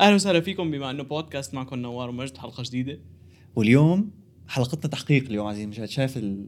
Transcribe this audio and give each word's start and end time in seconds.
أهلا 0.00 0.14
وسهلا 0.14 0.40
فيكم 0.40 0.70
بما 0.70 0.90
أنه 0.90 1.02
بودكاست 1.02 1.54
معكم 1.54 1.76
نوار 1.76 2.08
ومجد 2.08 2.36
حلقة 2.36 2.62
جديدة. 2.62 2.98
واليوم 3.56 4.10
حلقتنا 4.48 4.90
تحقيق 4.90 5.24
اليوم 5.24 5.46
عزيزي 5.46 5.66
مجد 5.66 5.84
شايف 5.84 6.16
ال... 6.16 6.46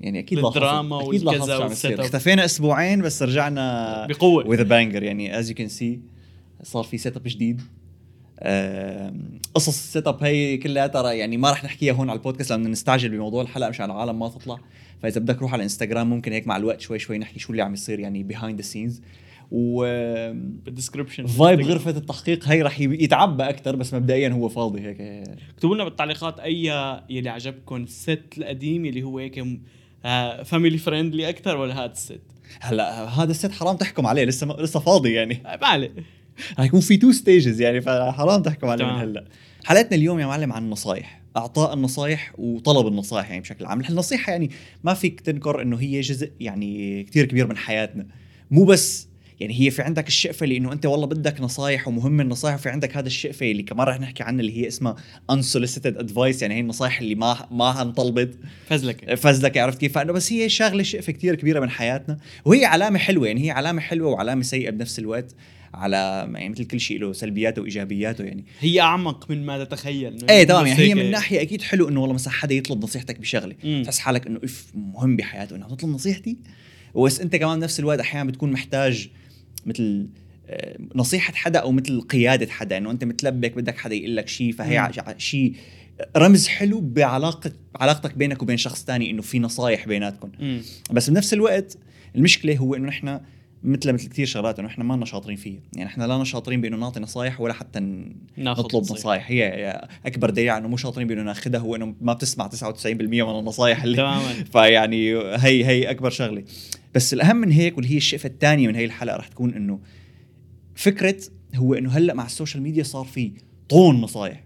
يعني 0.00 0.18
أكيد 0.18 0.38
الدراما 0.38 1.08
أكيد 1.08 1.26
والكذا 1.26 1.56
وال 1.56 1.71
set. 1.71 2.00
اختفينا 2.00 2.44
أسبوعين 2.44 3.02
بس 3.02 3.22
رجعنا 3.22 4.06
بقوة. 4.06 4.46
with 4.46 4.64
banger 4.64 5.02
يعني 5.02 5.38
as 5.38 5.48
you 5.48 5.54
can 5.54 5.68
see 5.68 6.00
صار 6.62 6.84
في 6.84 6.98
setup 6.98 7.22
جديد 7.26 7.60
قصص 9.54 9.68
ال 9.68 10.06
setup 10.06 10.24
هي 10.24 10.56
كلها 10.56 10.86
ترى 10.86 11.18
يعني 11.18 11.36
ما 11.36 11.50
رح 11.50 11.64
نحكيها 11.64 11.92
هون 11.92 12.10
على 12.10 12.16
البودكاست 12.16 12.50
لأنه 12.50 12.68
نستعجل 12.68 13.08
بموضوع 13.08 13.42
الحلقة 13.42 13.68
مشان 13.70 13.84
العالم 13.84 14.18
ما 14.18 14.28
تطلع. 14.28 14.58
فإذا 15.02 15.20
بدك 15.20 15.42
روح 15.42 15.52
على 15.52 15.60
الانستغرام 15.60 16.10
ممكن 16.10 16.32
هيك 16.32 16.46
مع 16.46 16.56
الوقت 16.56 16.80
شوي 16.80 16.98
شوي 16.98 17.18
نحكي 17.18 17.38
شو 17.38 17.52
اللي 17.52 17.62
عم 17.62 17.74
يصير 17.74 18.00
يعني 18.00 18.22
behind 18.22 18.60
the 18.60 18.66
scenes 18.66 19.02
و 19.56 19.84
فايب 21.26 21.60
غرفة 21.60 21.90
التحقيق 21.90 22.48
هي 22.48 22.62
رح 22.62 22.80
يتعبى 22.80 23.42
أكثر 23.42 23.76
بس 23.76 23.94
مبدئيا 23.94 24.28
هو 24.28 24.48
فاضي 24.48 24.80
هيك. 24.80 25.00
اكتبوا 25.54 25.74
لنا 25.74 25.84
بالتعليقات 25.84 26.40
أي 26.40 26.64
يلي 27.10 27.28
عجبكم 27.28 27.76
ال 27.76 27.88
set 27.88 28.22
القديم 28.38 28.84
يلي 28.84 29.02
هو 29.02 29.18
هيك 29.18 29.44
family 30.44 30.78
friendly 30.78 31.28
أكثر 31.28 31.56
ولا 31.56 31.84
هذا 31.84 31.92
ال 31.92 31.99
set 31.99 32.20
هلا 32.60 33.04
هذا 33.04 33.30
ال 33.30 33.36
set 33.36 33.52
حرام 33.52 33.76
تحكم 33.76 34.06
عليه 34.06 34.24
لسه 34.24 34.56
لسه 34.58 34.80
فاضي 34.80 35.12
يعني. 35.12 35.42
آه، 35.46 35.58
ما 35.62 35.66
عليه 35.66 35.94
رح 36.58 36.64
يكون 36.64 36.80
في 36.80 36.96
two 36.96 37.12
stages 37.12 37.60
يعني 37.60 37.80
فحرام 37.80 38.42
تحكم 38.42 38.68
عليه 38.68 38.84
من. 38.84 38.90
هلا. 38.90 39.24
حلقتنا 39.64 39.96
اليوم 39.96 40.20
يا 40.20 40.26
معلم 40.26 40.52
عن 40.52 40.64
النصايح 40.64 41.22
أعطاء 41.36 41.74
النصايح 41.74 42.34
وطلب 42.38 42.86
النصائح 42.86 43.28
يعني 43.28 43.40
بشكل 43.40 43.66
عام. 43.66 43.80
النصيحة 43.80 44.32
يعني 44.32 44.50
ما 44.84 44.94
فيك 44.94 45.20
تنكر 45.20 45.62
إنه 45.62 45.76
هي 45.76 46.00
جزء 46.00 46.30
يعني 46.40 47.02
كتير 47.02 47.24
كبير 47.24 47.46
من 47.46 47.56
حياتنا. 47.56 48.06
مو 48.50 48.64
بس 48.64 49.13
يعني 49.40 49.60
هي 49.60 49.70
في 49.70 49.82
عندك 49.82 50.08
الشقفة 50.08 50.44
اللي 50.44 50.56
انه 50.56 50.72
أنت 50.72 50.86
والله 50.86 51.06
بدك 51.06 51.40
نصايح 51.40 51.88
ومهم 51.88 52.20
النصايح 52.20 52.54
وفي 52.54 52.68
عندك 52.68 52.96
هذا 52.96 53.06
الشقفة 53.06 53.50
اللي 53.50 53.62
كمان 53.62 53.86
رح 53.86 54.00
نحكي 54.00 54.22
عنها 54.22 54.40
اللي 54.40 54.62
هي 54.62 54.68
اسمها 54.68 54.96
unsolicited 55.32 55.98
advice 56.00 56.42
يعني 56.42 56.54
هي 56.54 56.60
النصايح 56.60 57.00
اللي 57.00 57.14
ما 57.14 57.48
ما 57.50 57.82
انطلبت 57.82 58.38
فزلك. 58.66 59.14
فزلك 59.14 59.58
عرفت 59.58 59.80
كيف؟ 59.80 59.92
فإنه 59.92 60.12
بس 60.12 60.32
هي 60.32 60.48
شغله 60.48 60.82
شقفة 60.82 61.12
كتير 61.12 61.34
كبيرة 61.34 61.60
من 61.60 61.70
حياتنا. 61.70 62.18
وهي 62.44 62.64
علامة 62.64 62.98
حلوة 62.98 63.26
يعني 63.26 63.46
هي 63.46 63.50
علامة 63.50 63.80
حلوة 63.80 64.10
وعلامة 64.10 64.42
سيئة 64.42 64.70
بنفس 64.70 64.98
الوقت 64.98 65.34
على 65.74 65.96
يعني 66.34 66.48
مثل 66.48 66.64
كل 66.64 66.80
شيء 66.80 67.00
له 67.00 67.12
سلبياته 67.12 67.62
وإيجابياته 67.62 68.24
يعني. 68.24 68.44
هي 68.60 68.80
أعمق 68.80 69.30
من 69.30 69.46
ما 69.46 69.64
تتخيل. 69.64 70.26
إيه 70.30 70.44
تمام 70.44 70.66
يعني 70.66 70.80
هي 70.80 70.94
من 70.94 71.10
ناحية 71.10 71.42
أكيد 71.42 71.62
حلو 71.62 71.88
إنه 71.88 72.00
والله 72.00 72.14
مثلا 72.14 72.32
حدا 72.32 72.54
يطلب 72.54 72.82
نصيحتك 72.84 73.20
بشغلة. 73.20 73.82
تحس 73.84 73.98
حالك 73.98 74.26
إنه 74.26 74.40
إف 74.44 74.66
مهم 74.74 75.16
بحياته 75.16 75.56
إنه 75.56 75.68
تطلب 75.68 75.90
نصيحتي؟ 75.90 76.36
بس 76.96 77.20
أنت 77.20 77.36
كمان 77.36 77.60
بنفس 77.60 77.80
الوقت 77.80 78.00
أحيانا 78.00 78.30
بتكون 78.30 78.52
محتاج 78.52 79.08
مثل 79.66 80.06
آه، 80.46 80.78
نصيحة 80.94 81.32
حدا 81.32 81.58
أو 81.58 81.72
مثل 81.72 82.00
قيادة 82.00 82.52
حدا 82.52 82.76
إنه 82.78 82.90
أنت 82.90 83.04
متلبك 83.04 83.56
بدك 83.56 83.78
حدا 83.78 83.94
يقول 83.94 84.16
لك 84.16 84.28
شيء 84.28 84.52
فهي 84.52 84.90
شيء 85.18 85.54
رمز 86.16 86.48
حلو 86.48 86.80
بعلاقة 86.80 87.52
علاقتك 87.76 88.14
بينك 88.14 88.42
وبين 88.42 88.56
شخص 88.56 88.84
تاني 88.84 89.10
إنه 89.10 89.22
في 89.22 89.38
نصايح 89.38 89.86
بيناتكم. 89.86 90.30
بس 90.90 91.10
بنفس 91.10 91.34
الوقت 91.34 91.78
المشكلة 92.16 92.56
هو 92.56 92.74
إنه 92.74 92.88
نحن 92.88 93.20
مثل 93.64 93.92
مثل 93.92 94.08
كثير 94.08 94.26
شغلات 94.26 94.58
إنه 94.58 94.68
إحنا 94.68 94.84
ما 94.84 94.94
لنا 94.94 95.04
شاطرين 95.04 95.36
فيها. 95.36 95.60
يعني 95.76 95.88
إحنا 95.88 96.04
لا 96.04 96.24
شاطرين 96.24 96.60
بإنه 96.60 96.76
نعطي 96.76 97.00
نصايح 97.00 97.40
ولا 97.40 97.52
حتى 97.52 97.80
نطلب. 98.38 98.82
نصايح. 98.82 99.30
هي 99.30 99.88
أكبر 100.06 100.30
دليل 100.30 100.50
على 100.50 100.60
إنه 100.60 100.68
مو 100.68 100.76
شاطرين 100.76 101.08
بإنه 101.08 101.22
ناخذها 101.22 101.60
هو 101.60 101.76
إنه 101.76 101.94
ما 102.00 102.12
بتسمع 102.12 102.48
99% 102.48 102.86
من 102.86 103.38
النصايح 103.38 103.82
اللي 103.82 103.96
تماما. 103.96 104.32
فيعني 104.52 105.16
هي 105.16 105.64
هي 105.64 105.90
أكبر 105.90 106.10
شغلة. 106.10 106.44
بس 106.94 107.14
الأهم 107.14 107.36
من 107.36 107.50
هيك 107.50 107.76
واللي 107.76 107.92
هي 107.92 107.96
الشقفة 107.96 108.26
الثانية 108.26 108.68
من 108.68 108.74
هي 108.74 108.84
الحلقة 108.84 109.16
رح 109.16 109.28
تكون 109.28 109.54
إنه 109.54 109.80
فكرة 110.74 111.16
هو 111.54 111.74
إنه 111.74 111.90
هلأ 111.90 112.14
مع 112.14 112.26
ال 112.26 112.31
social 112.31 112.62
media 112.62 112.82
صار 112.82 113.04
في 113.04 113.32
طن 113.68 114.00
نصايح 114.00 114.44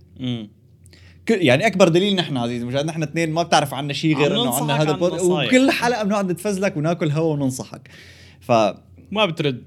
يعني 1.30 1.66
أكبر 1.66 1.88
دليل 1.88 2.14
نحن 2.14 2.36
عزيزي 2.36 2.64
مشان 2.64 2.86
نحن 2.86 3.02
اثنين 3.02 3.30
ما 3.30 3.42
بتعرف 3.42 3.74
عنا 3.74 3.92
شيء 3.92 4.16
غير 4.16 4.32
عم 4.32 4.40
إنه 4.40 4.54
عنا 4.54 4.82
هذا 4.82 4.88
عن 4.88 4.94
البود. 4.94 5.20
وكل 5.20 5.70
حلقة 5.70 6.04
بنقعد 6.04 6.30
نتفزلك 6.30 6.76
وناكل 6.76 7.10
هوا 7.10 7.32
وننصحك. 7.32 7.88
ف 8.40 8.52
ما 9.10 9.26
بترد. 9.26 9.62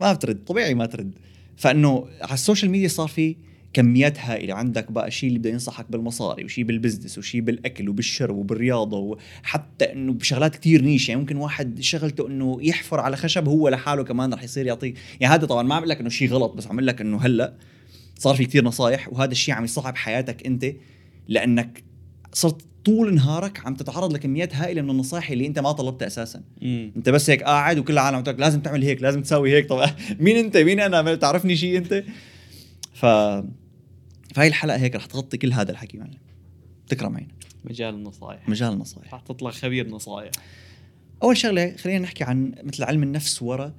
ما 0.00 0.12
بترد 0.12 0.44
طبيعي 0.44 0.74
ما 0.74 0.86
ترد. 0.86 1.14
فإنه 1.56 2.08
على 2.20 2.34
ال 2.34 2.39
social 2.39 2.70
media 2.70 2.88
صار 2.88 3.08
في 3.08 3.36
كميات 3.76 4.18
هائله 4.18 4.54
عندك 4.54 4.92
بقى 4.92 5.10
شيء 5.10 5.28
اللي 5.28 5.38
بده 5.38 5.50
ينصحك 5.50 5.86
بالمصاري 5.90 6.44
وشيء 6.44 6.64
بال 6.64 6.75
business 6.75 7.18
وشيء 7.18 7.40
بالأكل 7.40 7.88
وبالشرب 7.88 8.36
وبالرياضة 8.36 8.98
وحتى 8.98 9.92
إنه 9.92 10.12
بشغلات 10.12 10.54
كتير 10.54 10.82
niche 10.82 11.08
يعني 11.08 11.20
ممكن 11.20 11.36
واحد 11.36 11.80
شغلته 11.80 12.26
إنه 12.28 12.58
يحفر 12.60 13.00
على 13.00 13.16
خشب 13.16 13.48
هو 13.48 13.68
لحاله 13.68 14.04
كمان 14.04 14.34
رح 14.34 14.42
يصير 14.42 14.66
يعطيك 14.66 14.98
يعني 15.20 15.34
هذا 15.34 15.46
طبعا 15.46 15.62
ما 15.62 15.74
عم 15.74 15.84
لك 15.84 16.00
إنه 16.00 16.08
شيء 16.08 16.28
غلط 16.28 16.52
بس 16.52 16.66
عم 16.66 16.80
لك 16.80 17.00
إنه 17.00 17.18
هلأ 17.18 17.54
صار 18.18 18.34
في 18.34 18.44
كتير 18.44 18.64
نصايح 18.64 19.12
وهذا 19.12 19.32
الشيء 19.32 19.54
عم 19.54 19.64
يصعب 19.64 19.96
حياتك 19.96 20.46
أنت 20.46 20.66
لأنك 21.28 21.84
صرت 22.32 22.62
طول 22.84 23.14
نهارك 23.14 23.66
عم 23.66 23.74
تتعرض 23.74 24.12
لكميات 24.12 24.54
هائلة 24.54 24.82
من 24.82 24.90
النصائح 24.90 25.30
اللي 25.30 25.46
أنت 25.46 25.58
ما 25.58 25.72
طلبتها 25.72 26.06
أساسا. 26.06 26.42
مم. 26.62 26.92
أنت 26.96 27.08
بس 27.08 27.30
هيك 27.30 27.42
قاعد 27.42 27.78
وكل 27.78 27.92
العالم 27.92 28.20
بتقول 28.20 28.40
لازم 28.40 28.60
تعمل 28.60 28.82
هيك 28.82 29.02
لازم 29.02 29.22
تسوي 29.22 29.52
هيك 29.52 29.68
طب 29.68 29.90
مين 30.20 30.36
أنت؟ 30.36 30.56
مين 30.56 30.80
أنا؟ 30.80 31.02
ما 31.02 31.14
تعرفني 31.14 31.56
شيء 31.56 31.76
أنت؟ 31.76 32.04
ف 32.94 33.06
فهي 34.36 34.48
الحلقة 34.48 34.76
هيك 34.76 34.96
رح 34.96 35.06
تغطي 35.06 35.36
كل 35.36 35.52
هذا 35.52 35.70
الحكي 35.70 35.98
معنا. 35.98 36.18
تكرم 36.88 37.16
عينك 37.16 37.46
مجال 37.64 37.94
النصايح. 37.94 38.48
مجال 38.48 38.72
النصائح 38.72 39.14
رح 39.14 39.20
تطلع 39.20 39.50
خبير 39.50 39.88
نصايح. 39.88 40.30
أول 41.22 41.36
شغلة 41.36 41.76
خلينا 41.76 41.98
نحكي 41.98 42.24
عن 42.24 42.54
مثل 42.62 42.84
علم 42.84 43.02
النفس 43.02 43.42
ورا 43.42 43.74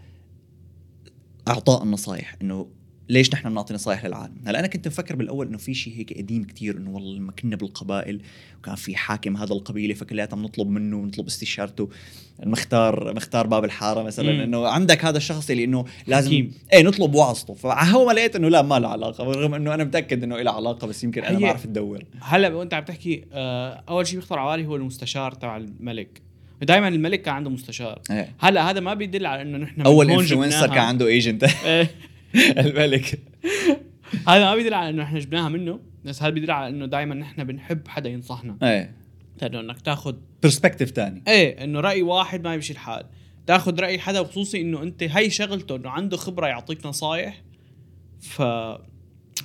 أعطاء 1.48 1.84
النصائح 1.84 2.36
إنه 2.42 2.68
ليش 3.10 3.34
نحن 3.34 3.50
بنعطي 3.50 3.74
نصائح 3.74 4.06
للعالم؟ 4.06 4.34
هلا 4.46 4.60
أنا 4.60 4.68
كنت 4.68 4.88
مفكر 4.88 5.16
بالأول 5.16 5.48
إنه 5.48 5.58
في 5.58 5.74
شيء 5.74 5.94
هيك 5.98 6.18
قديم 6.18 6.44
كتير 6.44 6.78
إنه 6.78 6.90
والله 6.90 7.16
لما 7.16 7.32
كنا 7.32 7.56
بالقبائل 7.56 8.22
وكان 8.60 8.76
في 8.76 8.96
حاكم 8.96 9.38
هذا 9.38 9.54
القبيلة 9.54 9.94
فكلياتنا 9.94 10.42
بنطلب 10.42 10.70
منه 10.70 10.98
ونطلب 10.98 11.28
استشارته 11.28 11.90
المختار 12.44 13.14
مختار 13.16 13.48
باب 13.48 13.66
الحارة 13.66 14.04
مثلا 14.04 14.32
مم. 14.32 14.40
إنه 14.40 14.68
عندك 14.68 15.06
هذا 15.06 15.18
الشخص 15.18 15.50
اللي 15.50 15.64
إنه 15.64 15.86
لازم 16.08 16.28
حكيم. 16.28 16.54
إيه 16.74 16.84
نطلب 16.84 17.16
وعظته 17.16 17.54
فهو 17.54 18.06
ما 18.06 18.12
لقيت 18.12 18.36
إنه 18.36 18.50
لا 18.50 18.62
ما 18.62 18.80
له 18.80 18.88
علاقة 18.88 19.24
رغم 19.24 19.54
إنه 19.54 19.74
أنا 19.74 19.84
متأكد 19.84 20.24
إنه 20.24 20.42
له 20.42 20.52
علاقة 20.52 20.88
بس 20.88 21.04
يمكن 21.04 21.24
أنا 21.24 21.40
ما 21.40 21.48
أعرف 21.48 21.66
ادور 21.66 22.04
هلا 22.22 22.54
وأنت 22.54 22.74
عم 22.74 22.84
تحكي 22.84 23.24
آه، 23.34 23.84
أول 23.90 24.08
شيء 24.08 24.20
بيخطر 24.20 24.40
على 24.40 24.58
بالي 24.58 24.70
هو 24.70 24.76
المستشار 24.76 25.32
تبع 25.32 25.58
الملك 25.58 26.22
دائما 26.62 26.88
الملك 26.88 27.22
كان 27.22 27.34
عنده 27.34 27.50
مستشار 27.50 28.02
إيه. 28.12 28.34
هلا 28.40 28.70
هذا 28.70 28.80
ما 28.80 28.94
بيدل 28.94 29.26
على 29.26 29.42
إنه 29.42 29.58
نحن 29.58 29.82
أول 29.82 30.12
influencer. 30.12 30.68
كان 30.68 30.78
عنده 30.78 31.08
agent 31.08 31.44
إيه. 31.66 31.90
الملك. 32.66 33.20
هذا 34.28 34.40
ما 34.46 34.56
بيدل 34.56 34.74
على 34.74 34.90
إنه 34.90 35.04
إحنا 35.04 35.20
جبناها 35.20 35.50
منه 35.50 35.80
بس 36.06 36.22
هذا 36.24 36.30
بيدل 36.30 36.52
على 36.52 36.68
إنه 36.76 36.86
دائما 36.86 37.16
نحن 37.16 37.44
بنحب 37.44 37.88
حدا 37.88 38.10
ينصحنا. 38.10 38.58
إيه. 38.64 38.96
لأنه 39.42 39.60
إنك 39.60 39.82
تاخذ 39.82 40.16
perspective 40.44 40.90
ثاني 40.90 41.24
إيه 41.28 41.64
إنه 41.64 41.80
رأي 41.80 42.02
واحد 42.02 42.44
ما 42.44 42.54
يمشي 42.54 42.74
الحال. 42.74 43.06
تاخذ 43.48 43.80
رأي 43.80 44.00
حدا 44.00 44.20
وخصوصي 44.20 44.62
إنه 44.62 44.84
أنت 44.84 45.04
هي 45.04 45.30
شغلته 45.30 45.76
إنه 45.76 45.90
عنده 45.90 46.18
خبرة 46.18 46.48
يعطيك 46.48 46.86
نصايح 46.86 47.44
ف 48.20 48.42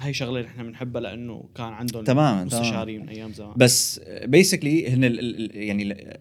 هي 0.01 0.13
شغلة 0.13 0.47
إحنا 0.47 0.63
بنحبها 0.63 1.01
لأنه 1.03 1.45
كان 1.55 1.67
عندهم 1.67 2.05
تماماً، 2.05 2.45
مستشارين 2.45 3.01
من 3.01 3.09
أيام 3.09 3.33
زمان. 3.33 3.53
بس 3.57 4.01
بيسكلي 4.25 4.89
هن 4.89 5.05
ال- 5.05 5.19
ال- 5.21 5.41
ال- 5.51 5.57
يعني 5.63 5.83
ال- 5.83 6.19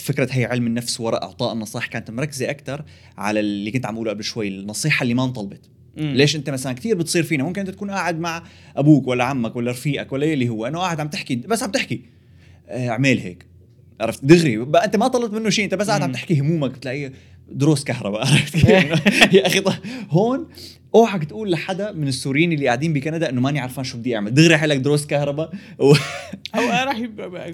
فكرة 0.00 0.28
هي 0.30 0.44
علم 0.44 0.66
النفس 0.66 1.00
وراء 1.00 1.22
إعطاء 1.24 1.52
النصائح 1.52 1.86
كانت 1.86 2.10
مركزة 2.10 2.50
أكثر 2.50 2.84
على 3.18 3.40
اللي 3.40 3.70
كنت 3.70 3.86
عم 3.86 3.94
أقوله 3.94 4.10
قبل 4.10 4.24
شوي 4.24 4.48
النصيحة 4.48 5.02
اللي 5.02 5.14
ما 5.14 5.24
انطلبت. 5.24 5.70
مم. 5.96 6.12
ليش 6.14 6.36
انت 6.36 6.50
مثلا 6.50 6.72
كثير 6.72 6.96
بتصير 6.96 7.22
فينا؟ 7.22 7.44
ممكن 7.44 7.60
انت 7.60 7.70
تكون 7.70 7.90
قاعد 7.90 8.20
مع 8.20 8.42
أبوك 8.76 9.06
ولا 9.08 9.24
عمك 9.24 9.56
ولا 9.56 9.70
رفيقك 9.70 10.12
ولا 10.12 10.32
اللي 10.32 10.48
هو 10.48 10.66
أنه 10.66 10.78
قاعد 10.78 11.00
عم 11.00 11.08
تحكي 11.08 11.36
بس 11.36 11.62
عم 11.62 11.70
تحكي. 11.70 12.00
آه، 12.68 12.88
اعمل 12.88 13.18
هيك. 13.18 13.46
عرفت؟ 14.00 14.24
دغري. 14.24 14.62
أنت 14.84 14.96
ما 14.96 15.08
طلبت 15.08 15.34
منه 15.34 15.50
شيء 15.50 15.64
أنت 15.64 15.74
بس 15.74 15.88
قاعد 15.88 16.02
عم. 16.02 16.12
تحكي 16.12 16.40
همومك 16.40 16.70
بتلاقيه 16.70 17.12
دروس 17.48 17.84
كهرباء. 17.84 18.20
عرفت؟ 18.32 18.64
يا 19.34 19.46
أخي 19.46 19.60
طيب. 19.60 19.74
هون 20.10 20.46
أوعك 20.94 21.24
تقول 21.24 21.50
لحدا 21.50 21.92
من 21.92 22.08
السوريين 22.08 22.52
اللي 22.52 22.66
قاعدين 22.66 22.92
بكندا 22.92 23.30
إنه 23.30 23.40
ماني 23.40 23.60
عارفان 23.60 23.84
شو 23.84 23.98
بدي 23.98 24.16
أعمل. 24.16 24.34
دغري 24.34 24.56
حلك 24.56 24.76
دروس 24.76 25.06
كهرباء 25.06 25.50
و... 25.78 25.92
أو 26.54 26.60
راح 26.86 27.02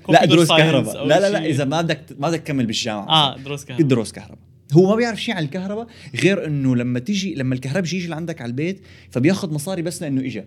لا 0.08 0.24
دروس 0.24 0.48
كهرباء. 0.48 1.06
لا 1.06 1.20
لا 1.20 1.30
لا. 1.30 1.46
إذا 1.46 1.64
ما 1.64 1.80
بدك 1.80 2.00
ما 2.18 2.28
بدك 2.28 2.40
تكمل 2.40 2.66
بالجامعة. 2.66 3.08
آه 3.08 3.36
دروس 3.36 3.64
كهرباء. 3.64 3.86
دروس 3.86 4.12
كهرباء. 4.12 4.49
هو 4.72 4.88
ما 4.88 4.96
بيعرف 4.96 5.22
شيء 5.22 5.34
عن 5.34 5.44
الكهرباء 5.44 5.86
غير 6.14 6.46
إنه 6.46 6.76
لما 6.76 6.98
تيجي 6.98 7.34
لما 7.34 7.54
الكهرباء 7.54 7.94
يجي 7.94 8.06
لعندك 8.06 8.40
على 8.40 8.48
البيت 8.48 8.80
فبياخذ 9.10 9.54
مصاري 9.54 9.82
بس 9.82 10.02
لإنه 10.02 10.20
اجى 10.20 10.44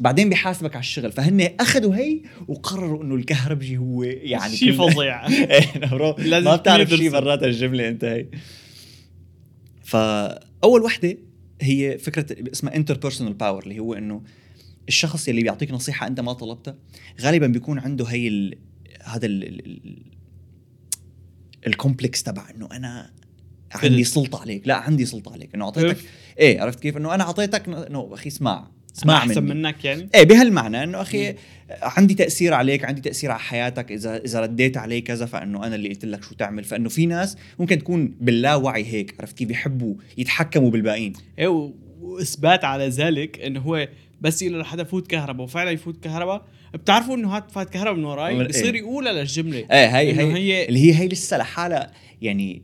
بعدين 0.00 0.28
بيحاسبك 0.28 0.76
على 0.76 0.80
الشغل. 0.80 1.12
فهن 1.12 1.48
أخذوا 1.60 1.96
هي 1.96 2.20
وقرروا 2.48 3.02
إنه 3.04 3.14
الكهربجي 3.14 3.78
هو 3.78 4.02
يعني 4.02 4.56
شيء 4.56 4.72
فظيع. 4.72 5.26
bro 5.90 6.16
لازم 6.18 6.50
ما 6.50 6.56
بتعرف 6.56 6.90
شيء. 6.90 7.10
برات 7.10 7.42
الجملة 7.42 7.88
أنت 7.88 8.04
هي. 8.04 8.26
فأول 9.84 10.82
وحدة 10.82 11.18
هي 11.60 11.98
فكرة 11.98 12.52
اسمها 12.52 12.76
interpersonal 12.76 13.34
power 13.34 13.62
اللي 13.62 13.78
هو 13.78 13.94
إنه 13.94 14.22
الشخص 14.88 15.28
اللي 15.28 15.42
بيعطيك 15.42 15.70
نصيحة 15.70 16.06
أنت 16.06 16.20
ما 16.20 16.32
طلبتها 16.32 16.76
غالبا 17.20 17.46
بيكون 17.46 17.78
عنده 17.78 18.04
هي 18.04 18.28
ال... 18.28 18.58
هذا 19.04 19.26
ال... 19.26 19.44
ال... 19.44 19.66
ال... 19.66 20.02
ال 21.66 21.73
complex 21.73 22.22
تبع 22.22 22.50
إنه 22.50 22.68
أنا 22.72 23.10
عندي. 23.74 24.04
سلطة 24.04 24.40
عليك. 24.40 24.68
لا 24.68 24.74
عندي 24.74 25.06
سلطة 25.06 25.32
عليك. 25.32 25.54
إنه 25.54 25.64
أعطيتك. 25.64 25.96
إيه 26.38 26.60
عرفت 26.60 26.80
كيف؟ 26.80 26.96
إنه 26.96 27.14
أنا 27.14 27.24
أعطيتك 27.24 27.68
انه 27.68 28.10
أخي 28.12 28.28
اسمع. 28.28 28.68
اسمع 28.96 29.16
أحسن 29.16 29.42
مني. 29.42 29.54
منك 29.54 29.84
يعني؟ 29.84 30.08
إيه 30.14 30.22
بهالمعنى 30.22 30.82
إنه 30.82 31.00
أخي 31.00 31.34
عندي 31.82 32.14
تأثير 32.14 32.54
عليك 32.54 32.84
عندي 32.84 33.00
تأثير 33.00 33.30
على 33.30 33.40
حياتك. 33.40 33.92
اذا 33.92 34.16
إذا 34.16 34.40
رديت 34.40 34.76
علي 34.76 35.00
كذا 35.00 35.26
فإنه 35.26 35.66
أنا 35.66 35.74
اللي 35.74 35.88
قلت 35.88 36.04
لك 36.04 36.22
شو 36.22 36.34
تعمل. 36.34 36.64
فإنه 36.64 36.88
في 36.88 37.06
ناس 37.06 37.36
ممكن 37.58 37.78
تكون 37.78 38.14
باللاوعي 38.20 38.84
هيك 38.84 39.14
عرفت 39.20 39.36
كيف؟ 39.38 39.48
بيحبوا 39.48 39.94
يتحكموا 40.18 40.70
بالباقيين. 40.70 41.12
إيه 41.38 41.72
وإثبات 42.00 42.64
على 42.64 42.88
ذلك 42.88 43.40
إنه 43.40 43.60
هو 43.60 43.88
بس 44.20 44.42
يقول 44.42 44.60
لحدا 44.60 44.84
فوت 44.84 45.06
كهرباء 45.06 45.44
وفعلا 45.44 45.70
يفوت 45.70 46.04
كهرباء. 46.04 46.44
بتعرفوا 46.74 47.16
إنه 47.16 47.36
هاد 47.36 47.50
فات 47.50 47.70
كهرباء 47.70 47.94
من 47.94 48.04
وراي؟ 48.04 48.40
إيه. 48.40 48.48
بصير 48.48 48.74
يقولها 48.74 49.12
للجملة. 49.12 49.58
إيه 49.58 49.98
هي 49.98 50.12
هي, 50.12 50.32
هي- 50.34 50.68
اللي 50.68 50.80
هي 50.80 50.94
هي 50.94 51.08
لسه 51.08 51.38
لحالها 51.38 51.92
يعني 52.22 52.62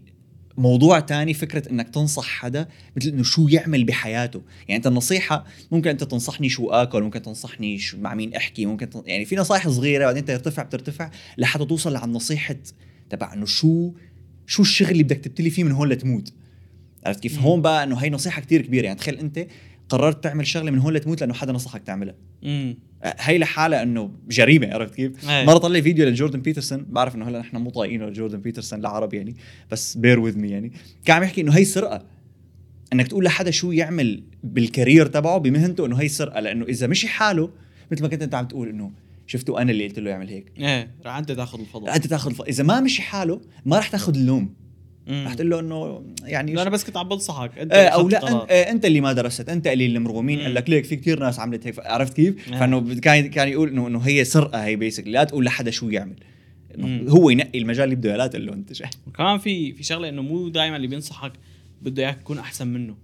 موضوع 0.58 1.00
تاني 1.00 1.34
فكرة 1.34 1.70
إنك 1.70 1.88
تنصح 1.88 2.24
حدا 2.24 2.68
مثل 2.96 3.08
إنه 3.08 3.22
شو 3.22 3.48
يعمل 3.48 3.84
بحياته. 3.84 4.42
يعني 4.68 4.76
أنت 4.76 4.86
النصيحة 4.86 5.44
ممكن 5.72 5.90
أنت 5.90 6.04
تنصحني 6.04 6.48
شو 6.48 6.70
آكل 6.70 7.02
ممكن 7.02 7.22
تنصحني 7.22 7.78
شو 7.78 7.98
مع 7.98 8.14
مين 8.14 8.34
أحكي 8.34 8.66
ممكن 8.66 8.90
تن... 8.90 9.02
يعني 9.06 9.24
في 9.24 9.36
نصائح 9.36 9.68
صغيرة 9.68 10.04
بعدين 10.04 10.24
ترتفع 10.24 10.62
بترتفع 10.62 11.10
لحتى 11.38 11.64
توصل 11.64 11.92
لعند 11.92 12.16
نصيحة 12.16 12.56
تبع 13.10 13.32
إنه 13.32 13.46
شو 13.46 13.92
شو 14.46 14.62
الشغل 14.62 14.90
اللي 14.90 15.02
بدك 15.02 15.16
تبتلي 15.16 15.50
فيه 15.50 15.64
من 15.64 15.72
هون 15.72 15.88
لتموت. 15.88 16.32
عرفت 17.06 17.20
كيف. 17.20 17.40
هون 17.40 17.62
بقى 17.62 17.84
إنه 17.84 17.96
هي 17.96 18.10
نصيحة 18.10 18.42
كتير 18.42 18.62
كبيرة. 18.62 18.84
يعني 18.86 18.98
تخيل 18.98 19.18
أنت 19.18 19.46
قررت 19.88 20.24
تعمل 20.24 20.46
شغلة 20.46 20.70
من 20.70 20.78
هون 20.78 20.94
لتموت 20.94 21.20
لأنه 21.20 21.34
حدا 21.34 21.52
نصحك 21.52 21.82
تعملها. 21.82 22.14
امم 22.44 22.78
هي 23.02 23.38
لحالها 23.38 23.82
إنه 23.82 24.10
جريمة 24.28 24.74
عرفت 24.74 24.94
كيف؟ 24.94 25.30
أي. 25.30 25.46
مرة 25.46 25.58
طلع 25.58 25.80
فيديو 25.80 26.08
لجوردن 26.08 26.40
بيترسون 26.40 26.86
بعرف 26.88 27.14
إنه 27.14 27.28
هلأ 27.28 27.38
نحن 27.38 27.56
مو 27.56 27.70
طايقينه 27.70 28.06
لجوردن 28.06 28.40
بيترسون 28.40 28.80
العرب 28.80 29.14
يعني 29.14 29.36
بس 29.70 29.96
bear 29.96 30.20
with 30.20 30.38
me 30.38 30.48
يعني 30.48 30.72
كان 31.04 31.16
عم 31.16 31.22
يحكي 31.22 31.40
إنه 31.40 31.52
هي 31.52 31.64
سرقة 31.64 32.04
إنك 32.92 33.08
تقول 33.08 33.24
لحدا 33.24 33.50
شو 33.50 33.72
يعمل 33.72 34.22
بال 34.44 34.60
career 34.60 35.06
تبعه 35.06 35.38
بمهنته 35.38 35.86
إنه 35.86 35.96
هي 35.96 36.08
سرقة 36.08 36.40
لأنه 36.40 36.64
إذا 36.64 36.86
مشي 36.86 37.08
حاله 37.08 37.50
مثل 37.92 38.02
ما 38.02 38.08
كنت 38.08 38.22
أنت 38.22 38.34
عم 38.34 38.46
تقول 38.46 38.68
إنه 38.68 38.92
شفتوا 39.26 39.62
أنا 39.62 39.70
اللي 39.70 39.88
قلت 39.88 39.98
له 39.98 40.10
يعمل 40.10 40.28
هيك 40.28 40.52
إيه 40.58 40.90
رح 41.06 41.16
أنت 41.16 41.32
تاخذ 41.32 41.60
الفضل 41.60 41.88
أنت 41.88 42.06
تاخذ 42.06 42.30
الف... 42.30 42.42
إذا 42.42 42.64
ما 42.64 42.80
مشي 42.80 43.02
حاله 43.02 43.40
ما 43.66 43.78
رح 43.78 43.88
تاخذ 43.88 44.14
اللوم. 44.14 44.54
رح 45.10 45.34
تقول 45.34 45.50
له 45.50 45.60
إنه 45.60 46.02
يعني 46.24 46.54
لا 46.54 46.62
أنا 46.62 46.70
بس 46.70 46.84
كنت 46.84 46.96
عم 46.96 47.08
بنصحك 47.08 47.58
أنت 47.58 47.72
إيه 47.72 47.88
أو 47.88 48.08
لا. 48.08 48.42
انت, 48.42 48.50
إيه 48.50 48.70
أنت 48.70 48.84
اللي 48.84 49.00
ما 49.00 49.12
درست 49.12 49.48
أنت 49.48 49.66
اللي 49.66 49.86
المرغومين. 49.86 50.40
قال 50.40 50.54
لك 50.54 50.70
ليك 50.70 50.84
في 50.84 50.96
كثير 50.96 51.20
ناس 51.20 51.38
عملت 51.40 51.66
هيك 51.66 51.78
عرفت 51.78 52.12
كيف؟ 52.12 52.48
نعم. 52.48 52.60
فإنه 52.60 53.00
كان 53.00 53.26
كان 53.26 53.48
يقول 53.48 53.68
انه 53.68 53.86
إنه 53.86 53.98
هي 53.98 54.24
سرقة 54.24 54.64
هي 54.64 54.76
basically 54.76 55.12
لا 55.12 55.24
تقول 55.24 55.44
لحدا 55.44 55.70
شو 55.70 55.88
يعمل. 55.88 56.16
هو 57.08 57.30
ينقي 57.30 57.58
المجال 57.58 57.84
اللي 57.84 57.96
بده 57.96 58.08
إياه، 58.08 58.16
لا 58.16 58.26
تقول 58.26 58.46
له 58.46 58.52
أنت 58.52 58.72
شيء 58.72 58.86
وكمان 59.06 59.38
في 59.38 59.72
في 59.72 59.82
شغلة 59.82 60.08
إنه 60.08 60.22
مو 60.22 60.48
دائما 60.48 60.76
اللي 60.76 60.86
بينصحك 60.86 61.32
بده 61.82 62.02
إياك 62.02 62.20
تكون 62.20 62.38
أحسن 62.38 62.68
منه 62.68 62.94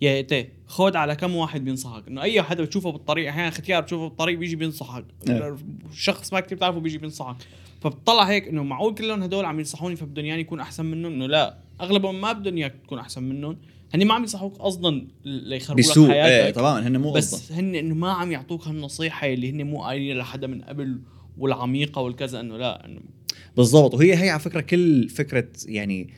يا 0.00 0.20
انت 0.20 0.46
خود 0.66 0.96
على 0.96 1.16
كم 1.16 1.34
واحد 1.34 1.64
بينصحك 1.64 2.08
إنه 2.08 2.22
أي 2.22 2.42
حدا 2.42 2.64
بتشوفه 2.64 2.90
بالطريق 2.90 3.28
أحيانا 3.28 3.50
ختيار 3.50 3.82
بتشوفه 3.82 4.08
بالطريق 4.08 4.38
بيجي 4.38 4.56
بينصحك. 4.56 5.04
شخص 5.94 6.32
ما 6.32 6.40
كثير 6.40 6.56
بتعرفه 6.58 6.80
بيجي 6.80 6.98
بينصحك 6.98 7.36
فبتطلع 7.84 8.22
هيك 8.22 8.48
إنه 8.48 8.62
معقول 8.62 8.94
كلهم 8.94 9.22
هدول 9.22 9.44
عم 9.44 9.58
ينصحوني 9.58 9.96
فبدهم 9.96 10.24
ياني 10.24 10.40
يكون 10.40 10.60
أحسن 10.60 10.86
منهم؟ 10.86 11.12
إنه 11.12 11.26
لا. 11.26 11.58
أغلبهم 11.80 12.20
ما 12.20 12.32
بدهم 12.32 12.56
إياك 12.56 12.74
تكون 12.84 12.98
أحسن 12.98 13.22
منهم. 13.22 13.56
هن 13.94 14.04
ما 14.04 14.14
عم 14.14 14.22
ينصحوك 14.22 14.56
قصدا 14.56 15.06
ليخربوا 15.24 15.82
لك 15.82 16.10
حياتك. 16.10 16.46
إيه 16.46 16.50
طبعا 16.50 16.88
هن 16.88 16.96
مو 16.96 17.12
بس 17.12 17.34
قصدا 17.34 17.60
هن 17.60 17.74
إنه 17.74 17.94
ما 17.94 18.12
عم 18.12 18.32
يعطوك 18.32 18.68
هالنصيحة 18.68 19.26
اللي 19.26 19.50
هن 19.50 19.66
مو 19.66 19.82
قايلين 19.82 20.18
لحدا 20.18 20.46
من 20.46 20.62
قبل 20.62 21.00
والعميقة 21.38 22.02
والكذا 22.02 22.40
إنه 22.40 22.56
لا 22.56 22.86
إنه 22.86 23.00
بالضبط. 23.56 23.94
وهي 23.94 24.14
هي 24.14 24.30
على 24.30 24.40
فكرة 24.40 24.60
كل 24.60 25.08
فكرة 25.08 25.48
يعني 25.66 26.10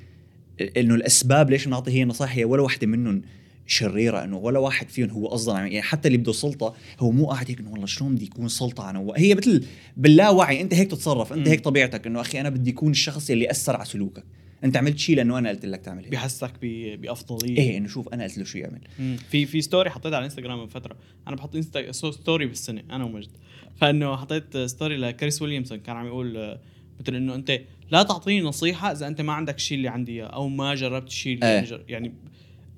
إنه 0.77 0.95
الأسباب 0.95 1.51
ليش 1.51 1.67
بنعطي 1.67 1.91
هي 1.91 2.05
نصائح 2.05 2.37
هي 2.37 2.45
ولا 2.45 2.62
وحدة 2.62 2.87
منهم. 2.87 3.23
شريرة 3.67 4.25
إنه 4.25 4.37
ولا 4.37 4.59
واحد 4.59 4.89
فيهم 4.89 5.11
هو 5.11 5.29
قصدا 5.29 5.53
يعني 5.53 5.83
حتى 5.83 6.09
اللي 6.09 6.19
بده 6.19 6.33
سلطة 6.33 6.75
هو 7.01 7.11
مو 7.11 7.27
قاعد 7.31 7.49
هيك 7.51 7.61
إنه 7.61 7.71
والله 7.71 7.87
شلون 7.87 8.15
بدي 8.15 8.25
يكون 8.25 8.49
سلطة 8.49 8.85
عن 8.85 8.97
هو؟ 8.97 9.15
هي 9.17 9.35
مثل 9.35 9.65
باللاوعي 9.97 10.61
أنت 10.61 10.75
هيك 10.75 10.91
تتصرف 10.91 11.33
أنت. 11.33 11.49
هيك 11.49 11.61
طبيعتك 11.61 12.07
إنه 12.07 12.21
أخي 12.21 12.41
أنا 12.41 12.49
بدي 12.49 12.71
يكون 12.71 12.91
الشخص 12.91 13.31
اللي 13.31 13.51
أثر 13.51 13.77
على 13.77 13.85
سلوكك. 13.85 14.25
أنت 14.65 14.77
عملت 14.77 14.99
شيء 14.99 15.17
لأنه 15.17 15.39
أنا 15.39 15.49
قلت 15.49 15.67
لك 15.67 15.81
تعمل 15.81 16.03
هيك. 16.03 16.11
بيحسسك 16.11 16.53
ب- 16.63 17.01
بأفضلية. 17.01 17.59
إيه 17.59 17.77
إنه 17.79 17.89
شوف 17.89 18.09
أنا 18.09 18.25
قلت 18.25 18.39
له 18.39 18.45
شو 18.45 18.59
يعمل. 18.59 18.81
مم. 18.99 19.17
في 19.31 19.47
في 19.47 19.61
ستوري 19.61 19.91
حطيتها 19.91 20.17
على 20.17 20.25
انستغرام 20.25 20.59
من 20.61 20.67
فترة. 20.67 20.97
أنا 21.29 21.37
بحط 21.37 21.57
Insta 21.56 21.93
story 21.93 22.47
بالسنة 22.47 22.83
أنا 22.91 23.05
ومجد. 23.05 23.31
فإنه 23.77 24.17
حطيت 24.17 24.57
story 24.56 24.97
لكريس 24.97 25.43
ويليامسون 25.43 25.79
كان 25.79 25.97
عم 25.97 26.07
يقول 26.07 26.59
مثل 27.01 27.15
إنه 27.15 27.35
أنت 27.35 27.61
لا 27.91 28.03
تعطيني 28.03 28.41
نصيحة 28.47 28.93
إذا 28.93 29.07
أنت 29.07 29.21
ما 29.21 29.33
عندك 29.33 29.57
الشيء 29.57 29.77
اللي 29.79 29.89
عندي 29.89 30.12
إياه 30.12 30.27
أو 30.27 30.49
ما 30.49 30.75
جربت 30.75 31.09
الشيء 31.09 31.35
اللي 31.35 31.62
جر... 31.62 31.85
يعني 31.89 32.12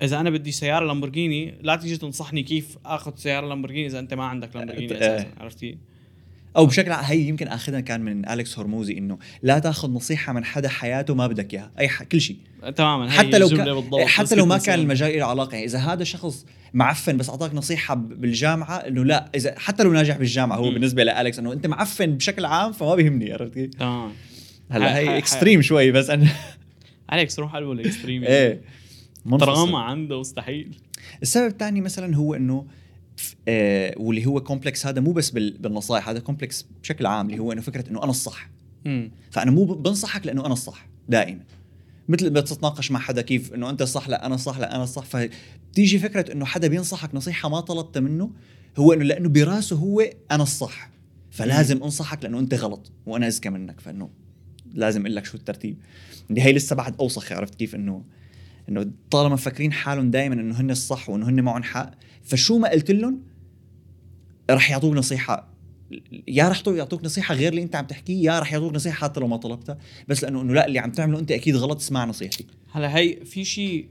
إذا 0.01 0.19
أنا 0.19 0.29
بدي 0.29 0.51
سيارة 0.51 0.85
لامبورجيني 0.85 1.53
لا 1.61 1.75
تيجي 1.75 1.97
تنصحني 1.97 2.43
كيف 2.43 2.77
آخذ 2.85 3.11
سيارة 3.15 3.47
لامبورجيني 3.47 3.87
إذا 3.87 3.99
أنت 3.99 4.13
ما 4.13 4.25
عندك 4.25 4.55
لامبورجيني 4.55 4.91
إيه. 4.91 4.97
أساسا 4.97 5.27
عرفتي؟ 5.37 5.77
أو 6.57 6.65
بشكل 6.65 6.91
عام 6.91 7.05
هي 7.05 7.21
يمكن 7.21 7.47
آخذها 7.47 7.79
كان 7.79 8.01
من 8.01 8.29
أليكس 8.29 8.59
هرموزي 8.59 8.97
إنه 8.97 9.17
لا 9.43 9.59
تاخذ 9.59 9.89
نصيحة 9.89 10.33
من 10.33 10.45
حدا 10.45 10.69
حياته 10.69 11.15
ما 11.15 11.27
بدك 11.27 11.53
إياها 11.53 11.71
أي 11.79 11.89
ح... 11.89 12.03
كل 12.03 12.21
شيء 12.21 12.37
تماما 12.75 13.13
هي 13.13 13.17
حتى 13.17 13.37
لو 13.37 13.49
كان. 13.49 14.07
حتى 14.07 14.35
لو 14.35 14.45
ما 14.45 14.57
كان 14.57 14.79
المجال 14.79 15.19
له 15.19 15.25
علاقة 15.25 15.53
يعني 15.53 15.65
إذا 15.65 15.79
هذا 15.79 16.03
شخص 16.03 16.45
معفن 16.73 17.17
بس 17.17 17.29
أعطاك 17.29 17.53
نصيحة 17.53 17.95
بالجامعة 17.95 18.75
إنه 18.75 19.05
لا 19.05 19.29
إذا 19.35 19.59
حتى 19.59 19.83
لو 19.83 19.93
ناجح 19.93 20.17
بالجامعة 20.17 20.57
هو 20.57 20.65
مم. 20.65 20.73
بالنسبة 20.73 21.03
لالكس 21.03 21.39
إنه 21.39 21.53
أنت 21.53 21.67
معفن 21.67 22.17
بشكل 22.17 22.45
عام 22.45 22.71
فما 22.71 22.95
بيهمني 22.95 23.33
عرفت 23.33 23.53
كيف؟ 23.53 23.69
تمام 23.69 24.11
هلا 24.69 24.97
هي 24.97 25.17
extreme 25.17 25.61
شوي 25.61 25.91
بس 25.91 26.09
أنا 26.09 26.27
عليك 27.09 27.39
روح 27.39 27.55
قلبه 27.55 27.71
ال 27.71 27.77
extreme 27.77 28.23
إيه 28.23 28.61
تراما 29.39 29.79
عنده 29.79 30.19
مستحيل. 30.19 30.75
السبب 31.21 31.47
الثاني 31.47 31.81
مثلا 31.81 32.15
هو 32.15 32.33
إنه 32.33 32.65
آه 33.47 33.93
واللي 33.97 34.25
هو 34.25 34.43
complex 34.43 34.85
هذا 34.85 35.01
مو 35.01 35.11
بس 35.11 35.29
بال- 35.29 35.57
بالنصائح 35.57 36.09
هذا 36.09 36.19
complex 36.19 36.65
بشكل 36.83 37.05
عام 37.05 37.25
اللي 37.29 37.39
هو 37.39 37.51
إنه 37.51 37.61
فكرة 37.61 37.89
إنه 37.89 38.03
أنا 38.03 38.11
الصح. 38.11 38.49
امم 38.85 39.11
فأنا 39.31 39.51
مو 39.51 39.65
بنصحك 39.65 40.25
لأنه 40.25 40.45
أنا 40.45 40.53
الصح 40.53 40.87
دائما. 41.09 41.43
مثل 42.09 42.33
ما 42.33 42.41
تتناقش 42.41 42.91
مع 42.91 42.99
حدا 42.99 43.21
كيف 43.21 43.53
إنه 43.53 43.69
أنت 43.69 43.81
الصح 43.81 44.09
لا 44.09 44.25
أنا 44.25 44.35
الصح 44.35 44.59
لا 44.59 44.75
أنا 44.75 44.83
الصح. 44.83 45.03
فتيجي 45.03 45.99
فكرة 45.99 46.31
إنه 46.31 46.45
حدا 46.45 46.67
بينصحك 46.67 47.15
نصيحة 47.15 47.49
ما 47.49 47.59
طلبتها 47.59 47.99
منه 47.99 48.31
هو 48.77 48.93
إنه 48.93 49.03
لأنه 49.03 49.29
براسه 49.29 49.75
هو 49.75 50.03
أنا 50.31 50.43
الصح. 50.43 50.89
فلازم 51.31 51.83
أنصحك 51.83 52.23
لأنه 52.23 52.39
أنت 52.39 52.53
غلط 52.53 52.91
وأنا 53.05 53.27
اذكى 53.27 53.49
منك. 53.49 53.79
فإنه 53.79 54.09
لازم 54.73 55.01
أقول 55.01 55.15
لك 55.15 55.25
شو 55.25 55.37
الترتيب. 55.37 55.77
اللي 56.29 56.41
هي 56.41 56.53
لسه 56.53 56.75
بعد 56.75 56.95
أوسخ 56.99 57.31
عرفت 57.31 57.55
كيف 57.55 57.75
إنه 57.75 58.03
إنه 58.69 58.91
طالما 59.11 59.33
مفكرين 59.33 59.73
حالهم 59.73 60.11
دائما 60.11 60.35
إنه 60.35 60.61
هن 60.61 60.71
الصح 60.71 61.09
وإنه 61.09 61.29
هن 61.29 61.41
معهم 61.41 61.63
حق 61.63 61.91
فشو 62.23 62.57
ما 62.57 62.69
قلت 62.69 62.91
لهم 62.91 63.23
رح 64.51 64.71
يعطوك 64.71 64.93
نصيحة. 64.93 65.53
يا 66.27 66.49
رح 66.49 66.61
يعطوك 66.67 67.03
نصيحة 67.03 67.35
غير 67.35 67.49
اللي 67.49 67.63
أنت 67.63 67.75
عم 67.75 67.85
تحكيه 67.85 68.23
يا 68.23 68.39
رح 68.39 68.53
يعطوك 68.53 68.73
نصيحة 68.73 69.07
حتى 69.07 69.19
لو 69.19 69.27
ما 69.27 69.37
طلبتها. 69.37 69.77
بس 70.07 70.23
لأنه 70.23 70.41
إنه 70.41 70.53
لا 70.53 70.67
اللي 70.67 70.79
عم 70.79 70.91
تعمله 70.91 71.19
أنت 71.19 71.31
أكيد 71.31 71.55
غلط 71.55 71.77
اسمع 71.77 72.05
نصيحتي. 72.05 72.45
هلا 72.71 72.97
هي 72.97 73.25
في 73.25 73.45
شيء 73.45 73.87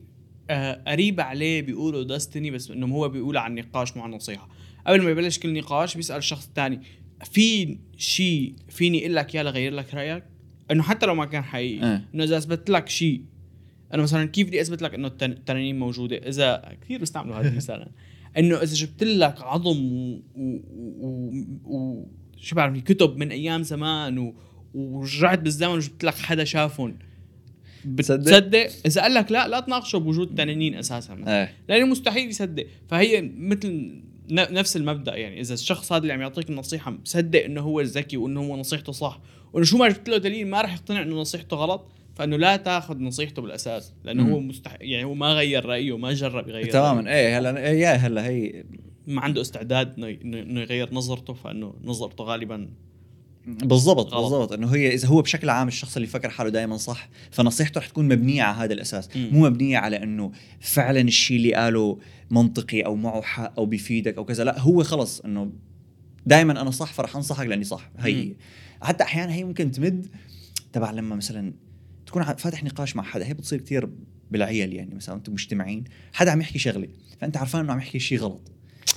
آه 0.51 0.83
قريب 0.87 1.21
عليه 1.21 1.63
بيقولوا 1.63 2.03
داستني 2.03 2.51
بس 2.51 2.71
إنه 2.71 2.87
هو 2.87 3.09
بيقول 3.09 3.37
عن 3.37 3.55
نقاش 3.55 3.97
مع 3.97 4.07
النصيحه 4.07 4.49
قبل 4.87 5.03
ما 5.03 5.11
يبلش 5.11 5.39
كل 5.39 5.55
نقاش 5.59 5.97
بيسأل 5.97 6.17
الشخص 6.17 6.47
الثاني 6.47 6.81
في 7.25 7.79
شيء 7.97 8.55
فيني 8.69 9.01
أقول 9.01 9.17
لك 9.17 9.35
اياه 9.35 9.43
لغير 9.43 9.75
لك 9.75 9.95
رأيك؟ 9.95 10.25
إنه 10.71 10.83
حتى 10.83 11.07
لو 11.07 11.15
ما 11.15 11.25
كان 11.25 11.45
حقيقي 11.45 11.87
آه. 11.87 12.03
إنه 12.15 12.25
إذا 12.25 12.37
أثبت 12.37 12.71
لك 12.71 12.89
شيء 12.89 13.23
أنا 13.95 14.03
مثلا 14.03 14.25
كيف 14.25 14.47
بدي 14.47 14.61
اثبت 14.61 14.83
لك 14.83 14.95
إنه 14.95 15.09
التن- 15.09 15.23
التنانين 15.23 15.79
موجودة؟ 15.79 16.17
إذا 16.17 16.77
كثير 16.83 16.99
بيستعملوا 16.99 17.37
هذا 17.37 17.49
المثال 17.49 17.89
إنه 18.39 18.57
إذا 18.57 18.75
جبت 18.75 19.05
لك 19.05 19.43
عظم 19.43 19.93
و, 19.93 20.21
و... 20.37 20.61
و... 21.01 21.33
و... 21.65 22.07
شو 22.37 22.57
بعرف 22.57 22.79
كتب 22.79 23.17
من 23.17 23.31
أيام 23.31 23.63
زمان 23.63 24.19
و... 24.19 24.35
ورجعت 24.75 25.39
بالزمن 25.39 25.75
وجبت 25.75 26.05
لك 26.05 26.15
حدا 26.15 26.45
شافهم. 26.45 26.99
بتصدق؟ 27.85 28.71
إذا 28.87 29.03
قال 29.03 29.15
لك 29.15 29.33
لا 29.33 29.49
لا 29.49 29.61
تناقشه 29.61 29.99
بوجود 29.99 30.35
تنانين 30.35 30.75
أساسا. 30.75 31.25
إيه. 31.27 31.55
لأنه 31.69 31.87
مستحيل 31.87 32.29
يصدق. 32.29 32.67
فهي 32.89 33.31
مثل 33.37 34.01
نفس 34.31 34.77
المبدأ 34.77 35.17
يعني. 35.17 35.41
إذا 35.41 35.55
الشخص 35.55 35.93
هذا 35.93 36.03
اللي 36.03 36.13
عم 36.13 36.21
يعطيك 36.21 36.51
النصيحة 36.51 36.91
مصدق 36.91 37.45
إنه 37.45 37.61
هو 37.61 37.81
الذكي 37.81 38.17
وإنه 38.17 38.41
هو 38.41 38.57
نصيحته 38.57 38.93
صح. 38.93 39.21
وإنه 39.53 39.67
شو 39.67 39.79
ما 39.79 39.89
جبت 39.89 40.09
له 40.09 40.17
دليل 40.17 40.47
ما 40.47 40.61
راح 40.61 40.75
يقتنع 40.75 41.03
إنه 41.03 41.17
نصيحته 41.17 41.57
غلط. 41.57 41.93
فإنه 42.19 42.37
لا 42.37 42.57
تاخذ 42.57 42.99
نصيحته 42.99 43.43
بالأساس 43.43 43.93
لأنه 44.05 44.23
مم. 44.23 44.33
هو 44.33 44.41
مستحيل 44.41 44.91
يعني 44.91 45.05
هو 45.05 45.15
ما 45.15 45.33
غير 45.33 45.65
رأيه 45.65 45.97
ما 45.99 46.13
جرب 46.13 46.49
يغير. 46.49 46.71
تماما 46.71 47.15
إيه 47.15 47.39
هلا 47.39 47.71
يا 47.71 47.93
هلا 47.93 48.27
هي 48.27 48.65
ما 49.07 49.21
عنده 49.21 49.41
استعداد 49.41 49.95
إنه 50.05 50.61
يغير 50.61 50.95
نظرته 50.95 51.35
فإنه 51.35 51.75
نظرته 51.85 52.25
غالبا 52.25 52.71
بالضبط 53.47 54.15
غلط. 54.15 54.33
بالضبط 54.33 54.53
إنه 54.53 54.75
هي 54.75 54.95
إذا 54.95 55.09
هو 55.09 55.23
بشكل 55.23 55.51
عام 55.51 55.69
الشخص 55.69 55.97
اللي 55.97 56.09
فكر 56.09 56.31
حاله 56.31 56.51
دائما 56.51 56.77
صح 56.77 57.09
فنصيحته 57.31 57.79
رح 57.79 57.87
تكون 57.87 58.09
مبنية 58.09 58.43
على 58.43 58.57
هذا 58.57 58.75
الأساس 58.75 59.17
مم. 59.17 59.29
مو 59.33 59.49
مبنية 59.49 59.79
على 59.79 60.03
إنه 60.03 60.33
فعلا 60.61 61.01
الشيء 61.01 61.37
اللي 61.37 61.55
قاله 61.55 61.99
منطقي 62.31 62.81
أو 62.81 62.97
معه 62.97 63.23
حق 63.23 63.59
أو 63.59 63.67
بيفيدك 63.67 64.17
أو 64.17 64.25
كذا 64.25 64.45
لا 64.45 64.61
هو 64.61 64.83
خلص 64.83 65.21
إنه 65.21 65.51
دائما 66.27 66.61
أنا 66.61 66.71
صح 66.71 66.93
فرح 66.93 67.17
أنصحك 67.17 67.47
لأني 67.47 67.65
صح 67.65 67.91
هي 67.99 68.15
مم. 68.15 68.35
حتى 68.83 69.05
أحيانا 69.05 69.33
هي 69.33 69.45
ممكن 69.45 69.71
تمد 69.71 70.07
تبع 70.73 70.91
لما 70.91 71.17
مثلا 71.17 71.53
تكون 72.09 72.23
فاتح 72.23 72.65
نقاش 72.65 72.97
مع 72.97 73.03
حدا 73.03 73.27
هي 73.27 73.35
بتصير 73.35 73.61
كتير 73.61 73.89
بالعيل 74.31 74.73
يعني 74.73 74.95
مثلا 74.95 75.15
أنتم 75.15 75.33
مجتمعين 75.33 75.85
حدا 76.13 76.31
عم 76.31 76.41
يحكي 76.41 76.59
شغلة 76.59 76.89
فأنت 77.21 77.37
عارفان 77.37 77.61
إنه 77.61 77.73
عم 77.73 77.79
يحكي 77.79 77.99
شيء 77.99 78.19
غلط. 78.19 78.53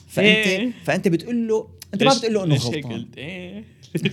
فانت 0.08 0.28
إيه. 0.28 0.72
فأنت 0.84 1.08
بتقول 1.08 1.48
له 1.48 1.68
أنت 1.94 2.04
ما 2.04 2.14
بتقول 2.14 2.34
له 2.34 2.44
إنه 2.44 2.56
غلطان. 2.56 3.06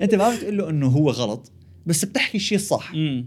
أنت 0.00 0.14
ما 0.14 0.36
بتقول 0.36 0.58
له 0.58 0.70
إنه 0.70 0.86
هو 0.86 1.10
غلط 1.10 1.52
بس 1.86 2.04
بتحكي 2.04 2.36
الشيء 2.36 2.58
الصح 2.58 2.92
امم 2.94 3.26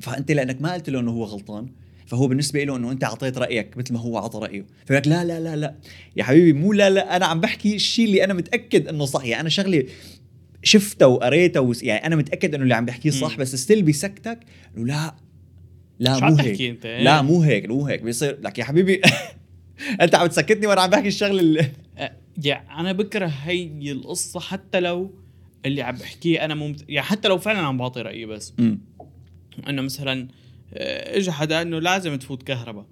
فأنت 0.00 0.32
لأنك 0.32 0.62
ما 0.62 0.74
قلت 0.74 0.90
له 0.90 1.00
إنه 1.00 1.10
هو 1.10 1.24
غلطان 1.24 1.68
فهو 2.06 2.28
بالنسبة 2.28 2.64
له 2.64 2.76
إنه 2.76 2.90
أنت 2.92 3.04
أعطيت 3.04 3.38
رأيك 3.38 3.76
مثل 3.76 3.94
ما 3.94 4.00
هو 4.00 4.18
أعطى 4.18 4.38
رأيه. 4.38 4.66
فيقول 4.86 4.96
لك 4.96 5.08
لا 5.08 5.24
لا 5.24 5.40
لا 5.40 5.56
لا. 5.56 5.74
يا 6.16 6.24
حبيبي 6.24 6.52
مو 6.52 6.72
لا 6.72 6.90
لا 6.90 7.16
أنا 7.16 7.26
عم 7.26 7.40
بحكي 7.40 7.76
الشيء 7.76 8.04
اللي 8.04 8.24
أنا 8.24 8.34
متأكد 8.34 8.88
إنه 8.88 9.04
صح. 9.04 9.24
يعني 9.24 9.40
أنا 9.40 9.48
شغلة 9.48 9.84
شفته 10.62 11.06
وقريته 11.06 11.60
وس... 11.60 11.82
يعني 11.82 12.06
أنا 12.06 12.16
متأكد 12.16 12.54
إنه 12.54 12.62
اللي 12.62 12.74
عم 12.74 12.84
بحكيه 12.84 13.10
صح. 13.10 13.36
بس 13.36 13.56
ستيل 13.56 13.82
بيسكتك 13.82 14.40
إنه 14.76 14.86
لا 14.86 15.14
لا 15.98 16.30
مو 16.30 16.36
هيك 16.36 16.60
أنت؟ 16.60 16.86
إيه. 16.86 17.02
لا 17.02 17.22
مو 17.22 17.42
هيك 17.42 17.68
مو 17.68 17.86
هيك 17.86 18.02
بيصير 18.02 18.38
لك 18.40 18.58
يا 18.58 18.64
حبيبي 18.64 19.00
أنت 20.00 20.14
عم 20.14 20.26
تسكتني 20.26 20.66
وأنا 20.66 20.80
عم 20.80 20.90
بحكي 20.90 21.08
الشغلة 21.08 21.40
اللي 21.40 21.70
يعني 22.44 22.80
أنا 22.80 22.92
بكره 22.92 23.26
هي 23.26 23.92
القصة 23.92 24.40
حتى 24.40 24.80
لو 24.80 25.14
اللي 25.66 25.82
عم 25.82 25.94
بحكيه 25.94 26.44
أنا 26.44 26.54
ممت... 26.54 26.84
يعني 26.88 27.06
حتى 27.06 27.28
لو 27.28 27.38
فعلا 27.38 27.58
عم 27.58 27.78
بعطي 27.78 28.02
رأيي 28.02 28.26
بس. 28.26 28.54
إنه 29.68 29.82
مثلا 29.82 30.28
آه، 30.74 31.18
اجى 31.18 31.30
حدا 31.30 31.62
إنه 31.62 31.78
لازم 31.78 32.16
تفوت 32.16 32.42
كهرباء 32.42 32.86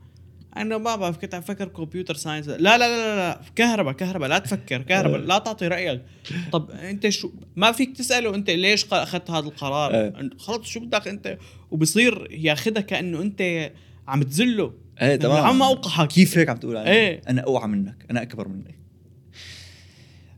أنا 0.57 0.79
ما 0.79 0.97
بعرف 0.97 1.17
كنت 1.19 1.35
عم 1.35 1.43
فكر 1.43 1.69
computer 1.69 2.15
science 2.15 2.49
لا 2.49 2.57
لا 2.57 2.79
لا 2.79 2.87
لا, 2.87 3.17
لا. 3.17 3.41
كهرباء 3.57 3.93
كهرباء 3.93 4.29
لا 4.29 4.39
تفكر 4.39 4.83
كهرباء 4.83 5.21
لا 5.21 5.39
تعطي 5.39 5.69
رأيك 5.69 6.03
طب 6.53 6.71
أنت 6.71 7.09
شو 7.09 7.33
ما 7.57 7.73
فيك 7.73 7.97
تسأله 7.97 8.35
أنت 8.35 8.51
ليش 8.51 8.87
أخذت 8.93 9.31
هذا 9.31 9.47
القرار 9.47 9.95
إيه. 9.95 10.31
خلص 10.39 10.69
شو 10.69 10.81
بدك 10.81 11.09
أنت 11.09 11.39
وبصير 11.71 12.29
ياخذها 12.31 12.81
كأنه 12.81 13.23
أنت 13.23 13.71
عم 14.09 14.23
تذله 14.23 14.73
إيه 15.03 15.17
تمام 15.17 15.45
عم 15.45 15.63
اوقعك 15.63 16.09
كيف 16.09 16.39
هيك 16.39 16.49
عم 16.49 16.57
تقول 16.57 16.77
علي؟ 16.77 16.91
إيه. 16.91 17.21
أنا 17.29 17.41
أوعى 17.41 17.69
منك 17.69 18.07
أنا 18.11 18.23
أكبر 18.23 18.49
منك 18.49 18.75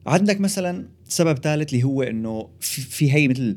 عندك 0.06 0.40
مثلا 0.40 0.88
سبب 1.08 1.38
ثالث 1.38 1.72
اللي 1.72 1.84
هو 1.84 2.02
إنه 2.02 2.48
في, 2.60 2.80
في 2.80 3.12
هي 3.12 3.28
مثل 3.28 3.56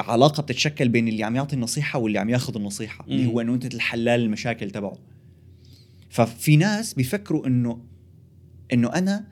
علاقة 0.00 0.42
بتتشكل 0.42 0.88
بين 0.88 1.08
اللي 1.08 1.24
عم 1.24 1.36
يعطي 1.36 1.56
النصيحة 1.56 1.98
واللي 1.98 2.18
عم 2.18 2.30
ياخذ 2.30 2.56
النصيحة 2.56 3.04
اللي 3.08 3.22
مم. 3.22 3.30
هو 3.30 3.40
إنه 3.40 3.54
أنت 3.54 3.74
الحلال 3.74 4.20
المشاكل 4.20 4.70
تبعه 4.70 4.98
ففي 6.08 6.56
ناس 6.56 6.94
بيفكروا 6.94 7.46
انه 7.46 7.82
إنه 8.72 8.88
أنا 8.88 9.26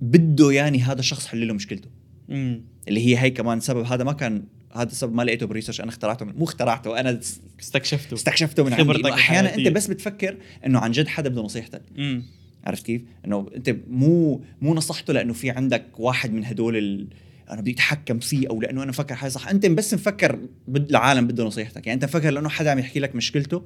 بده 0.00 0.50
يعني 0.50 0.82
هذا 0.82 1.00
الشخص 1.00 1.26
حل 1.26 1.48
له 1.48 1.54
مشكلته. 1.54 1.88
امم 2.30 2.64
اللي 2.88 3.06
هي 3.06 3.18
هي 3.18 3.30
كمان 3.30 3.60
سبب 3.60 3.84
هذا 3.84 4.04
ما 4.04 4.12
كان 4.12 4.44
هذا 4.72 4.90
السبب 4.90 5.14
ما 5.14 5.22
لقيته 5.22 5.46
بريسيرش 5.46 5.80
أنا 5.80 5.88
اخترعته 5.88 6.24
من 6.24 6.32
مو 6.36 6.44
اخترعته 6.44 7.00
أنا 7.00 7.20
استكشفته. 7.60 8.14
استكشفته 8.14 8.64
من 8.64 8.72
عندي. 8.72 9.10
أحيانا. 9.10 9.54
أنت 9.54 9.68
بس 9.68 9.86
بتفكر 9.86 10.36
إنه 10.66 10.78
عن 10.78 10.90
جد 10.90 11.08
حدا 11.08 11.28
بده 11.28 11.42
نصيحتك. 11.42 11.82
امم 11.98 12.22
عرفت 12.64 12.86
كيف؟ 12.86 13.02
إنه 13.24 13.46
أنت 13.56 13.76
مو 13.88 14.44
مو 14.60 14.74
نصحته 14.74 15.12
لأنه 15.12 15.32
في 15.32 15.50
عندك 15.50 15.84
واحد 15.98 16.32
من 16.32 16.44
هدول 16.44 16.76
ال... 16.76 17.08
أنا 17.50 17.60
بدي 17.60 17.70
أتحكم 17.70 18.18
فيه 18.18 18.48
أو 18.48 18.60
لأنه 18.60 18.82
أنا 18.82 18.90
مفكر 18.90 19.14
حالي 19.14 19.30
صح، 19.30 19.48
أنت 19.48 19.66
بس 19.66 19.94
مفكر 19.94 20.38
بد... 20.68 20.88
العالم 20.90 21.26
بده 21.26 21.44
نصيحتك، 21.44 21.86
يعني 21.86 21.94
أنت 21.94 22.04
مفكر 22.04 22.30
لأنه 22.30 22.48
حدا 22.48 22.70
عم 22.70 22.78
يحكي 22.78 23.00
لك 23.00 23.14
مشكلته 23.14 23.62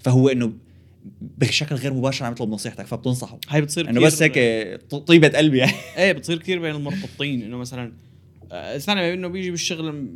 فهو 0.00 0.28
إنه 0.28 0.52
بشكل 1.20 1.74
غير 1.74 1.92
مباشر 1.92 2.24
عم 2.24 2.32
يطلب 2.32 2.48
نصيحتك 2.48 2.86
فبتنصحه. 2.86 3.38
هاي 3.48 3.60
بتصير 3.60 3.90
إنه 3.90 4.00
بس 4.00 4.22
هيك 4.22 4.38
طيبة 5.06 5.28
قلبي 5.28 5.58
يعني. 5.58 5.72
إيه 5.98 6.12
بتصير 6.12 6.38
كثير 6.38 6.58
بين 6.58 6.74
المرتبطين 6.74 7.42
إنه 7.42 7.56
مثلا 7.56 7.92
آه، 8.52 8.78
سنه 8.78 9.12
إنه 9.12 9.28
بيجي 9.28 9.50
بالشغل 9.50 10.08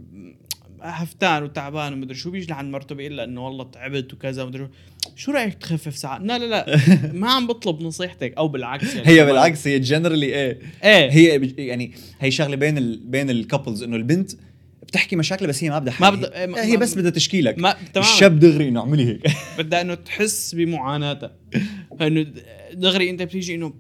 هفتان 0.81 1.43
وتعبان 1.43 1.93
ومدري 1.93 2.15
شو 2.15 2.31
بيجي 2.31 2.47
لعند 2.47 2.73
مرته 2.73 2.95
بيقول 2.95 3.17
لها 3.17 3.25
إنه 3.25 3.47
والله 3.47 3.65
تعبت 3.65 4.15
وكذا 4.15 4.43
ومدري 4.43 4.63
شو. 4.65 4.71
شو 5.17 5.33
رأيك 5.33 5.55
تخفف 5.55 5.97
ساعات؟ 5.97 6.21
لا 6.21 6.39
لا 6.39 6.45
لا. 6.45 6.77
ما 7.21 7.31
عم 7.31 7.47
بطلب 7.47 7.83
نصيحتك 7.83 8.35
أو 8.39 8.49
بالعكس 8.49 8.95
يعني. 8.95 9.09
هي. 9.09 9.27
بالعكس 9.27 9.67
هي 9.67 9.79
جنرالي 9.79 10.27
إيه. 10.27 10.59
إيه. 10.85 11.11
هي 11.11 11.53
يعني 11.67 11.93
هي 12.21 12.31
شغلة 12.31 12.57
بين 12.57 12.79
ال... 12.79 12.99
بين 12.99 13.31
الكابلز 13.31 13.83
إنه 13.83 13.97
البنت 13.97 14.33
بتحكي 14.89 15.17
مشاكل 15.17 15.47
بس 15.47 15.65
هي 15.65 15.71
ما 15.71 15.79
بدها 15.79 15.95
ما 16.01 16.07
حل. 16.07 16.17
بدها- 16.17 16.47
ما- 16.47 16.65
هي 16.65 16.77
بس 16.77 16.95
بدها 16.95 17.11
تشكي 17.11 17.41
لك 17.41 17.59
ما 17.59 17.77
تمام. 17.95 18.07
الشاب 18.09 18.39
دغري 18.39 18.69
انه 18.69 18.81
اعملي 18.81 19.07
هيك. 19.07 19.21
بدها 19.59 19.81
إنه 19.81 19.95
تحس 19.95 20.55
بمعاناتها. 20.55 21.33
فإنه 21.99 22.27
دغري 22.75 23.11
أنت 23.11 23.23
بتيجي 23.23 23.55
إنه 23.55 23.75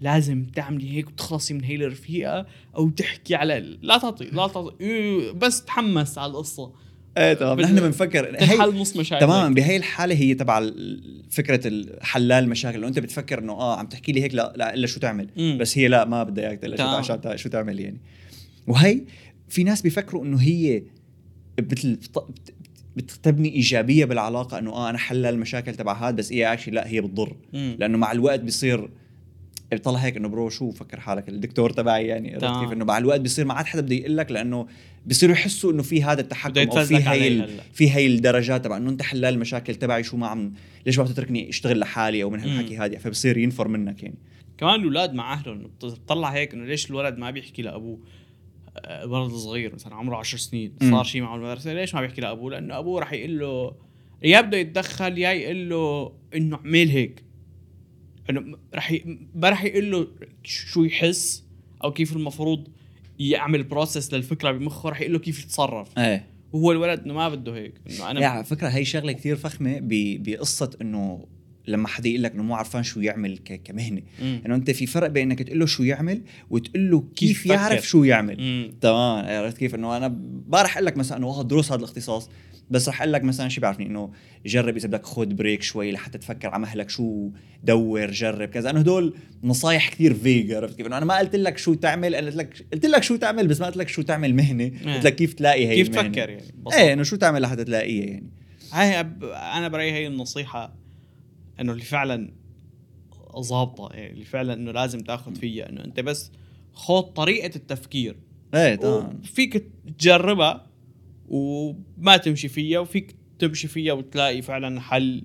لازم 0.00 0.44
تعملي 0.44 0.96
هيك 0.96 1.08
وتخلصي 1.08 1.54
من 1.54 1.64
هي 1.64 1.74
الرفيقة 1.76 2.46
أو 2.76 2.88
تحكي 2.88 3.34
على 3.34 3.76
لا 3.82 3.98
تعطي 3.98 4.24
لا 4.24 4.46
تعطي 4.48 4.74
إيه، 4.80 5.30
بس 5.32 5.64
تحمس 5.64 6.18
على 6.18 6.30
القصة. 6.30 6.72
إيه 7.18 7.32
تمام 7.32 7.60
نحن 7.60 7.74
بنفكر 7.80 8.26
هي 8.26 8.32
تنحل 8.46 8.74
نص 8.76 8.96
مشاكل 8.96 9.26
تماما. 9.26 9.54
بهي 9.54 9.76
الحالة 9.76 10.14
هي 10.14 10.34
تبع 10.34 10.70
فكرة 11.30 11.60
الحلال 11.68 12.44
المشاكل 12.44 12.78
لو 12.80 12.88
أنت 12.88 12.98
بتفكر 12.98 13.38
إنه 13.38 13.52
آه 13.52 13.76
عم 13.78 13.86
تحكي 13.86 14.12
لي 14.12 14.22
هيك 14.22 14.34
لا 14.34 14.52
لا 14.56 14.74
إلا 14.74 14.86
شو 14.86 15.00
تعمل. 15.00 15.28
مم. 15.36 15.58
بس 15.60 15.78
هي 15.78 15.88
لا 15.88 16.04
ما 16.04 16.22
بدها 16.22 16.48
اياك 16.48 16.58
تمام. 16.60 17.02
تع- 17.02 17.36
شو 17.36 17.48
تعمل 17.48 17.80
يعني. 17.80 18.00
وهي 18.66 19.00
في 19.50 19.64
ناس 19.64 19.82
بيفكروا 19.82 20.24
إنه 20.24 20.36
هي 20.40 20.82
مثل 21.70 21.96
بت- 21.96 22.18
بت- 22.28 22.54
بتبني 22.96 23.54
إيجابية 23.54 24.04
بالعلاقة 24.04 24.58
إنه 24.58 24.70
آه 24.72 24.90
أنا 24.90 24.98
حلال 24.98 25.34
المشاكل 25.34 25.74
تبع 25.74 25.92
هذا 26.08 26.16
بس 26.16 26.32
هي 26.32 26.52
actually 26.52 26.74
لا 26.74 26.86
هي 26.88 27.00
بتضر. 27.00 27.36
لأنه 27.52 27.98
مع 27.98 28.12
الوقت 28.12 28.40
بيصير 28.40 28.90
بيطلع 29.70 29.98
هيك 29.98 30.16
إنه 30.16 30.28
bro 30.28 30.48
شو 30.48 30.70
فكر 30.70 31.00
حالك 31.00 31.28
الدكتور 31.28 31.70
تبعي 31.70 32.06
يعني 32.06 32.34
عرفت. 32.34 32.60
كيف؟ 32.60 32.72
إنه 32.72 32.84
مع 32.84 32.98
الوقت 32.98 33.20
بيصير 33.20 33.44
ما 33.44 33.54
عاد 33.54 33.66
حدا 33.66 33.82
بده 33.82 33.94
يقول 33.94 34.16
لك 34.16 34.30
لأنه 34.32 34.66
بيصيروا 35.06 35.34
يحسوا 35.34 35.72
إنه 35.72 35.82
في 35.82 36.02
هذا 36.04 36.20
التحكم 36.20 36.60
أو 36.60 36.84
في 36.84 36.96
هي 36.96 37.48
في 37.72 37.90
هي 37.90 38.06
الدرجات 38.06 38.64
تبع 38.64 38.76
إنه 38.76 38.90
أنت 38.90 39.02
حلال 39.02 39.34
المشاكل 39.34 39.74
تبعي 39.74 40.02
شو 40.04 40.16
ما 40.16 40.26
عم 40.26 40.52
ليش 40.86 40.98
ما 40.98 41.04
بتتركني 41.04 41.48
أشتغل 41.48 41.78
لحالي 41.78 42.22
أو 42.22 42.30
من 42.30 42.40
هالحكي 42.40 42.78
هذا؟ 42.78 42.98
فبصير 42.98 43.38
ينفر 43.38 43.68
منك 43.68 44.02
يعني. 44.02 44.18
كمان 44.58 44.80
الأولاد 44.80 45.12
مع 45.14 45.32
أهلهم 45.32 45.58
بتطلع 45.82 46.28
هيك 46.28 46.54
إنه 46.54 46.64
ليش 46.64 46.90
الولد 46.90 47.18
ما 47.18 47.30
بيحكي 47.30 47.62
لأبوه؟ 47.62 47.98
الولد 48.84 49.32
الصغير 49.32 49.74
مثلا 49.74 49.94
عمره 49.94 50.16
10 50.16 50.38
سنين. 50.38 50.72
صار 50.82 51.04
شيء 51.04 51.22
معه 51.22 51.36
بالمدرسة 51.38 51.72
ليش 51.72 51.94
ما 51.94 52.00
بيحكي 52.00 52.20
لأبوه؟ 52.20 52.50
لأنه 52.50 52.78
أبوه 52.78 53.00
راح 53.00 53.12
يقول 53.12 53.38
له 53.38 53.74
يا 54.22 54.40
بده 54.40 54.56
يتدخل 54.58 55.18
يا 55.18 55.30
يقول 55.32 55.68
له 55.70 56.12
إنه 56.34 56.56
اعمل 56.56 56.88
هيك. 56.88 57.24
إنه 58.30 58.58
راح 58.74 58.92
ي... 58.92 59.18
ما 59.34 59.48
راح 59.50 59.64
يقول 59.64 59.90
له 59.90 60.06
شو 60.44 60.84
يحس 60.84 61.44
أو 61.84 61.92
كيف 61.92 62.16
المفروض 62.16 62.68
يعمل 63.18 63.62
بروسس 63.62 64.14
للفكرة 64.14 64.50
بمخه 64.52 64.88
راح 64.88 65.00
يقول 65.00 65.12
له 65.12 65.18
كيف 65.18 65.44
يتصرف. 65.44 65.98
إيه. 65.98 66.26
وهو 66.52 66.72
الولد 66.72 67.00
إنه 67.00 67.14
ما 67.14 67.28
بده 67.28 67.56
هيك 67.56 67.74
إنه 67.90 68.10
أنا 68.10 68.20
يعني 68.20 68.44
فكرة 68.44 68.68
هي 68.68 68.84
شغلة 68.84 69.12
كثير 69.12 69.36
فخمة 69.36 69.78
ب- 69.78 70.22
بقصة 70.22 70.70
إنه 70.82 71.26
لما 71.66 71.88
حدا 71.88 72.08
يقول 72.08 72.22
لك 72.22 72.32
إنه 72.32 72.42
مو 72.42 72.54
عرفان 72.54 72.82
شو 72.82 73.00
يعمل 73.00 73.38
كمهنة. 73.64 74.02
انه 74.20 74.54
أنت 74.54 74.70
في 74.70 74.86
فرق 74.86 75.08
بين 75.08 75.30
إنك 75.30 75.42
تقول 75.42 75.58
له 75.58 75.66
شو 75.66 75.82
يعمل 75.82 76.22
وتقول 76.50 76.90
له 76.90 77.00
كيف 77.00 77.42
كيف, 77.42 77.46
يعرف. 77.46 77.88
شو 77.88 78.04
يعمل. 78.04 78.72
تمام. 78.80 79.26
عرفت 79.26 79.58
كيف؟ 79.58 79.74
إنه 79.74 79.96
أنا 79.96 80.08
ما 80.48 80.62
رح 80.62 80.76
أقول 80.76 80.86
لك 80.86 80.96
مثلا 80.96 81.18
إنه 81.18 81.26
والله 81.26 81.42
دروس 81.42 81.72
هذا 81.72 81.78
الاختصاص. 81.78 82.30
بس 82.70 82.88
رح 82.88 83.02
أقول 83.02 83.12
لك 83.12 83.24
مثلا 83.24 83.48
شو 83.48 83.60
بيعرفني؟ 83.60 83.86
إنه 83.86 84.10
جرب 84.46 84.76
اذا 84.76 84.88
بدك 84.88 85.06
خذ 85.06 85.26
break 85.26 85.62
شوي 85.62 85.92
لحتى 85.92 86.18
تفكر 86.18 86.48
على 86.48 86.62
مهلك 86.62 86.90
شو 86.90 87.30
دور 87.64 88.10
جرب 88.10 88.48
كذا. 88.48 88.70
انه 88.70 88.80
هدول 88.80 89.14
نصايح 89.44 89.88
كثير 89.88 90.14
vague 90.14 90.52
عرفت 90.52 90.76
كيف؟ 90.76 90.86
إنه 90.86 90.96
أنا 90.96 91.04
ما 91.04 91.18
قلت 91.18 91.36
لك 91.36 91.58
شو 91.58 91.74
تعمل 91.74 92.14
أنا 92.14 92.26
قلت 92.26 92.36
لك 92.36 92.66
قلت 92.72 92.86
لك 92.86 93.02
شو 93.02 93.16
تعمل 93.16 93.46
بس 93.48 93.60
ما 93.60 93.66
قلت 93.66 93.76
لك 93.76 93.88
شو 93.88 94.02
تعمل 94.02 94.34
مهنة. 94.34 94.94
قلت 94.94 95.04
لك 95.04 95.16
كيف 95.16 95.34
تلاقي 95.34 95.66
هي 95.66 95.74
كيف 95.74 95.88
المهنة. 95.88 96.08
تفكر 96.08 96.30
يعني؟ 96.30 96.42
إيه 96.72 96.92
إنه 96.92 97.02
شو 97.02 97.16
تعمل 97.16 97.42
لحتى 97.42 97.64
تلاقيها 97.64 98.06
يعني. 98.06 98.30
هاي 98.72 99.00
أب... 99.00 99.24
أنا 99.24 99.68
برأيي 99.68 99.92
هي 99.92 100.06
النصيحة 100.06 100.79
إنه 101.60 101.72
اللي 101.72 101.84
فعلا 101.84 102.32
ظابطة 103.38 103.88
يعني 103.92 104.12
اللي 104.12 104.24
فعلا 104.24 104.54
إنه 104.54 104.72
لازم 104.72 105.00
تاخذ 105.00 105.34
فيها 105.34 105.68
إنه 105.68 105.84
أنت 105.84 106.00
بس 106.00 106.32
خذ 106.72 107.02
طريقة 107.02 107.56
التفكير. 107.56 108.16
إيه 108.54 108.74
تمام. 108.74 109.20
فيك 109.22 109.66
تجربها 109.98 110.66
وما 111.28 112.16
تمشي 112.16 112.48
فيها 112.48 112.78
وفيك 112.78 113.16
تمشي 113.38 113.68
فيها 113.68 113.92
وتلاقي 113.92 114.42
فعلا 114.42 114.80
حل 114.80 115.24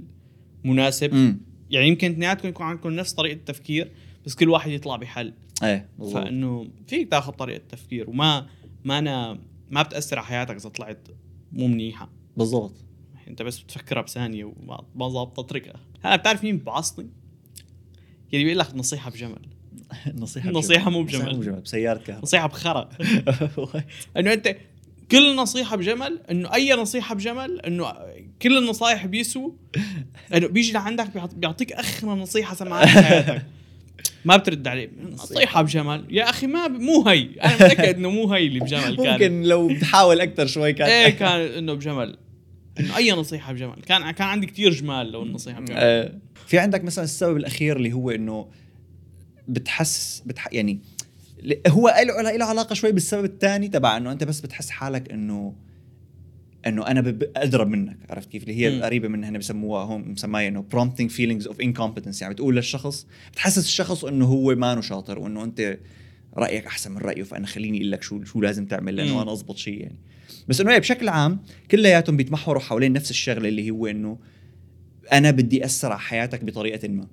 مناسب. 0.64 1.14
امم 1.14 1.40
يعني 1.70 1.88
يمكن 1.88 2.12
اثنيناتكم 2.12 2.48
يكون 2.48 2.66
عندكم 2.66 2.90
نفس 2.90 3.14
طريقة 3.14 3.36
التفكير 3.36 3.92
بس 4.26 4.36
كل 4.36 4.50
واحد 4.50 4.72
يطلع 4.72 4.96
بحل. 4.96 5.34
إيه 5.64 5.90
بالضبط. 6.00 6.24
فإنه 6.24 6.68
فيك 6.88 7.12
تاخذ 7.12 7.32
طريقة 7.32 7.62
تفكير 7.70 8.10
وما 8.10 8.48
ما 8.86 9.00
أنا 9.00 9.40
ما 9.70 9.82
بتأثر 9.82 10.18
على 10.18 10.28
حياتك 10.28 10.56
إذا 10.56 10.70
طلعت 10.70 11.08
مو 11.52 11.68
منيحة. 11.68 12.10
بالضبط. 12.38 12.85
انت 13.28 13.42
بس 13.42 13.60
بتفكرها 13.60 14.02
بثانية 14.02 14.44
وما 14.46 14.84
ما 14.96 15.10
ظابطه 15.10 15.42
اتركها 15.42 15.74
هلا 16.04 16.16
بتعرف 16.16 16.44
مين 16.44 16.58
بعصني؟ 16.58 17.08
يلي 18.34 18.44
بيقول 18.44 18.60
لك 18.60 18.76
نصيحة 18.76 19.12
بجمل. 19.12 19.40
نصيحة 20.22 20.50
نصيحة 20.50 20.90
مو 20.90 21.02
نصيحة 21.02 21.22
بجمل. 21.24 21.36
مو 21.36 21.40
بجمل. 21.42 21.62
بسيارة 21.62 21.98
كهرباء. 22.00 22.24
نصيحة 22.24 22.48
بخرا. 22.48 22.90
إنه 24.18 24.34
أنت 24.34 24.56
كل 25.12 25.36
نصيحة 25.36 25.76
بجمل 25.76 26.20
إنه 26.32 26.54
أي 26.54 26.74
نصيحة 26.74 27.16
بجمل 27.16 27.60
إنه 27.62 27.94
كل 28.42 28.58
النصايح 28.58 29.06
بيسوا 29.06 29.52
إنه 30.34 30.48
بيجي 30.48 30.72
لعندك 30.72 31.10
بيعط- 31.14 31.34
بيعطيك 31.36 31.72
اخر 31.74 32.08
نصيحة 32.16 32.56
سمعها 32.56 32.86
بحياتك 32.86 33.46
ما 34.26 34.38
بترد 34.38 34.68
عليه. 34.68 34.90
نصيحة 35.14 35.62
بجمل. 35.62 36.06
يا 36.10 36.30
أخي 36.30 36.48
ما 36.48 36.68
ب... 36.68 36.72
مو 36.72 37.08
هي 37.08 37.30
أنا 37.44 37.54
متأكد 37.56 37.96
إنه 37.98 38.10
مو 38.10 38.34
هي 38.34 38.48
اللي 38.48 38.60
بجمل 38.60 38.98
كان. 39.04 39.12
ممكن 39.14 39.42
لو 39.44 39.68
بتحاول 39.68 40.22
أكثر 40.22 40.48
شوي 40.48 40.74
كان. 40.74 40.88
إيه 40.90 41.10
كان 41.10 41.40
إنه 41.42 41.74
بجمل. 41.74 42.18
إنه 42.80 42.98
أي 42.98 43.12
نصيحة 43.12 43.54
بجمل 43.54 43.76
كان 43.86 44.12
كان 44.12 44.28
عندي 44.28 44.48
كثير 44.48 44.72
جمال 44.72 45.12
لو 45.12 45.24
النصيحة 45.24 45.60
بجمل 45.62 45.78
آه، 45.78 46.14
في 46.48 46.60
عندك 46.60 46.84
مثلا 46.84 47.04
السبب 47.04 47.38
الأخير 47.38 47.78
اللي 47.78 47.94
هو 47.94 48.12
إنه 48.12 48.48
بتحس 49.48 50.24
بتح 50.26 50.48
يعني 50.54 50.80
هو 51.68 51.94
له 52.08 52.32
له 52.38 52.46
علاقة 52.46 52.74
شوي 52.74 52.92
بالسبب 52.92 53.26
الثاني 53.26 53.68
تبع 53.68 53.98
إنه 53.98 54.12
أنت 54.12 54.24
بس 54.24 54.40
بتحس 54.42 54.70
حالك 54.70 55.12
انه 55.12 55.56
إنه 56.68 56.88
أنا 56.88 57.02
بب- 57.02 57.32
ادرى 57.36 57.66
منك 57.66 57.98
عرفت 58.10 58.30
كيف؟ 58.30 58.44
اللي 58.44 58.56
هي 58.56 58.70
مم. 58.78 58.84
قريبة 58.84 59.08
منها 59.08 59.30
هنا 59.30 59.38
بسموها 59.38 59.84
هم 59.84 60.12
مسماها 60.12 60.48
إنه 60.48 60.66
prompting 60.76 61.10
feelings 61.12 61.48
of 61.52 61.56
incompetence 61.56 62.22
يعني 62.22 62.34
بتقول 62.34 62.56
للشخص 62.56 63.08
بتحسس 63.32 63.66
الشخص 63.66 64.06
إنه 64.06 64.26
هو 64.26 64.56
ما 64.56 64.82
شاطر 64.82 65.20
وإنه 65.20 65.44
أنت 65.44 65.78
رأيك 66.38 66.66
أحسن 66.66 66.92
من 66.92 66.98
رأيه 66.98 67.24
فأنا 67.24 67.48
خليني 67.48 67.78
أقول 67.78 67.92
لك 67.92 68.04
شو 68.04 68.24
شو 68.24 68.42
لازم 68.42 68.66
تعمل 68.66 68.96
لأنه. 68.96 69.22
أنا 69.22 69.32
أضبط 69.32 69.58
شيء 69.58 69.82
يعني. 69.82 70.00
بس 70.48 70.62
إنه 70.62 70.78
بشكل 70.78 71.10
عام 71.10 71.40
كلياتهم 71.72 72.18
بيتمحوروا 72.18 72.62
حوالين 72.62 72.94
نفس 72.94 73.10
الشغلة 73.12 73.50
اللي 73.50 73.70
هو 73.70 73.88
إنه 73.88 74.18
أنا 75.14 75.32
بدي 75.32 75.66
اثر 75.66 75.92
على 75.92 76.00
حياتك 76.00 76.44
بطريقة 76.44 76.88
ما. 76.88 77.08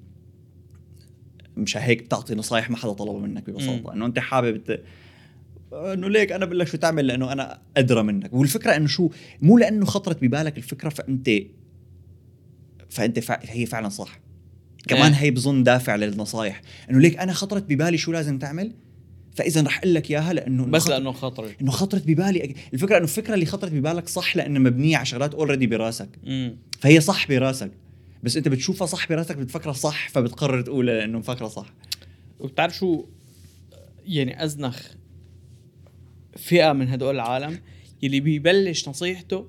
مش 1.57 1.77
هيك 1.77 2.03
بتعطي 2.03 2.35
نصايح 2.35 2.71
ما 2.71 2.77
حدا 2.77 2.93
طلبها 2.93 3.21
منك 3.21 3.51
ببساطة. 3.51 3.93
إنه 3.93 4.07
أنت 4.07 4.19
حابب 4.19 4.65
ت... 4.65 4.83
إنه 5.73 6.09
ليك 6.09 6.33
أنا 6.33 6.45
بقول 6.45 6.59
لك 6.59 6.67
شو 6.67 6.77
تعمل 6.77 7.07
لأنه 7.07 7.33
أنا 7.33 7.59
أدرى 7.77 8.03
منك. 8.03 8.33
والفكرة 8.33 8.77
إنه 8.77 8.87
شو 8.87 9.11
مو 9.43 9.59
لأنه 9.59 9.87
خطرت 9.87 10.23
ببالك 10.25 10.59
الفكرة 10.59 10.89
فانت 10.89 11.31
فأنت 12.91 13.19
فع... 13.19 13.41
هي 13.43 13.67
فعلا 13.67 13.89
صح. 13.89 14.21
كمان 14.89 15.13
إيه. 15.13 15.21
هي 15.21 15.31
بظن 15.31 15.63
دافع 15.63 15.97
للنصايح. 15.97 16.63
إنه 16.91 16.99
ليك 16.99 17.19
أنا 17.19 17.33
خطرت 17.33 17.63
ببالي 17.63 17.99
شو 17.99 18.13
لازم 18.13 18.39
تعمل؟ 18.39 18.73
فإذا 19.35 19.63
رح 19.63 19.79
أقول 19.79 19.95
لك 19.95 20.11
إياها 20.11 20.33
لأنه 20.33 20.65
بس 20.65 20.83
خطر- 20.83 20.91
لأنه 20.91 21.13
خطري 21.13 21.51
إنه 21.61 21.71
خطرت 21.71 22.03
ببالي. 22.07 22.55
الفكرة 22.75 22.97
إنه 22.97 23.05
الفكرة 23.05 23.35
اللي 23.35 23.47
خطرت 23.47 23.73
ببالك 23.73 24.09
صح 24.09 24.37
لانها 24.37 24.61
مبنية 24.61 24.97
على 24.97 25.07
شغلات 25.07 25.35
already 25.35 25.67
براسك. 25.67 26.09
امم 26.27 26.57
فهي 26.81 27.01
صح 27.01 27.29
براسك. 27.29 27.71
بس 28.23 28.37
أنت 28.37 28.49
بتشوفها 28.49 28.87
صح 28.87 29.09
براسك 29.09 29.37
بتفكرها 29.37 29.73
صح 29.73 30.09
فبتقرر 30.09 30.61
تقولها 30.63 30.95
لأنه 30.95 31.19
مفكرها 31.19 31.49
صح. 31.49 31.67
وبتعرف 32.41 32.77
شو؟ 32.77 33.05
يعني 34.07 34.45
أزنخ 34.45 34.81
فئة 36.37 36.73
من 36.73 36.89
هدول 36.89 37.15
العالم 37.15 37.59
يلي 38.03 38.21
بيبلش 38.21 38.89
نصيحته 38.89 39.49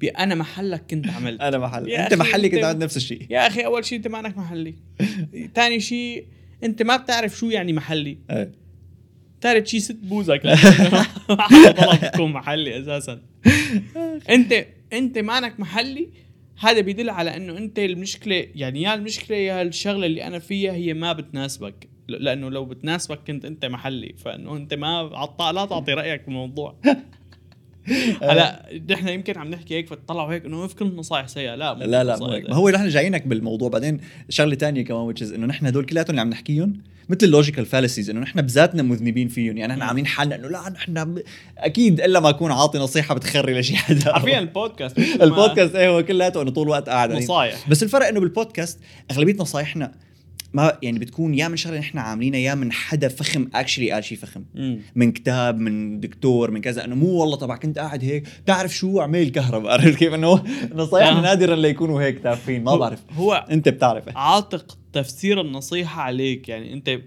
بانا 0.00 0.34
محلك 0.34 0.82
كنت 0.90 1.06
عملت. 1.08 1.40
أنا 1.40 1.58
محل 1.58 1.88
يا 1.88 2.04
أنت 2.04 2.14
محلي 2.14 2.48
كنت 2.48 2.64
عملت 2.64 2.82
نفس 2.82 2.96
الشيء. 2.96 3.26
يا 3.30 3.46
أخي 3.46 3.60
أول 3.64 3.84
شيء 3.84 3.98
أنت 3.98 4.08
ما 4.08 4.20
انك 4.20 4.38
محلي. 4.38 4.74
ثاني 5.56 5.80
شيء 5.80 6.26
أنت 6.64 6.82
ما 6.82 6.96
بتعرف 6.96 7.36
شو 7.38 7.46
يعني 7.50 7.72
محلي. 7.72 8.18
إيه. 8.30 8.52
ثالث 9.40 9.66
شيء 9.66 9.80
ست 9.80 9.98
بوزك. 10.02 10.42
طلب 11.78 12.10
تكون 12.12 12.32
محلي 12.32 12.80
أساسا. 12.80 13.20
انت 14.30 14.66
أنت 14.92 15.18
مانك 15.18 15.60
محلي. 15.60 16.08
هذا 16.58 16.80
بيدل 16.80 17.10
على 17.10 17.36
إنه 17.36 17.58
أنت 17.58 17.78
المشكلة 17.78 18.46
يعني 18.54 18.82
يا 18.82 18.94
المشكلة 18.94 19.36
يا 19.36 19.62
الشغلة 19.62 20.06
اللي 20.06 20.24
أنا 20.24 20.38
فيها 20.38 20.72
هي 20.72 20.94
ما 20.94 21.12
بتناسبك. 21.12 21.88
لأنه 22.08 22.50
لو 22.50 22.64
بتناسبك 22.64 23.18
كنت 23.26 23.44
أنت 23.44 23.64
محلي. 23.64 24.14
فإنه 24.18 24.56
أنت 24.56 24.74
ما 24.74 24.98
عطا 24.98 25.52
لا 25.52 25.64
تعطي 25.64 25.92
رأيك 25.92 26.24
بالموضوع 26.26 26.76
هلا 28.22 28.66
نحن 28.90 29.08
يمكن 29.08 29.38
عم 29.38 29.50
نحكي 29.50 29.74
هيك 29.74 29.88
فتطلعوا 29.88 30.32
هيك 30.32 30.44
إنه 30.44 30.68
كل 30.68 30.86
النصائح 30.86 31.28
سيئة. 31.28 31.54
لا 31.54 31.74
لا 31.74 32.04
لا. 32.04 32.16
ما 32.18 32.54
هو 32.54 32.70
نحن 32.70 32.88
جايينك 32.88 33.26
بالموضوع. 33.26 33.68
بعدين 33.68 34.00
شغلة 34.28 34.54
تانية 34.54 34.84
كمان 34.84 35.14
إنه 35.16 35.46
نحن 35.46 35.66
هدول 35.66 35.84
كلياتهم 35.84 36.10
اللي 36.10 36.20
عم 36.20 36.30
نحكيهم. 36.30 36.82
مثل 37.08 37.18
ال 37.26 37.31
logical 37.31 37.66
fallacies 37.66 38.10
إنه 38.10 38.20
نحن 38.20 38.42
بذاتنا 38.42 38.82
مذنبين 38.82 39.28
فيهم 39.28 39.56
يعني 39.56 39.72
نحن. 39.72 39.82
عاملين 39.82 40.06
حالنا 40.06 40.34
إنه 40.34 40.48
لا 40.48 40.68
نحن 40.70 41.04
ب- 41.04 41.22
أكيد 41.58 42.00
إلا 42.00 42.20
ما 42.20 42.28
أكون 42.28 42.52
عاطي 42.52 42.78
نصيحة 42.78 43.14
بتخري 43.14 43.60
لشي 43.60 43.76
حدا 43.76 44.12
حرفيا 44.12 44.38
ال 44.46 44.52
podcast 44.52 44.98
ال 44.98 45.08
podcast 45.08 45.74
إيه 45.74 45.88
هو 45.88 46.02
كلياته 46.02 46.42
إنه 46.42 46.50
طول 46.50 46.62
الوقت 46.66 46.88
قاعد. 46.88 47.12
نصايح 47.12 47.68
بس 47.68 47.82
الفرق 47.82 48.06
إنه 48.06 48.20
بالبودكاست 48.20 48.78
أغلبية 49.10 49.34
نصايحنا 49.38 49.92
ما 50.52 50.78
يعني 50.82 50.98
بتكون 50.98 51.34
يا 51.34 51.48
من 51.48 51.56
شغلة 51.56 51.78
نحن 51.78 51.98
عاملينها 51.98 52.38
يا 52.40 52.54
من 52.54 52.72
حدا 52.72 53.08
فخم 53.08 53.48
actually 53.54 53.90
قال 53.90 54.04
شيء 54.04 54.18
فخم 54.18 54.44
مم. 54.54 54.78
من 54.94 55.12
كتاب 55.12 55.58
من 55.58 56.00
دكتور 56.00 56.50
من 56.50 56.60
كذا 56.60 56.84
إنه 56.84 56.94
مو 56.94 57.06
والله 57.06 57.36
تبع 57.36 57.56
كنت 57.56 57.78
قاعد 57.78 58.04
هيك 58.04 58.24
بتعرف 58.44 58.76
شو 58.76 59.00
اعمل 59.00 59.28
كهرباء 59.30 59.72
عرفت 59.72 59.98
كيف 59.98 60.14
إنه 60.14 60.44
نصايحنا 60.74 61.18
آه. 61.18 61.22
نادرا 61.22 61.56
ليكونوا 61.56 62.02
هيك 62.02 62.18
تافهين 62.22 62.64
ما 62.64 62.76
بعرف 62.76 62.98
هو 63.16 63.46
أنت 63.50 63.68
بتعرف 63.68 64.04
عاتق 64.16 64.78
تفسير 64.96 65.40
النصيحة 65.40 66.02
عليك. 66.02 66.48
يعني 66.48 66.72
أنت 66.72 67.00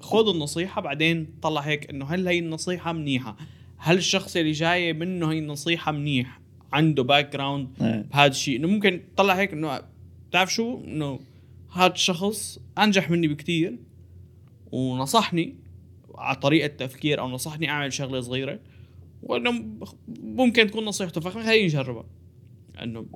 خذ 0.00 0.28
النصيحة 0.28 0.80
بعدين 0.80 1.26
طلع 1.42 1.60
هيك 1.60 1.90
إنه 1.90 2.04
هل 2.04 2.28
هي 2.28 2.38
النصيحة 2.38 2.92
منيحة؟ 2.92 3.36
هل 3.76 3.96
الشخص 3.96 4.36
اللي 4.36 4.52
جاي 4.52 4.92
منه 4.92 5.32
هي 5.32 5.38
النصيحة 5.38 5.92
منيح؟ 5.92 6.40
عنده 6.72 7.02
background 7.02 7.68
إيه. 7.80 8.06
بهذا 8.12 8.30
الشيء. 8.30 8.56
إنه 8.56 8.68
ممكن 8.68 9.02
تطلع 9.16 9.34
هيك 9.34 9.52
إنه 9.52 9.80
بتعرف 10.30 10.54
شو؟ 10.54 10.84
إنه 10.84 11.20
هذا 11.72 11.92
الشخص 11.92 12.58
أنجح 12.78 13.10
مني 13.10 13.28
بكتير 13.28 13.78
ونصحني 14.72 15.54
على 16.14 16.36
طريقة 16.36 16.66
تفكير 16.66 17.20
أو 17.20 17.28
نصحني 17.28 17.70
أعمل 17.70 17.92
شغلة 17.92 18.20
صغيرة 18.20 18.58
وإنه 19.22 19.64
ممكن 20.22 20.66
تكون 20.66 20.84
نصيحته 20.84 21.20
فخلينا 21.20 21.48
خلينا 21.48 21.66
نجربها. 21.66 22.04
إنه 22.82 23.06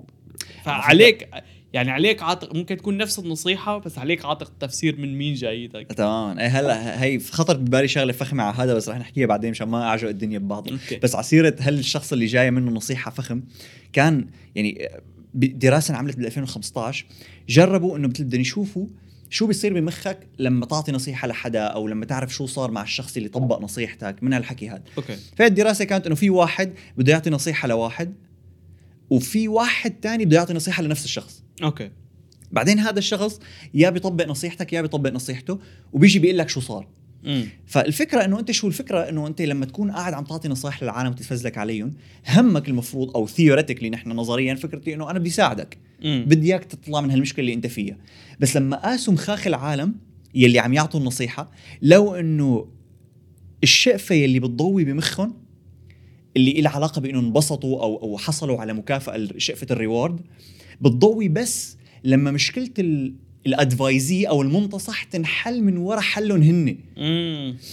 فعليك 0.64 1.28
يعني 1.76 1.90
عليك 1.90 2.22
عاتق 2.22 2.54
ممكن 2.54 2.76
تكون 2.76 2.96
نفس 2.96 3.18
النصيحة 3.18 3.78
بس 3.78 3.98
عليك 3.98 4.24
عاتق 4.24 4.52
تفسير 4.60 5.00
من 5.00 5.18
مين 5.18 5.34
جايتك. 5.34 5.86
تماما 5.86 6.42
إيه 6.42 6.60
هلا 6.60 7.02
هي 7.02 7.18
خطرت 7.18 7.58
ببالي 7.58 7.88
شغلة 7.88 8.12
فخمة 8.12 8.42
على 8.42 8.56
هذا 8.56 8.74
بس 8.74 8.88
رح 8.88 8.98
نحكيها 8.98 9.26
بعدين 9.26 9.50
مشان 9.50 9.68
ما 9.68 9.82
أعجق 9.82 10.08
الدنيا 10.08 10.38
ببعض. 10.38 10.68
okay. 10.68 10.96
بس 10.96 11.14
على 11.14 11.24
سيره 11.24 11.56
هل 11.60 11.78
الشخص 11.78 12.12
اللي 12.12 12.26
جاي 12.26 12.50
منه 12.50 12.70
نصيحة 12.70 13.10
فخم 13.10 13.42
كان 13.92 14.26
يعني 14.54 14.88
دراسه 15.34 15.92
انعملت 15.92 16.16
بال 16.16 16.26
2015 16.26 17.06
جربوا 17.48 17.96
إنه 17.96 18.08
مثل 18.08 18.24
بدهم 18.24 18.40
يشوفوا 18.40 18.86
شو 19.30 19.46
بيصير 19.46 19.74
بمخك 19.74 20.18
لما 20.38 20.66
تعطي 20.66 20.92
نصيحة 20.92 21.28
لحدا 21.28 21.62
أو 21.62 21.88
لما 21.88 22.04
تعرف 22.06 22.34
شو 22.34 22.46
صار 22.46 22.70
مع 22.70 22.82
الشخص 22.82 23.16
اللي 23.16 23.28
طبق 23.28 23.62
نصيحتك 23.62 24.22
من 24.22 24.32
هالحكي 24.32 24.68
هذا. 24.68 24.82
okay. 24.98 25.16
فالدراسه 25.36 25.84
كانت 25.84 26.06
إنه 26.06 26.14
في 26.14 26.30
واحد 26.30 26.72
بده 26.96 27.12
يعطي 27.12 27.30
نصيحة 27.30 27.68
لواحد 27.68 28.14
وفي 29.10 29.48
واحد 29.48 29.90
تاني 29.90 30.24
بده 30.24 30.36
يعطي 30.36 30.54
نصيحة 30.54 30.82
لنفس 30.82 31.04
الشخص. 31.04 31.45
okay. 31.62 31.90
بعدين 32.52 32.78
هذا 32.78 32.98
الشخص 32.98 33.40
يا 33.74 33.90
بيطبق 33.90 34.28
نصيحتك 34.28 34.72
يا 34.72 34.82
بيطبق 34.82 35.10
نصيحته 35.10 35.58
وبيجي 35.92 36.18
بيقول 36.18 36.38
لك 36.38 36.48
شو 36.48 36.60
صار. 36.60 36.88
امم 37.26 37.48
فالفكرة 37.66 38.24
إنه 38.24 38.40
أنت 38.40 38.50
شو 38.50 38.68
الفكرة؟ 38.68 39.08
إنه 39.08 39.26
أنت 39.26 39.42
لما 39.42 39.66
تكون 39.66 39.90
قاعد 39.90 40.14
عم 40.14 40.24
تعطي 40.24 40.48
نصائح 40.48 40.82
للعالم 40.82 41.10
وتتفزلك 41.10 41.58
عليهم 41.58 41.94
همك 42.28 42.68
المفروض 42.68 43.16
أو 43.16 43.26
theoretically 43.26 43.90
نحن 43.90 44.10
نظريا 44.10 44.54
فكرتي 44.54 44.94
إنه 44.94 45.10
أنا 45.10 45.18
بدي 45.18 45.30
ساعدك. 45.30 45.78
بدي 46.04 46.46
إياك 46.46 46.64
تطلع 46.64 47.00
من 47.00 47.10
هالمشكلة 47.10 47.40
اللي 47.40 47.54
أنت 47.54 47.66
فيها. 47.66 47.96
بس 48.40 48.56
لما 48.56 48.76
قاسوا 48.76 49.14
مخاخ 49.14 49.46
العالم 49.46 49.94
يلي 50.34 50.58
عم 50.58 50.72
يعطوا 50.72 51.00
النصيحة 51.00 51.50
لو 51.82 52.14
إنه 52.14 52.68
الشقفة 53.62 54.14
يلي 54.14 54.40
بتضوي 54.40 54.84
بمخهم 54.84 55.34
اللي 56.36 56.60
لها 56.60 56.72
علاقة 56.72 57.00
بانه 57.00 57.20
انبسطوا 57.20 57.82
أو 57.82 57.96
أو 58.02 58.18
حصلوا 58.18 58.60
على 58.60 58.72
مكافأة 58.72 59.28
شقفه 59.38 59.66
الريورد 59.70 60.20
بتضوي 60.80 61.28
بس 61.28 61.76
لما 62.04 62.30
مشكلة 62.30 62.70
ال 62.78 63.14
الادفايزي 63.46 64.24
أو 64.24 64.42
المنتصح 64.42 65.02
تنحل 65.04 65.62
من 65.62 65.76
ورا 65.76 66.00
حلهم 66.00 66.42
هن. 66.42 66.76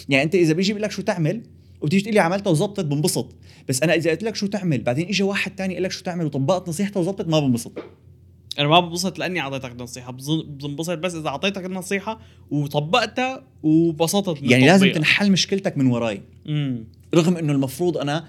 يعني 0.09 0.23
أنت 0.23 0.35
إذا 0.35 0.53
بيجي 0.53 0.73
بيقول 0.73 0.83
لك 0.83 0.91
شو 0.91 1.01
تعمل 1.01 1.41
وبتيجي 1.81 2.01
تقول 2.03 2.13
لي 2.13 2.19
عملتها 2.19 2.51
وزبطت 2.51 2.85
بنبسط. 2.85 3.35
بس 3.69 3.83
أنا 3.83 3.93
إذا 3.93 4.11
قلت 4.11 4.23
لك 4.23 4.35
شو 4.35 4.47
تعمل 4.47 4.81
بعدين 4.81 5.07
اجى 5.07 5.23
واحد 5.23 5.55
تاني 5.55 5.73
قال 5.73 5.83
لك 5.83 5.91
شو 5.91 6.03
تعمل 6.03 6.25
وطبقت 6.25 6.69
نصيحته 6.69 6.99
وزبطت 6.99 7.27
ما 7.27 7.39
بنبسط. 7.39 7.71
أنا 8.59 8.67
ما 8.67 8.79
بنبسط 8.79 9.19
لأني 9.19 9.39
أعطيتك 9.39 9.81
نصيحة. 9.81 10.11
بظن- 10.11 10.45
بنبسط 10.47 10.97
بس 10.97 11.15
إذا 11.15 11.27
أعطيتك 11.27 11.65
النصيحة 11.65 12.19
وطبقتها 12.51 13.43
وبسطت 13.63 14.37
يعني 14.43 14.65
لازم. 14.65 14.91
تنحل 14.91 15.31
مشكلتك 15.31 15.77
من 15.77 15.85
وراي. 15.87 16.21
امم 16.47 16.83
رغم 17.15 17.37
إنه 17.37 17.53
المفروض 17.53 17.97
أنا 17.97 18.25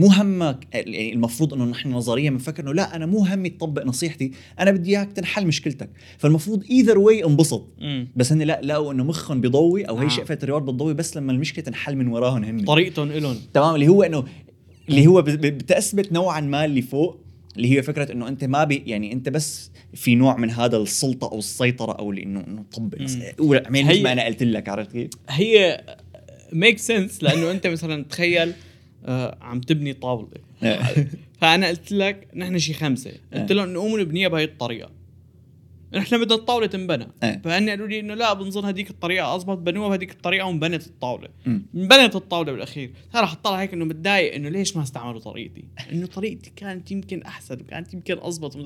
مو 0.00 0.06
همك 0.06 0.66
يعني 0.72 1.12
المفروض 1.12 1.54
إنه 1.54 1.64
نحن 1.64 1.92
نظريا 1.92 2.30
بنفكر 2.30 2.62
إنه 2.62 2.74
لا 2.74 2.96
أنا 2.96 3.06
مو 3.06 3.24
همي 3.26 3.48
تطبق 3.48 3.84
نصيحتي 3.86 4.32
أنا 4.60 4.70
بدي 4.70 4.90
إياك 4.98 5.12
تنحل 5.12 5.46
مشكلتك. 5.46 5.90
فالمفروض 6.18 6.64
either 6.70 6.98
way 6.98 7.24
انبسط. 7.24 7.68
امم 7.82 8.08
بس 8.16 8.32
هن 8.32 8.42
لا 8.42 8.60
لقوا 8.62 8.92
انه 8.92 9.04
مخهم 9.04 9.40
بيضوي 9.40 9.84
أو 9.84 9.96
هي 9.98 10.06
آه. 10.06 10.08
شقفة 10.08 10.38
ال 10.42 10.45
reward 10.45 10.62
بتضوي 10.62 10.94
بس 10.94 11.16
لما 11.16 11.32
المشكلة 11.32 11.64
تنحل 11.64 11.96
من 11.96 12.08
وراهم 12.08 12.44
هن 12.44 12.64
طريقتهم 12.64 13.10
إلهم. 13.10 13.36
تمام 13.54 13.74
اللي 13.74 13.88
هو 13.88 14.02
إنه 14.02 14.24
اللي 14.88 15.06
هو 15.06 15.22
بتثبت 15.22 16.12
نوعا 16.12 16.40
ما 16.40 16.64
اللي 16.64 16.82
فوق 16.82 17.20
اللي 17.56 17.76
هي 17.76 17.82
فكرة 17.82 18.12
إنه 18.12 18.28
أنت 18.28 18.44
ما 18.44 18.64
بي 18.64 18.82
يعني 18.86 19.12
أنت 19.12 19.28
بس 19.28 19.70
في 19.94 20.14
نوع 20.14 20.36
من 20.36 20.50
هذا 20.50 20.76
السلطة 20.76 21.28
أو 21.32 21.38
السيطرة 21.38 21.92
أو 21.92 22.10
اللي 22.10 22.22
إنه 22.22 22.40
إنه 22.46 22.64
طبق 22.72 22.98
مم. 23.00 23.54
اعمل 23.54 23.76
هي- 23.84 24.02
ما 24.02 24.12
أنا 24.12 24.24
قلت 24.24 24.42
لك 24.42 24.68
عرفت 24.68 24.92
كيف؟ 24.92 25.10
هي 25.28 25.84
ميك 26.52 26.78
سنس 26.78 27.22
لأنه 27.22 27.50
أنت 27.50 27.66
مثلا 27.66 28.04
تخيل 28.04 28.52
عم 29.40 29.60
تبني 29.60 29.92
طاولة. 29.92 30.28
فأنا 31.40 31.68
قلت 31.68 31.92
لك 31.92 32.28
نحن 32.34 32.58
شي 32.58 32.74
خمسة. 32.74 33.10
قلت 33.10 33.50
إيه. 33.50 33.56
لهم 33.56 33.72
نقوم 33.72 34.00
نبنيها 34.00 34.28
بهي 34.28 34.44
الطريقة. 34.44 34.90
نحن 35.94 36.20
بدنا 36.20 36.34
الطاولة 36.34 36.66
تنبنى. 36.66 37.06
إيه. 37.22 37.40
فهن 37.44 37.68
قالوا 37.68 37.86
لي 37.86 38.00
إنه 38.00 38.14
لا 38.14 38.32
بنظن 38.32 38.64
هذيك 38.64 38.90
الطريقة 38.90 39.34
اضبط 39.34 39.58
بنوها 39.58 39.88
بهذيك 39.88 40.10
الطريقة 40.10 40.46
وانبنت 40.46 40.86
الطاولة. 40.86 41.28
انبنت 41.46 42.16
الطاولة 42.16 42.52
بالأخير. 42.52 42.92
رح 43.14 43.32
اطلع 43.32 43.60
هيك 43.60 43.72
إنه 43.72 43.84
متضايق 43.84 44.34
إنه 44.34 44.48
ليش 44.48 44.76
ما 44.76 44.82
استعملوا 44.82 45.20
طريقتي؟ 45.20 45.64
إنه 45.92 46.06
طريقتي 46.06 46.52
كانت 46.56 46.90
يمكن 46.90 47.22
أحسن 47.22 47.60
وكانت 47.60 47.94
يمكن 47.94 48.18
اضبط 48.18 48.56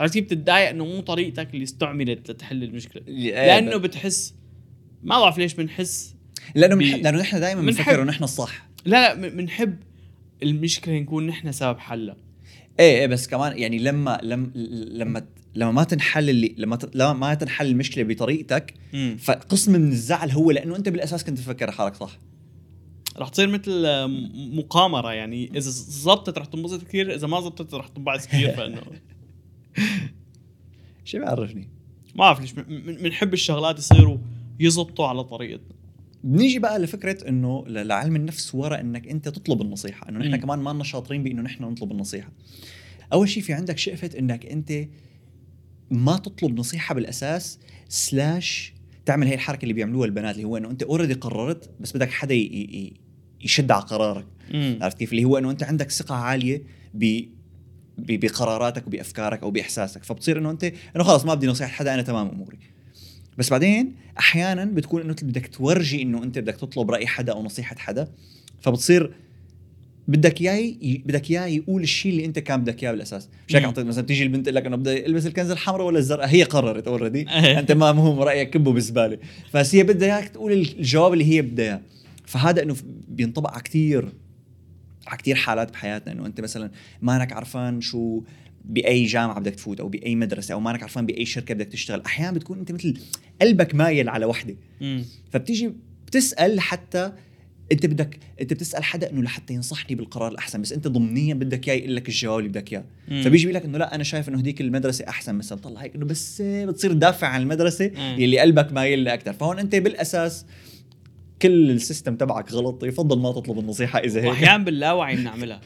عرفت 0.00 0.14
كيف 0.14 0.24
بتتضايق 0.24 0.68
إنه 0.68 0.84
مو 0.84 1.00
طريقتك 1.00 1.54
اللي 1.54 1.64
استعملت 1.64 2.30
لتحل 2.30 2.62
المشكلة؟ 2.62 3.02
إيه، 3.08 3.32
لأنه 3.32 3.76
بتحس 3.76 4.34
ما 5.02 5.20
بعرف 5.20 5.38
ليش 5.38 5.54
بنحس 5.54 6.14
لأنه 6.54 6.76
بي-. 6.76 7.02
لأنه 7.02 7.18
نحن 7.18 7.40
دائما 7.40 7.60
بنفكر 7.60 7.94
إنه 7.94 8.10
نحن 8.10 8.24
الصح. 8.24 8.66
لا 8.84 9.14
لا 9.14 9.28
بنحب 9.28 9.76
المشكلة 10.42 10.98
نكون 10.98 11.26
نحن 11.26 11.52
سبب 11.52 11.78
حلها. 11.78 12.16
إيه 12.80 13.00
إيه 13.00 13.06
بس 13.06 13.28
كمان 13.28 13.58
يعني 13.58 13.78
لما 13.78 14.20
لما 14.22 14.50
لما 14.94 15.26
لما 15.54 15.72
ما 15.72 15.84
تنحل 15.84 16.30
اللي 16.30 16.54
لما. 16.58 16.78
لما 16.94 17.12
ما 17.12 17.34
تنحل 17.34 17.66
المشكلة 17.66 18.04
بطريقتك 18.04 18.74
مم. 18.92 19.16
فقسم 19.20 19.72
من 19.72 19.88
الزعل 19.92 20.30
هو 20.30 20.50
لأنه 20.50 20.76
أنت 20.76 20.88
بالأساس 20.88 21.24
كنت 21.24 21.38
تفكر 21.38 21.70
حالك 21.70 21.94
صح. 21.94 22.18
رح 23.18 23.28
تصير 23.28 23.48
مثل 23.48 23.84
مقامرة 24.56 25.12
يعني. 25.12 25.50
إذا 25.50 25.60
زبطت 25.70 26.38
رح 26.38 26.46
تنبسط 26.46 26.82
كثير 26.82 27.14
إذا 27.14 27.26
ما 27.26 27.40
زبطت 27.40 27.74
رح 27.74 27.88
تنبعث 27.88 28.26
كثير 28.26 28.50
فإنه. 28.56 28.82
شو 31.04 31.18
بيعرفني؟ 31.18 31.68
ما 32.14 32.18
بعرف 32.18 32.40
ليش 32.40 32.52
بنحب 33.02 33.34
الشغلات 33.34 33.78
يصيروا 33.78 34.18
يزبطوا 34.60 35.06
على 35.06 35.24
طريقتنا. 35.24 35.73
بنيجي 36.24 36.58
بقى 36.58 36.78
لفكرة 36.78 37.28
إنه 37.28 37.64
لعلم 37.66 38.16
النفس 38.16 38.54
ورا 38.54 38.80
إنك 38.80 39.08
أنت 39.08 39.28
تطلب 39.28 39.62
النصيحة 39.62 40.08
إنه 40.08 40.18
نحن. 40.18 40.36
كمان 40.36 40.58
ما 40.58 40.70
لنا 40.70 40.84
شاطرين 40.84 41.22
بإنه 41.22 41.42
نحن 41.42 41.64
نطلب 41.64 41.92
النصيحة. 41.92 42.30
أول 43.12 43.28
شيء 43.28 43.42
في 43.42 43.52
عندك 43.52 43.78
شقفه 43.78 44.10
إنك 44.18 44.46
أنت 44.46 44.72
ما 45.90 46.16
تطلب 46.16 46.58
نصيحة 46.58 46.94
بالأساس 46.94 47.58
slash 47.88 48.74
تعمل 49.06 49.26
هي 49.26 49.34
الحركة 49.34 49.62
اللي 49.62 49.74
بيعملوها 49.74 50.06
البنات 50.06 50.34
اللي 50.34 50.44
هو 50.46 50.56
إنه 50.56 50.70
أنت 50.70 50.82
already 50.82 51.14
قررت 51.14 51.70
بس 51.80 51.96
بدك 51.96 52.10
حدا 52.10 52.34
يشد 53.40 53.70
على 53.70 53.82
قرارك. 53.82 54.26
عرفت 54.82 54.98
كيف؟ 54.98 55.12
اللي 55.12 55.24
هو 55.24 55.38
إنه 55.38 55.50
أنت 55.50 55.62
عندك 55.62 55.90
ثقة 55.90 56.14
عالية 56.14 56.62
ب 56.94 57.04
ب- 57.98 58.20
بقراراتك 58.20 58.86
وبأفكارك 58.86 59.42
أو 59.42 59.50
بإحساسك. 59.50 60.04
فبتصير 60.04 60.38
إنه 60.38 60.50
أنت 60.50 60.64
إنه 60.64 61.04
خلص 61.04 61.24
ما 61.24 61.34
بدي 61.34 61.46
نصيحة 61.46 61.70
حدا 61.70 61.94
أنا 61.94 62.02
تمام 62.02 62.28
أموري. 62.28 62.58
بس 63.38 63.50
بعدين 63.50 63.92
أحيانا 64.18 64.64
بتكون 64.64 65.02
إنه 65.02 65.16
بدك 65.22 65.46
تورجي 65.46 66.02
إنه 66.02 66.22
أنت 66.22 66.38
بدك 66.38 66.56
تطلب 66.56 66.90
رأي 66.90 67.06
حدا 67.06 67.32
أو 67.32 67.42
نصيحة 67.42 67.76
حدا 67.76 68.08
فبتصير 68.60 69.14
بدك 70.08 70.40
اياه 70.40 70.74
بدك 70.82 71.30
اياه 71.30 71.46
يقول 71.46 71.82
الشيء 71.82 72.12
اللي 72.12 72.24
أنت 72.24 72.38
كان 72.38 72.60
بدك 72.60 72.82
إياه 72.82 72.92
بالأساس. 72.92 73.28
مش 73.48 73.56
هيك 73.56 73.78
مثلا 73.78 74.04
بتيجي 74.04 74.22
البنت 74.22 74.44
تقول 74.44 74.54
لك 74.54 74.66
إنه 74.66 74.76
بدي 74.76 75.06
البس 75.06 75.26
الكنزه 75.26 75.52
الحمراء 75.52 75.86
ولا 75.86 75.98
الزرقاء؟ 75.98 76.28
هي 76.28 76.42
قررت 76.42 76.88
اوريدي. 76.88 77.28
أنت 77.30 77.72
ما 77.72 77.92
مهم 77.92 78.20
رأيك 78.20 78.50
كبه 78.50 78.72
بالزباله 78.72 79.18
بس 79.54 79.74
هي 79.74 79.82
بدها 79.82 80.18
إياك 80.18 80.28
تقول 80.28 80.52
الجواب 80.52 81.12
اللي 81.12 81.24
هي 81.24 81.42
بدها 81.42 81.64
إياه. 81.64 81.80
فهذا 82.26 82.62
إنه 82.62 82.76
بينطبق 83.08 83.50
على 83.50 83.62
كثير 83.62 84.08
على 85.06 85.18
كثير 85.18 85.34
حالات 85.34 85.72
بحياتنا. 85.72 86.12
إنه 86.12 86.26
أنت 86.26 86.40
مثلا 86.40 86.70
مانك 87.02 87.32
عرفان 87.32 87.80
شو 87.80 88.22
بأي 88.64 89.04
جامعة 89.04 89.40
بدك 89.40 89.54
تفوت 89.54 89.80
أو 89.80 89.88
بأي 89.88 90.16
مدرسة 90.16 90.54
أو 90.54 90.60
مانك 90.60 90.82
عرفان 90.82 91.06
بأي 91.06 91.24
شركة 91.24 91.54
بدك 91.54 91.66
تشتغل 91.66 92.00
أحيانا 92.00 92.32
بتكون 92.32 92.58
أنت 92.58 92.72
مثل 92.72 92.94
قلبك 93.42 93.74
مايل 93.74 94.08
على 94.08 94.26
وحدة. 94.26 94.56
فبتيجي 95.30 95.72
بتسأل 96.06 96.60
حتى 96.60 97.12
أنت 97.72 97.86
بدك 97.86 98.18
أنت 98.40 98.52
بتسأل 98.52 98.84
حدا 98.84 99.10
إنه 99.10 99.22
لحتى 99.22 99.54
ينصحني 99.54 99.96
بالقرار 99.96 100.32
الأحسن 100.32 100.62
بس 100.62 100.72
أنت 100.72 100.88
ضمنيا 100.88 101.34
بدك 101.34 101.68
إياه 101.68 101.76
يقول 101.76 101.96
لك 101.96 102.08
الجواب 102.08 102.38
اللي 102.38 102.48
بدك 102.48 102.72
إياه. 102.72 102.84
فبيجي 103.08 103.46
بيقول 103.46 103.54
لك 103.54 103.64
إنه 103.64 103.78
لا 103.78 103.94
أنا 103.94 104.04
شايف 104.04 104.28
إنه 104.28 104.38
هديك 104.38 104.60
المدرسة 104.60 105.08
أحسن 105.08 105.34
مثلا 105.34 105.58
طلع 105.58 105.80
هيك 105.80 105.94
إنه 105.94 106.04
بس 106.04 106.42
بتصير 106.42 106.92
تدافع 106.92 107.26
عن 107.26 107.42
المدرسة 107.42 107.90
مم. 107.96 108.16
يلي 108.20 108.38
قلبك 108.38 108.72
مايل 108.72 109.04
لها 109.04 109.14
أكثر 109.14 109.32
فهون 109.32 109.58
أنت 109.58 109.74
بالأساس 109.74 110.46
كل 111.42 111.70
ال 111.70 111.77
system 111.77 112.16
تبعك 112.16 112.52
غلط 112.52 112.84
يفضل 112.84 113.18
ما 113.18 113.32
تطلب 113.32 113.58
النصيحة 113.58 113.98
إذا 113.98 114.20
هيك 114.20 114.28
واحيانا 114.28 114.64
باللاوعي 114.64 115.16
بنعملها 115.16 115.60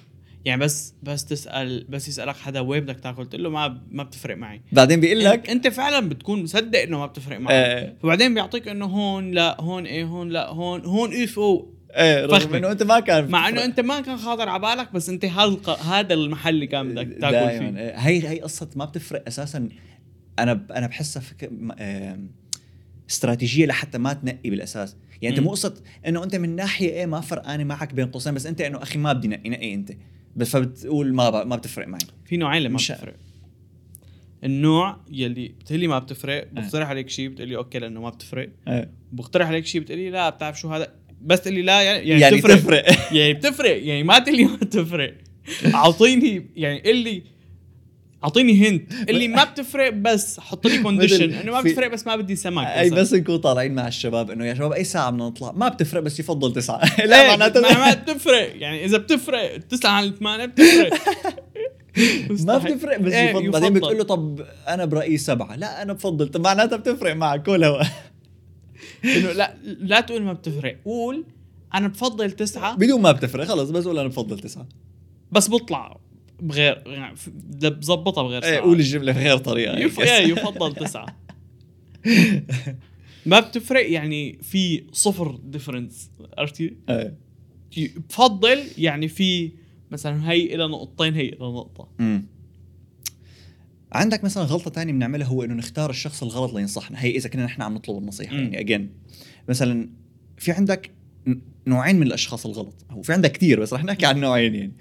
يعني 0.48 0.60
بس 0.60 0.94
بس 1.02 1.24
تسأل 1.24 1.86
بس 1.88 2.08
يسألك 2.08 2.36
حدا 2.36 2.60
وين 2.60 2.80
بدك 2.80 3.00
تاكل 3.00 3.26
تقول 3.26 3.42
له 3.44 3.50
ما 3.50 3.80
ما 3.90 4.02
بتفرق 4.02 4.36
معي 4.36 4.60
بعدين 4.72 5.00
بيقول 5.00 5.24
لك 5.24 5.50
أنت 5.50 5.68
فعلا 5.68 6.08
بتكون 6.08 6.42
مصدق 6.42 6.78
إنه 6.82 6.98
ما 6.98 7.06
بتفرق 7.06 7.38
معك 7.40 7.52
آه. 7.54 7.94
فبعدين 8.02 8.34
بيعطيك 8.34 8.68
إنه 8.68 8.86
هون 8.86 9.30
لا 9.30 9.60
هون 9.60 9.86
إيه 9.86 10.04
هون 10.04 10.28
لا 10.28 10.48
هون 10.48 10.84
هون 10.84 11.22
if 11.22 11.38
أو 11.38 11.74
إيه 11.96 12.26
رغم. 12.26 12.54
إنه 12.54 12.70
أنت 12.72 12.82
ما 12.82 13.00
كان 13.00 13.30
مع 13.30 13.48
إنه 13.48 13.64
أنت 13.64 13.80
ما 13.80 14.00
كان 14.00 14.16
خاطر 14.16 14.48
على 14.48 14.62
بالك 14.62 14.92
بس 14.92 15.08
أنت 15.08 15.24
هذا 15.24 15.58
هذا 15.84 16.14
المحل 16.14 16.54
اللي 16.54 16.66
كان 16.66 16.88
بدك 16.94 17.16
تاكل 17.20 17.58
فيه 17.58 17.78
إيه. 17.78 17.96
هي 17.98 18.28
هي 18.28 18.40
قصة 18.40 18.68
ما 18.76 18.84
بتفرق 18.84 19.22
أساسا 19.26 19.68
أنا 20.38 20.52
ب- 20.54 20.72
أنا 20.72 20.86
بحسها 20.86 21.20
فك... 21.22 21.50
آم، 21.80 22.30
استراتيجية 23.10 23.66
لحتى 23.66 23.98
ما 23.98 24.12
تنقي 24.12 24.50
بالأساس 24.50 24.96
يعني 25.22 25.36
أنت. 25.36 25.44
مو 25.44 25.50
قصة 25.50 25.74
إنه 26.06 26.24
أنت 26.24 26.36
من 26.36 26.56
ناحية 26.56 26.90
إيه 26.90 27.06
ما 27.06 27.20
فرقانة 27.20 27.64
معك 27.64 27.94
بين 27.94 28.06
قوسين 28.06 28.34
بس 28.34 28.46
أنت 28.46 28.60
إنه 28.60 28.82
أخي 28.82 28.98
ما 28.98 29.12
بدي 29.12 29.28
نقي 29.28 29.50
نقي 29.50 29.74
أنت 29.74 29.92
بس 30.38 30.50
فبتقول 30.50 31.14
ما. 31.14 31.44
ما 31.44 31.56
بتفرق 31.56 31.88
معي. 31.88 32.00
في 32.24 32.36
نوعين 32.36 32.58
اللي 32.58 32.68
ما 32.68 32.76
بتفرق. 32.76 33.14
النوع 34.44 34.96
يلي 35.10 35.48
بتقلي 35.48 35.86
ما 35.86 35.98
بتفرق 35.98 36.48
بقترح 36.52 36.88
عليك 36.88 37.08
شيء 37.08 37.28
بتقلي 37.28 37.56
أوكي 37.56 37.78
لأنه 37.78 38.00
ما 38.00 38.10
بتفرق. 38.10 38.48
إيه. 38.68 38.90
بقترح 39.12 39.48
عليك 39.48 39.66
شيء 39.66 39.80
بتقلي 39.80 40.10
لا 40.10 40.30
بتعرف 40.30 40.60
شو 40.60 40.68
هذا؟ 40.68 40.92
بس 41.22 41.40
تقلي 41.40 41.62
لا 41.62 41.82
يعني, 41.82 42.08
يعني, 42.08 42.20
يعني 42.20 42.36
بتفرق. 42.36 42.56
تفرق 42.56 42.84
يعني 43.16 43.32
بتفرق. 43.32 43.82
يعني 43.86 44.02
ما 44.02 44.18
تقلي 44.18 44.44
ما 44.44 44.56
بتفرق. 44.56 45.14
أعطيني 45.74 46.46
يعني 46.56 46.80
قل 46.80 46.96
لي 46.96 47.22
أعطيني 48.24 48.68
هنت 48.68 48.92
اللي 49.10 49.28
ما 49.28 49.44
بتفرق 49.44 49.90
بس 49.92 50.40
حط 50.40 50.66
لي 50.66 50.78
كونديشن 50.82 51.32
إنه 51.32 51.52
ما 51.52 51.60
بتفرق 51.60 51.92
بس 51.92 52.06
ما 52.06 52.16
بدي 52.16 52.36
سمك 52.36 52.66
أي. 52.66 52.90
بس 52.90 53.14
نكون 53.14 53.36
طالعين 53.36 53.74
مع 53.74 53.88
الشباب 53.88 54.30
إنه 54.30 54.46
يا 54.46 54.54
شباب 54.54 54.72
أي 54.72 54.84
ساعة 54.84 55.10
بدنا 55.10 55.26
نطلع؟ 55.26 55.52
ما 55.52 55.68
بتفرق 55.68 56.00
بس 56.02 56.20
يفضل 56.20 56.52
تسعة. 56.52 56.80
لا 56.98 57.06
لا 57.06 57.28
معناته 57.28 57.60
ما 57.60 57.94
بتفرق. 58.02 58.56
يعني 58.56 58.84
إذا 58.84 58.98
بتفرق 58.98 59.56
تسعة 59.56 59.90
عن 59.90 60.04
الثمانية 60.04 60.44
بتفرق. 60.44 60.92
ما 62.30 62.58
بتفرق 62.58 62.98
بس 63.00 63.12
إيه، 63.12 63.30
يفضل. 63.30 63.50
بعدين. 63.50 63.72
بتقول 63.72 63.98
له 63.98 64.04
طب 64.04 64.40
أنا 64.68 64.84
برأيي 64.84 65.18
سبعة. 65.18 65.56
لا 65.56 65.82
أنا 65.82 65.92
بفضل. 65.92 66.28
طب 66.28 66.40
معناتها 66.40 66.76
بتفرق 66.76 67.16
معك 67.16 67.42
كلها 67.42 67.92
إنه 69.04 69.32
لا 69.32 69.54
لا 69.64 70.00
تقول 70.00 70.22
ما 70.22 70.32
بتفرق. 70.32 70.76
قول 70.84 71.24
أنا 71.74 71.88
بفضل 71.88 72.30
تسعة. 72.30 72.76
بدون 72.76 73.00
ما 73.02 73.12
بتفرق 73.12 73.44
خلص 73.44 73.70
بس 73.70 73.84
قول 73.84 73.98
أنا 73.98 74.08
بفضل 74.08 74.38
تسعة. 74.38 74.66
بس 75.32 75.50
بطلع. 75.50 75.96
بغير 76.40 76.82
يعني 76.86 77.14
بظبطها 77.62 78.22
بغير 78.22 78.42
إيه 78.44 78.50
ساعة. 78.50 78.62
قول 78.62 78.78
الجمله 78.78 79.12
بغير 79.12 79.36
طريقة 79.38 79.78
يف... 79.78 80.00
إيه 80.00 80.26
يفضل 80.32 80.74
تسعة. 80.74 81.06
ما 83.26 83.40
بتفرق 83.40 83.90
يعني 83.92 84.38
في 84.42 84.84
صفر 84.92 85.38
ديفرنس 85.44 86.10
عرفتي؟ 86.38 86.76
إيه. 86.88 87.14
بفضل 87.76 88.58
يعني 88.78 89.08
في 89.08 89.52
مثلا 89.90 90.30
هي 90.30 90.54
إلى 90.54 90.66
نقطتين 90.66 91.14
هي 91.14 91.28
إلى 91.28 91.46
نقطة. 91.46 91.88
مم. 91.98 92.26
عندك 93.92 94.24
مثلا 94.24 94.42
غلطة 94.42 94.70
تانية 94.70 94.92
بنعملها 94.92 95.26
هو 95.26 95.44
إنه 95.44 95.54
نختار 95.54 95.90
الشخص 95.90 96.22
الغلط 96.22 96.54
لينصحنا 96.54 97.02
هي 97.02 97.10
إذا 97.10 97.28
كنا 97.28 97.44
نحن 97.44 97.62
عم 97.62 97.74
نطلب 97.74 97.98
النصيحة 97.98 98.34
مم. 98.34 98.42
يعني 98.42 98.60
اجين 98.60 98.90
مثلا 99.48 99.90
في 100.38 100.52
عندك 100.52 100.90
نوعين 101.66 101.96
من 101.96 102.06
الأشخاص 102.06 102.46
الغلط. 102.46 102.74
هو 102.90 103.02
في 103.02 103.12
عندك 103.12 103.32
كثير 103.32 103.60
بس 103.60 103.72
رح 103.72 103.84
نحكي 103.84 104.06
عن 104.06 104.20
نوعين 104.20 104.54
يعني. 104.54 104.72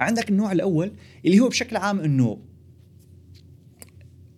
عندك 0.00 0.28
النوع 0.30 0.52
الأول 0.52 0.92
اللي 1.26 1.40
هو 1.40 1.48
بشكل 1.48 1.76
عام 1.76 2.00
إنه 2.00 2.38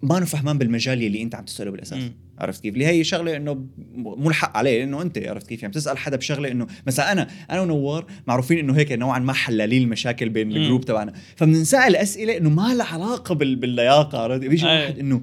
ما 0.02 0.18
انه 0.18 0.26
فهمان 0.26 0.58
بالمجال 0.58 1.02
اللي 1.02 1.22
أنت 1.22 1.34
عم 1.34 1.44
تسأله 1.44 1.70
بالأساس. 1.70 1.98
مم. 1.98 2.12
عرفت 2.38 2.62
كيف؟ 2.62 2.74
اللي 2.74 2.86
هي 2.86 3.04
شغلة 3.04 3.36
إنه 3.36 3.54
م- 3.54 3.66
مو 3.94 4.28
الحق 4.30 4.56
عليه 4.56 4.84
إنه 4.84 5.02
أنت 5.02 5.18
عرفت 5.18 5.46
كيف؟ 5.46 5.62
يعني 5.62 5.72
بتسأل 5.72 5.98
حدا 5.98 6.16
بشغلة 6.16 6.50
إنه 6.50 6.66
مثلا 6.86 7.12
أنا 7.12 7.28
أنا 7.50 7.60
ونوار 7.60 8.06
معروفين 8.26 8.58
إنه 8.58 8.76
هيك 8.76 8.92
نوعا 8.92 9.18
ما 9.18 9.32
حلالين 9.32 9.82
المشاكل 9.82 10.28
بين. 10.28 10.52
الجروب 10.52 10.84
تبعنا. 10.84 11.12
فبنسال 11.36 11.96
اسئله 11.96 12.36
إنه 12.36 12.50
ما 12.50 12.74
لها 12.74 12.86
علاقة 12.86 13.34
بال... 13.34 13.56
باللياقة 13.56 14.18
عرفت 14.18 14.40
بيجي 14.40 14.66
أي. 14.66 14.80
واحد 14.80 14.98
إنه 14.98 15.22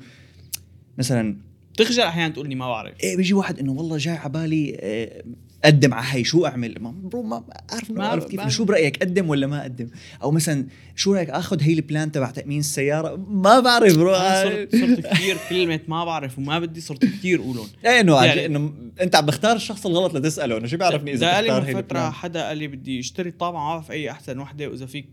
مثلا 0.98 1.38
بتخجل 1.74 2.02
أحيانا 2.04 2.34
تقول 2.34 2.50
لي 2.50 2.56
ما 2.56 2.68
بعرف. 2.68 2.94
إيه 3.04 3.18
بيجي 3.18 3.34
واحد 3.34 3.60
إنه 3.60 3.72
والله 3.72 3.98
جاي 3.98 4.16
على 4.16 4.30
بالي 4.30 4.78
آه، 4.80 5.24
أقدم 5.66 5.94
على 5.94 6.06
هي 6.10 6.24
شو 6.24 6.46
أعمل؟ 6.46 6.76
ما 6.82 6.92
bro 6.92 7.24
ما 7.24 7.44
ما- 7.90 8.08
عرفت 8.08 8.30
كيف 8.30 8.48
شو 8.48 8.66
برأيك 8.66 8.98
أقدم 9.04 9.30
ولا 9.30 9.48
ما 9.48 9.62
أقدم؟ 9.62 9.88
أو 10.24 10.32
مثلا 10.32 10.66
شو 10.96 11.14
رأيك 11.14 11.30
آخذ 11.30 11.62
هي 11.62 11.74
ال 11.74 11.81
plan 11.81 12.12
تبع 12.12 12.32
تأمين 12.32 12.60
السيارة؟ 12.60 13.16
ما 13.30 13.60
بعرف 13.60 13.98
bro. 13.98 14.14
صرت 14.14 14.76
صرت 14.76 15.00
كثير 15.08 15.38
كلمة 15.50 15.80
ما 15.88 16.06
بعرف 16.06 16.38
وما 16.40 16.60
بدي 16.60 16.82
صرت 16.82 17.06
كثير 17.06 17.40
أقولهم. 17.40 17.68
إيه 17.86 18.00
إنه 18.02 18.26
يعني- 18.26 18.46
إنه 18.46 18.74
أنت 19.02 19.16
عم 19.16 19.26
بختار 19.26 19.56
الشخص 19.56 19.86
الغلط 19.86 20.14
لتسأله 20.16 20.58
إنه 20.58 20.68
شو 20.68 20.78
بيعرفني 20.78 21.14
إذا 21.14 21.42
بختار 21.42 21.64
هي 21.64 21.72
ال 21.72 21.78
plan؟ 21.78 22.12
حدا 22.12 22.48
قال 22.48 22.58
لي 22.58 22.68
بدي 22.68 23.00
أشتري 23.00 23.32
طابعة 23.32 23.64
ما 23.64 23.70
بعرف 23.76 23.92
أي 23.92 24.12
أحسن 24.12 24.40
وحدة 24.40 24.68
وإذا 24.68 24.86
فيك 24.86 25.10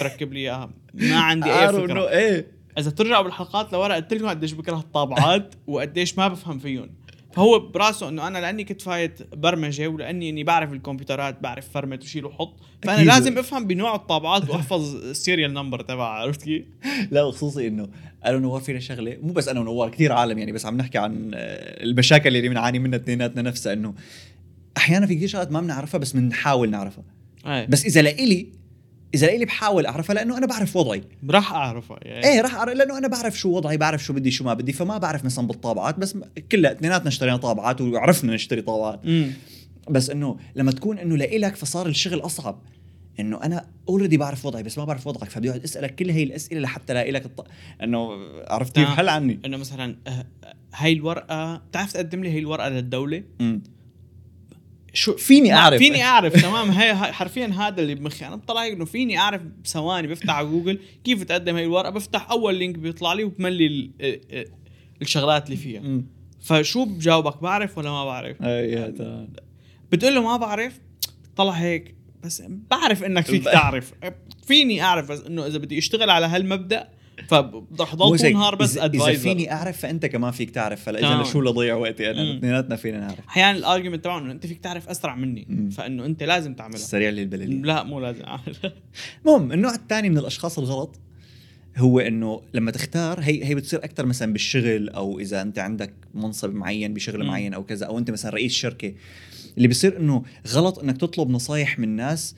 تركب 0.00 0.32
لي 0.32 0.40
إياها. 0.40 0.70
ما 0.94 1.16
عندي 1.20 1.50
أي 1.52 1.68
فكرة. 1.72 2.08
إيه. 2.08 2.46
إذا 2.78 2.90
ترجعوا 2.90 3.22
بالحلقات 3.24 3.72
لورا 3.72 3.94
قلت 3.94 4.12
لكم 4.14 4.28
قديش 4.28 4.52
بكره 4.52 4.76
الطابعات 4.78 5.54
وقديش 5.66 6.18
ما 6.18 6.28
بفهم 6.28 6.58
فيهم. 6.58 6.90
فهو 7.32 7.58
براسه 7.58 8.08
إنه 8.08 8.26
أنا 8.26 8.38
لأني 8.38 8.64
كنت 8.64 8.82
فايت 8.82 9.34
برمجة 9.34 9.88
ولأني 9.88 10.30
إني 10.30 10.44
بعرف 10.44 10.72
الكمبيوترات 10.72 11.42
بعرف 11.42 11.68
format 11.68 12.02
وشيل 12.02 12.24
وحط 12.24 12.56
فأنا 12.82 12.96
أكيد. 12.96 13.06
لازم 13.06 13.38
أفهم 13.38 13.66
بنوع 13.66 13.94
الطابعات 13.94 14.50
وأحفظ 14.50 14.96
ال 14.96 15.04
serial 15.04 15.54
number 15.54 15.80
تبعها 15.80 16.20
عرفت 16.20 16.42
كيف؟ 16.42 16.64
لا 17.10 17.22
وخصوصي 17.22 17.68
إنه 17.68 17.88
أنا 18.24 18.36
ونوار 18.36 18.60
فينا 18.60 18.80
شغلة 18.80 19.16
مو 19.22 19.32
بس 19.32 19.48
أنا 19.48 19.60
ونوار 19.60 19.90
كثير 19.90 20.12
عالم 20.12 20.38
يعني 20.38 20.52
بس 20.52 20.66
عم 20.66 20.76
نحكي 20.76 20.98
عن 20.98 21.30
آه، 21.34 21.82
المشاكل 21.84 22.36
اللي 22.36 22.48
بنعاني 22.48 22.78
منها 22.78 22.98
اثنيناتنا 22.98 23.42
نفسها 23.42 23.72
إنه 23.72 23.94
أحيانا 24.76 25.06
في 25.06 25.14
كثير 25.14 25.28
شغلات 25.28 25.52
ما 25.52 25.60
بنعرفها 25.60 25.98
بس 25.98 26.12
بنحاول 26.12 26.70
نعرفها 26.70 27.04
إيه 27.46 27.66
بس 27.66 27.84
إذا 27.84 28.02
لإلي 28.02 28.61
إذا 29.14 29.26
لإلي 29.26 29.44
بحاول 29.44 29.86
أعرفها 29.86 30.14
لأنه 30.14 30.38
أنا 30.38 30.46
بعرف 30.46 30.76
وضعي. 30.76 31.02
راح 31.30 31.52
اعرفها 31.52 31.98
يعني 32.02 32.26
إيه 32.26 32.40
راح 32.40 32.54
أعرف 32.54 32.72
لأنه 32.74 32.98
أنا 32.98 33.08
بعرف 33.08 33.38
شو 33.38 33.48
وضعي 33.50 33.76
بعرف 33.76 34.04
شو 34.04 34.12
بدي 34.12 34.30
شو 34.30 34.44
ما 34.44 34.54
بدي 34.54 34.72
فما 34.72 34.98
بعرف 34.98 35.24
مثلا 35.24 35.46
بالطابعات 35.46 35.98
بس 35.98 36.16
م- 36.16 36.22
كلها 36.52 36.72
اثنيناتنا 36.72 37.08
اشترينا 37.08 37.36
طابعات 37.36 37.80
وعرفنا 37.80 38.34
نشتري 38.34 38.62
طابعات. 38.62 39.00
امم 39.04 39.32
بس 39.90 40.10
إنه 40.10 40.36
لما 40.56 40.72
تكون 40.72 40.98
إنه 40.98 41.16
لإلك 41.16 41.56
فصار 41.56 41.86
الشغل 41.86 42.20
أصعب. 42.20 42.58
إنه 43.20 43.42
أنا 43.44 43.66
اوريدي 43.88 44.16
بعرف 44.16 44.46
وضعي 44.46 44.62
بس 44.62 44.78
ما 44.78 44.84
بعرف 44.84 45.06
وضعك 45.06 45.30
فبدي 45.30 45.48
أقعد 45.50 45.62
أسألك 45.62 45.94
كل 45.94 46.10
هي 46.10 46.22
الأسئلة 46.22 46.60
لحتى 46.60 46.92
الاقي 46.92 47.10
لك 47.10 47.26
الط... 47.26 47.46
إنه 47.82 48.08
عرفت 48.48 48.74
كيف 48.74 48.88
آه. 48.88 48.92
هل 49.00 49.08
عني. 49.08 49.40
إنه 49.44 49.56
مثلا 49.56 49.96
آه، 50.06 50.24
هاي 50.74 50.92
الورقة 50.92 51.56
بتعرف 51.56 51.92
تقدم 51.92 52.24
لي 52.24 52.30
هي 52.30 52.38
الورقة 52.38 52.68
للدولة؟ 52.68 53.22
مم. 53.40 53.62
شو 54.94 55.16
فيني 55.16 55.54
أعرف. 55.54 55.78
فيني 55.78 56.02
أعرف 56.02 56.42
تمام؟ 56.42 56.70
هي 56.70 56.94
حرفيا 56.94 57.46
هذا 57.46 57.82
اللي 57.82 57.94
بمخي. 57.94 58.26
أنا 58.26 58.36
بطلع 58.36 58.66
إنه 58.66 58.84
فيني 58.84 59.18
أعرف 59.18 59.42
بثواني 59.64 60.06
بفتح 60.08 60.34
على 60.34 60.46
جوجل 60.46 60.78
كيف 61.04 61.22
تقدم 61.22 61.56
هي 61.56 61.64
الورقة 61.64 61.90
بفتح 61.90 62.30
أول 62.30 62.54
link 62.54 62.78
بيطلع 62.78 63.12
لي 63.12 63.24
وبملي 63.24 63.66
ال- 63.66 63.90
ال- 64.00 64.20
ال- 64.38 64.46
الشغلات 65.02 65.46
اللي 65.46 65.56
فيها. 65.56 65.82
فشو 66.42 66.84
بجاوبك 66.84 67.42
بعرف 67.42 67.78
ولا 67.78 67.90
ما 67.90 68.04
بعرف؟ 68.04 68.42
إيه 68.42 68.86
تمام. 68.90 69.32
بتقول 69.92 70.14
له 70.14 70.22
ما 70.22 70.36
بعرف 70.36 70.80
طلع 71.36 71.52
هيك 71.52 71.94
بس 72.24 72.42
بعرف 72.70 73.02
إنك 73.04 73.26
فيك 73.26 73.44
تعرف. 73.44 73.92
فيني 74.46 74.82
أعرف 74.82 75.10
بس 75.12 75.20
إنه 75.20 75.46
إذا 75.46 75.58
بدي 75.58 75.78
أشتغل 75.78 76.10
على 76.10 76.26
هالمبدأ 76.26 76.88
هيك، 78.24 78.34
نهار 78.36 78.54
بس 78.54 78.74
إذا- 78.74 78.76
إذا 78.76 78.84
advisor 78.84 79.20
فيني 79.22 79.52
أعرف 79.52 79.78
فأنت 79.78 80.06
كمان 80.06 80.30
فيك 80.32 80.50
تعرف. 80.50 80.82
فلا. 80.82 80.98
اذا 80.98 81.22
لشو 81.22 81.40
لضيع 81.40 81.74
وقتي 81.74 82.10
أنا. 82.10 82.38
اثنيناتنا 82.38 82.76
فينا 82.76 83.00
نعرف. 83.00 83.18
أحيانا 83.28 83.58
الارجيومنت 83.58 84.04
تبعه 84.04 84.18
إنه 84.18 84.32
أنت 84.32 84.46
فيك 84.46 84.58
تعرف 84.58 84.88
أسرع 84.88 85.14
مني. 85.14 85.46
مم. 85.48 85.70
فإنه 85.70 86.06
أنت 86.06 86.22
لازم 86.22 86.54
تعملها 86.54 86.76
السريع 86.78 87.08
اللي 87.08 87.22
البلدي 87.22 87.54
لا 87.62 87.82
مو 87.82 88.00
لازم 88.00 88.24
اعملها 88.24 88.72
المهم 89.26 89.52
النوع 89.52 89.74
الثاني 89.74 90.10
من 90.10 90.18
الأشخاص 90.18 90.58
الغلط 90.58 91.00
هو 91.76 92.00
إنه 92.00 92.40
لما 92.54 92.70
تختار 92.70 93.20
هي 93.20 93.44
هي 93.44 93.54
بتصير 93.54 93.84
أكثر 93.84 94.06
مثلا 94.06 94.32
بالشغل 94.32 94.88
أو 94.88 95.18
إذا 95.18 95.42
أنت 95.42 95.58
عندك 95.58 95.92
منصب 96.14 96.54
معين 96.54 96.94
بشغل. 96.94 97.26
معين 97.26 97.54
أو 97.54 97.64
كذا 97.64 97.86
أو 97.86 97.98
أنت 97.98 98.10
مثلا 98.10 98.30
رئيس 98.34 98.52
شركة. 98.52 98.94
اللي 99.56 99.68
بيصير 99.68 99.96
إنه 99.98 100.22
غلط 100.48 100.78
إنك 100.78 100.96
تطلب 100.96 101.30
نصايح 101.30 101.78
من 101.78 101.88
ناس 101.96 102.34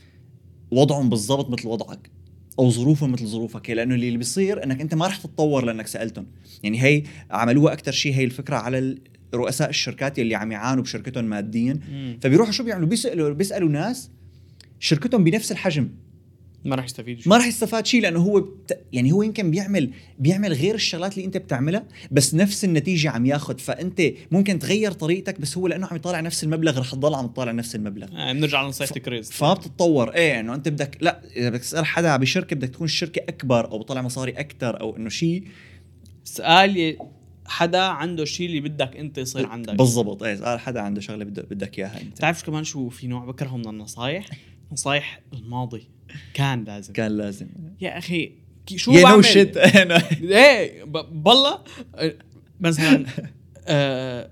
وضعهم 0.71 1.09
بالضبط 1.11 1.51
مثل 1.51 1.69
وضعك. 1.69 2.11
أو 2.59 2.71
ظروفهم 2.71 3.12
مثل 3.12 3.27
ظروفك 3.27 3.71
لأنه 3.71 3.95
اللي 3.95 4.17
بيصير 4.17 4.64
إنك 4.64 4.81
أنت 4.81 4.95
ما 4.95 5.07
رح 5.07 5.17
تتطور 5.17 5.64
لأنك 5.64 5.87
سألتهم. 5.87 6.27
يعني 6.62 6.83
هي 6.83 7.03
عملوها 7.31 7.73
أكثر 7.73 7.93
شيء 7.93 8.14
هي 8.14 8.25
الفكرة 8.25 8.57
على 8.57 8.99
رؤساء 9.35 9.71
الشركات 9.71 10.19
يلي 10.19 10.35
عم 10.35 10.53
يعانوا 10.53 10.83
بشركتهم 10.83 11.25
ماديا. 11.25 11.81
فبيروحوا 12.21 12.53
شو 12.53 12.64
بيعملوا؟ 12.64 12.88
بيسألوا 12.88 13.31
بيسألوا 13.31 13.69
ناس 13.69 14.11
شركتهم 14.81 15.25
بنفس 15.25 15.53
الحجم. 15.53 15.88
ما 16.64 16.77
راح 16.77 16.85
يستفيد 16.85 17.20
شيء 17.20 17.29
ما 17.29 17.37
راح 17.37 17.46
يستفاد 17.46 17.87
شيء 17.87 18.03
لأنه 18.03 18.20
هو 18.20 18.40
بت... 18.40 18.85
يعني 18.92 19.12
هو 19.12 19.22
يمكن 19.22 19.50
بيعمل 19.50 19.90
بيعمل 20.18 20.53
غير 20.53 20.74
الشغلات 20.74 21.14
اللي 21.14 21.27
أنت 21.27 21.37
بتعملها 21.37 21.85
بس 22.11 22.35
نفس 22.35 22.64
النتيجة 22.64 23.11
عم 23.11 23.27
ياخذ 23.27 23.59
فأنت 23.59 24.03
ممكن 24.31 24.59
تغير 24.59 24.92
طريقتك 24.92 25.40
بس 25.40 25.59
هو 25.59 25.68
لأنه 25.68 25.87
عم 25.87 25.96
يطالع 25.96 26.20
نفس 26.20 26.44
المبلغ 26.44 26.79
رح 26.79 26.90
تضل 26.92 27.14
عم 27.14 27.27
تطالع 27.27 27.53
نفس 27.53 27.74
المبلغ. 27.74 28.09
آه 28.16 28.33
بنرجع 28.33 28.62
لنصيحة 28.62 28.94
كريز. 28.94 29.31
فما 29.31 29.55
بتتطور 29.55 30.14
إيه 30.14 30.40
إنه 30.40 30.55
أنت 30.55 30.68
بدك 30.68 30.98
لا 31.00 31.20
إذا 31.37 31.50
بدك 31.50 31.61
تسأل 31.61 31.87
حدا 31.87 32.16
بشركة 32.16 32.57
بدك 32.57 32.68
تكون 32.68 32.85
الشركة 32.85 33.22
أكبر 33.29 33.70
أو 33.70 33.79
بطلع 33.79 34.03
مصاري 34.03 34.33
أكثر 34.33 34.81
أو 34.81 34.96
إنه 34.96 35.09
شيء 35.09 35.44
سؤال 36.24 36.96
حدا 37.46 37.81
عنده 37.81 38.22
الشيء 38.22 38.46
اللي 38.46 38.61
بدك 38.61 38.96
أنت 38.96 39.18
يصير 39.18 39.46
عندك. 39.46 39.74
بالضبط. 39.74 40.22
إيه 40.22 40.37
سأل 40.37 40.61
حدا 40.61 40.81
عنده 40.81 41.00
شغلة 41.00 41.24
بدك 41.24 41.46
بدك 41.50 41.79
إياها 41.79 42.00
أنت. 42.00 42.16
بتعرف 42.16 42.42
كمان 42.42 42.64
شو 42.64 42.88
في 42.88 43.07
نوع 43.07 43.24
بكرهه 43.24 43.57
من 43.57 43.68
النصايح؟ 43.68 44.27
نصايح 44.72 45.20
الماضي. 45.33 45.88
كان 46.35 46.64
لازم. 46.64 46.92
كان 46.92 47.16
لازم. 47.16 47.46
يا 47.81 47.98
أخي 47.98 48.33
شو 48.77 48.92
يا 48.92 49.09
no 49.09 49.23
shit 49.23 49.57
إيه 49.57 50.85
ب- 50.85 51.22
بالله. 51.24 51.59
مثلا 52.61 53.07
آه، 53.66 54.31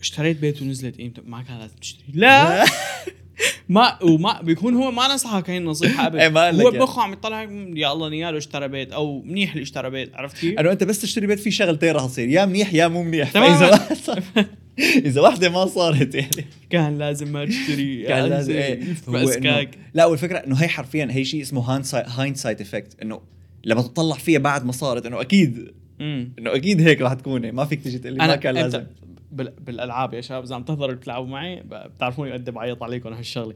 اشتريت 0.00 0.36
بيت 0.38 0.62
ونزلت 0.62 0.96
قيمته 0.96 1.22
ما 1.26 1.42
كان 1.42 1.58
لازم 1.58 1.74
تشتري. 1.80 2.04
لا. 2.14 2.64
ما 3.68 4.02
وما 4.02 4.40
بيكون 4.42 4.74
هو 4.74 4.90
ما 4.90 5.14
نصحك 5.14 5.50
هي 5.50 5.58
النصيحة 5.58 6.06
ابدا. 6.06 6.20
إيه، 6.22 6.28
هو 6.28 6.38
يعني. 6.38 6.78
بمخه 6.78 7.02
عم 7.02 7.12
يطلع 7.12 7.40
هيك، 7.40 7.48
"مم، 7.48 7.76
يا 7.76 7.92
الله 7.92 8.08
نياله 8.08 8.38
اشترى 8.38 8.68
بيت 8.68 8.92
أو 8.92 9.22
منيح 9.22 9.52
اللي 9.52 9.62
اشترى 9.62 9.90
بيت 9.90 10.14
عرفت 10.14 10.36
كيف؟ 10.40 10.58
انه 10.58 10.72
انت 10.72 10.84
بس 10.84 11.00
تشتري 11.02 11.26
بيت 11.26 11.38
في 11.40 11.50
شغلتين 11.50 11.90
رح 11.94 12.06
تصير 12.06 12.28
يا 12.28 12.46
منيح 12.46 12.74
يا 12.74 12.88
مو 12.88 13.02
منيح. 13.02 13.30
تماماً. 13.32 13.78
اذا 15.06 15.20
واحدة 15.20 15.48
ما 15.50 15.66
صارت 15.66 16.14
يعني. 16.14 16.30
كان 16.70 16.98
لازم 16.98 17.32
ما 17.32 17.44
تشتري 17.44 18.02
كان 18.08 18.24
لازم 18.28 18.52
إيه. 18.52 18.80
اسكاك 19.08 19.70
لا 19.94 20.06
والفكرة 20.06 20.38
إنه 20.38 20.56
هي 20.56 20.68
حرفيا 20.68 21.08
هي 21.10 21.24
شيء 21.24 21.42
اسمه 21.42 21.70
hindsight 21.92 22.60
effect 22.60 23.02
إنه 23.02 23.20
لما 23.64 23.82
تطلع 23.82 24.16
فيها 24.16 24.38
بعد 24.38 24.64
ما 24.64 24.72
صارت 24.72 25.06
إنه 25.06 25.20
أكيد 25.20 25.72
إنه 26.00 26.54
أكيد 26.54 26.80
هيك 26.80 27.02
رح 27.02 27.12
تكون 27.12 27.50
ما 27.52 27.64
فيك 27.64 27.82
تجي 27.82 27.98
تقول 27.98 28.12
لي 28.12 28.18
ما 28.26 28.36
كان 28.36 28.54
لازم. 28.54 28.84
بال- 29.32 29.52
بالألعاب 29.66 30.14
يا 30.14 30.20
شباب 30.20 30.42
إذا 30.44 30.54
عم 30.54 30.62
تحضروا 30.62 30.94
بتلعبوا 30.94 31.26
معي 31.28 31.62
بتعرفوني 31.66 32.32
قد 32.32 32.48
إيه 32.48 32.54
بعيط 32.54 32.82
عليكم 32.82 33.12
هالشغلة. 33.12 33.54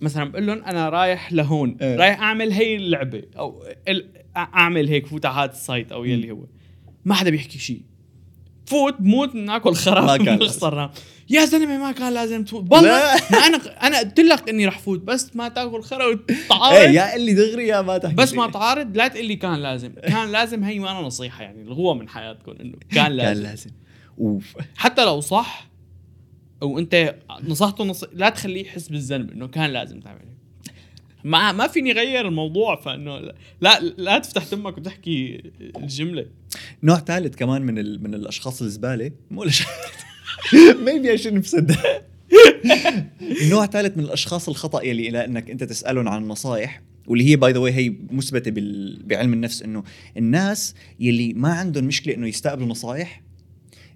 مثلا 0.00 0.24
بقول 0.30 0.46
لهم 0.46 0.64
أنا 0.64 0.88
رايح 0.88 1.32
لهون 1.32 1.76
إيه. 1.80 1.96
رايح 1.96 2.20
أعمل 2.20 2.52
هي 2.52 2.76
اللعبة 2.76 3.22
أو 3.38 3.64
أعمل 4.36 4.88
هيك 4.88 5.06
فوت 5.06 5.26
على 5.26 5.44
هذا 5.44 5.52
ال 5.52 5.60
site 5.60 5.92
أو 5.92 6.04
يلي 6.04 6.30
هو. 6.30 6.44
ما 7.04 7.14
حدا 7.14 7.30
بيحكي 7.30 7.58
شيء. 7.58 7.80
فوت 8.68 8.94
بموت 9.00 9.34
ناكل 9.34 9.74
خراب 9.74 10.04
ما 10.20 10.24
كان 10.24 10.48
خسرنا 10.48 10.90
يا 11.30 11.44
زلمة 11.44 11.78
ما 11.78 11.92
كان 11.92 12.12
لازم 12.14 12.44
تفوت. 12.44 12.72
والله 12.72 13.14
أنا 13.46 13.86
أنا 13.86 13.98
قلت 13.98 14.20
لك 14.20 14.48
إني 14.48 14.66
رح 14.66 14.78
فوت 14.78 15.00
بس 15.00 15.36
ما 15.36 15.48
تاكل 15.48 15.82
خرا 15.82 16.04
إيه 16.08 16.18
وتعارض 16.46 16.90
يا 16.90 17.16
اللي 17.16 17.34
دغري 17.34 17.66
يا 17.66 17.82
ما 17.82 17.98
تحكي. 17.98 18.14
بس. 18.14 18.34
ما 18.34 18.50
تعارض 18.50 18.96
لا 18.96 19.08
تقول 19.08 19.24
لي 19.26 19.36
كان 19.36 19.54
لازم. 19.54 19.92
كان 19.92 20.32
لازم 20.32 20.64
هي 20.64 20.78
ما 20.78 20.90
أنا 20.90 21.00
نصيحة 21.00 21.42
يعني 21.42 21.62
الغوة 21.62 21.94
من 21.94 22.08
حياتكم 22.08 22.52
إنه 22.60 22.72
كان 22.90 23.04
كان 23.04 23.12
لازم. 23.12 23.42
لازم. 23.42 23.70
أوف. 24.20 24.56
حتى 24.76 25.04
لو 25.04 25.20
صح 25.20 25.68
وانت 26.62 27.14
نصحته 27.42 27.84
نص... 27.84 28.04
لا 28.12 28.28
تخليه 28.28 28.62
يحس 28.66 28.88
بالذنب 28.88 29.30
إنه 29.30 29.48
كان 29.48 29.70
لازم 29.70 30.00
تعمل. 30.00 30.20
ما 31.24 31.52
ما 31.52 31.66
فيني 31.66 31.92
غير 31.92 32.28
الموضوع 32.28 32.76
فإنه 32.76 33.18
لا 33.60 33.80
لا 33.80 34.18
تفتح 34.18 34.44
تمك 34.44 34.78
وتحكي 34.78 35.42
الجملة. 35.76 36.26
نوع 36.82 36.98
ثالث 36.98 37.34
كمان 37.36 37.62
من 37.62 37.78
ال... 37.78 38.02
من 38.02 38.14
الأشخاص 38.14 38.62
الزبالة. 38.62 39.10
مو 39.30 39.46
maybe 40.84 41.10
I 41.10 41.18
said 41.42 41.64
that. 41.72 42.02
نوع 43.50 43.66
ثالث 43.66 43.96
من 43.96 44.04
الأشخاص 44.04 44.48
الخطأ 44.48 44.82
يلي 44.82 45.08
إلى 45.08 45.24
إنك 45.24 45.50
أنت 45.50 45.64
تسألهم 45.64 46.08
عن 46.08 46.22
النصائح 46.22 46.82
واللي 47.06 47.24
هي 47.30 47.36
by 47.36 47.52
the 47.52 47.58
way 47.58 47.72
هي 47.72 47.94
مثبتة 48.10 48.50
بال... 48.50 49.02
بعلم 49.06 49.32
النفس 49.32 49.62
إنه 49.62 49.82
الناس 50.16 50.74
يلي 51.00 51.32
ما 51.32 51.52
عندهم 51.52 51.84
مشكلة 51.84 52.14
إنه 52.14 52.26
يستقبلوا 52.28 52.68
نصائح 52.68 53.22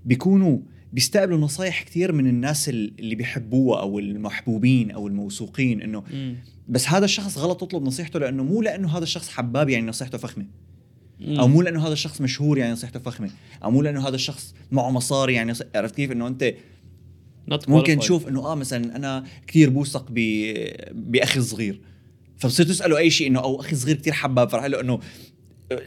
بيكونوا 0.04 0.58
بيستقبلوا 0.92 1.38
نصائح 1.38 1.82
كثير 1.82 2.12
من 2.12 2.26
الناس 2.26 2.68
ال- 2.68 2.92
اللي 2.98 3.14
بيحبوها 3.14 3.80
أو 3.80 3.98
المحبوبين 3.98 4.90
أو 4.90 5.06
الموثوقين 5.08 5.82
إنه 5.82 6.02
بس 6.68 6.88
هذا 6.88 7.04
الشخص 7.04 7.38
غلط 7.38 7.60
تطلب 7.60 7.82
نصيحته 7.82 8.18
لأنه 8.18 8.44
مو 8.44 8.62
لأنه 8.62 8.96
هذا 8.96 9.02
الشخص 9.04 9.28
حباب 9.28 9.68
يعني 9.68 9.86
نصيحته 9.86 10.18
فخمة. 10.18 10.46
أو 11.26 11.48
مو 11.48 11.62
لأنه 11.62 11.86
هذا 11.86 11.92
الشخص 11.92 12.20
مشهور 12.20 12.58
يعني 12.58 12.72
نصيحته 12.72 13.00
فخمة. 13.00 13.30
أو 13.64 13.70
مو 13.70 13.82
لأنه 13.82 14.08
هذا 14.08 14.14
الشخص 14.14 14.54
معه 14.70 14.90
مصاري 14.90 15.34
يعني 15.34 15.52
عرفت 15.74 15.94
كيف؟ 15.94 16.12
إنه 16.12 16.26
أنت 16.26 16.54
ممكن. 17.68 17.98
تشوف 17.98 18.28
إنه 18.28 18.40
آه 18.46 18.54
مثلا 18.54 18.96
أنا 18.96 19.24
كثير 19.46 19.70
بوثق 19.70 20.06
بأخي 20.92 21.38
الصغير. 21.38 21.80
فبصير 22.36 22.66
تسأله 22.66 22.98
أي 22.98 23.10
شيء 23.10 23.26
إنه 23.26 23.40
أو 23.40 23.60
أخي 23.60 23.72
الصغير 23.72 23.96
كثير 23.96 24.12
حباب 24.12 24.48
فرح 24.48 24.64
له 24.64 24.80
إنه 24.80 25.00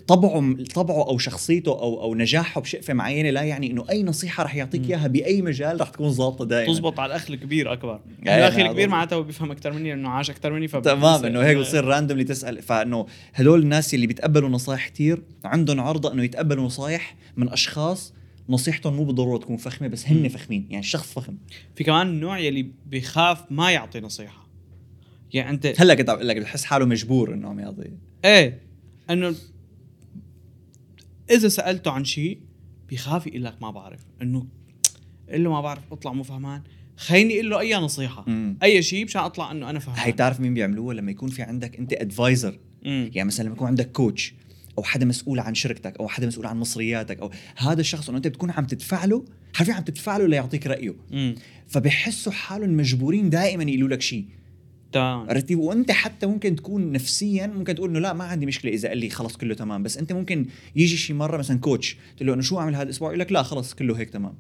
طبعه 0.07 0.55
طبعه 0.75 1.07
أو 1.07 1.17
شخصيته 1.17 1.71
أو 1.71 2.01
أو 2.01 2.15
نجاحه 2.15 2.61
بشقفة 2.61 2.93
معينة 2.93 3.29
لا 3.29 3.41
يعني 3.41 3.71
إنه 3.71 3.85
أي 3.89 4.03
نصيحة 4.03 4.43
رح 4.43 4.55
يعطيك. 4.55 4.89
إياها 4.89 5.07
بأي 5.07 5.41
مجال 5.41 5.81
رح 5.81 5.89
تكون 5.89 6.11
ظابطة 6.11 6.45
دائما. 6.45 6.73
تزبط 6.73 6.99
على 6.99 7.09
الأخ 7.09 7.31
الكبير 7.31 7.73
أكبر. 7.73 7.99
يعني 8.23 8.41
الاخ 8.41 8.53
هذا 8.53 8.61
الكبير. 8.61 8.89
معناته 8.89 9.15
هو 9.15 9.23
بيفهم 9.23 9.51
أكثر 9.51 9.73
مني 9.73 9.89
لأنه 9.89 10.09
عاش 10.09 10.29
أكثر 10.29 10.53
مني 10.53 10.67
تمام 10.67 11.25
إنه 11.25 11.41
هيك 11.41 11.57
بتصير 11.57 11.85
راندوملي 11.85 12.23
تسأل. 12.23 12.61
فإنه 12.61 13.05
هدول 13.33 13.61
الناس 13.61 13.93
اللي 13.93 14.07
بيتقبلوا 14.07 14.49
نصائح 14.49 14.89
كثير 14.89 15.21
عندهم 15.43 15.79
عرضة 15.79 16.13
إنه 16.13 16.23
يتقبلوا 16.23 16.65
نصائح 16.65 17.15
من 17.37 17.49
أشخاص 17.49 18.13
نصيحتهم 18.49 18.93
مو 18.93 19.03
بالضرورة 19.03 19.37
تكون 19.37 19.57
فخمة 19.57 19.87
بس 19.87 20.07
هن. 20.07 20.27
فخمين 20.27 20.65
يعني 20.69 20.79
الشخص 20.79 21.13
فخم. 21.13 21.37
في 21.75 21.83
كمان 21.83 22.07
النوع 22.07 22.39
يلي 22.39 22.71
بيخاف 22.85 23.43
ما 23.49 23.71
يعطي 23.71 23.99
نصيحة. 23.99 24.45
يعني 25.33 25.49
أنت 25.49 25.73
هلأ 25.77 25.95
كنت 25.95 26.09
عم 26.09 26.15
أقول 26.15 26.27
لك 26.27 26.37
بحس 26.37 26.63
حاله 26.63 26.85
مجبور 26.85 27.33
إنه 27.33 27.49
عم 27.49 27.59
يعطي. 27.59 27.91
إيه 28.25 28.61
إنه 29.09 29.35
إذا 31.31 31.47
سألته 31.47 31.91
عن 31.91 32.05
شيء 32.05 32.39
بيخاف 32.89 33.27
يقول 33.27 33.43
لك 33.43 33.61
ما 33.61 33.71
بعرف 33.71 33.99
إنه 34.21 34.47
قل 35.31 35.43
له 35.43 35.51
ما 35.51 35.61
بعرف 35.61 35.83
أطلع 35.91 36.13
مو 36.13 36.23
فهمان. 36.23 36.61
خليني 36.97 37.33
أقول 37.33 37.49
له 37.49 37.59
أي 37.59 37.75
نصيحة. 37.75 38.25
مم. 38.27 38.57
أي 38.63 38.83
شيء 38.83 39.05
مشان 39.05 39.21
أطلع 39.21 39.51
إنه 39.51 39.69
أنا 39.69 39.79
فهمان. 39.79 39.99
هي 39.99 40.11
بتعرف 40.11 40.39
مين 40.39 40.53
بيعملوها 40.53 40.93
لما 40.93 41.11
يكون 41.11 41.29
في 41.29 41.41
عندك 41.41 41.79
أنت 41.79 41.93
ادفايزر. 41.93 42.59
يعني 42.83 43.23
مثلا 43.23 43.45
لما 43.45 43.55
يكون 43.55 43.67
عندك 43.67 43.91
كوتش 43.91 44.33
أو 44.77 44.83
حدا 44.83 45.05
مسؤول 45.05 45.39
عن 45.39 45.55
شركتك 45.55 45.97
أو 45.97 46.07
حدا 46.07 46.27
مسؤول 46.27 46.45
عن 46.45 46.59
مصرياتك 46.59 47.19
أو 47.19 47.31
هذا 47.57 47.81
الشخص 47.81 48.09
إنه 48.09 48.17
أنت 48.17 48.27
بتكون 48.27 48.51
عم 48.51 48.65
تدفع 48.65 49.05
له 49.05 49.25
حرفيا 49.53 49.73
عم 49.73 49.83
تدفع 49.83 50.17
له 50.17 50.27
ليعطيك 50.27 50.67
رأيه. 50.67 50.95
فبحسوا 51.67 52.31
حالهم 52.31 52.77
مجبورين 52.77 53.29
دائما 53.29 53.63
يقولوا 53.63 53.89
لك 53.89 54.01
شيء. 54.01 54.25
عرفتي 54.99 55.55
وانت 55.55 55.91
حتى 55.91 56.25
ممكن 56.25 56.55
تكون 56.55 56.91
نفسيا 56.91 57.47
ممكن 57.47 57.75
تقول 57.75 57.89
إنه 57.89 57.99
لا 57.99 58.13
ما 58.13 58.23
عندي 58.23 58.45
مشكلة 58.45 58.71
إذا 58.71 58.89
قال 58.89 58.97
لي 58.97 59.09
خلص 59.09 59.37
كله 59.37 59.55
تمام. 59.55 59.83
بس 59.83 59.97
أنت 59.97 60.13
ممكن 60.13 60.45
يجي 60.75 60.97
شي 60.97 61.13
مرة 61.13 61.37
مثلا 61.37 61.59
كوتش 61.59 61.97
تقول 62.15 62.27
له 62.27 62.33
إنه 62.33 62.41
شو 62.41 62.59
اعمل 62.59 62.75
هذا 62.75 62.83
الأسبوع؟ 62.83 63.09
يقول 63.09 63.19
لك 63.19 63.31
لا 63.31 63.43
خلص 63.43 63.73
كله 63.73 63.99
هيك 63.99 64.09
تمام. 64.09 64.33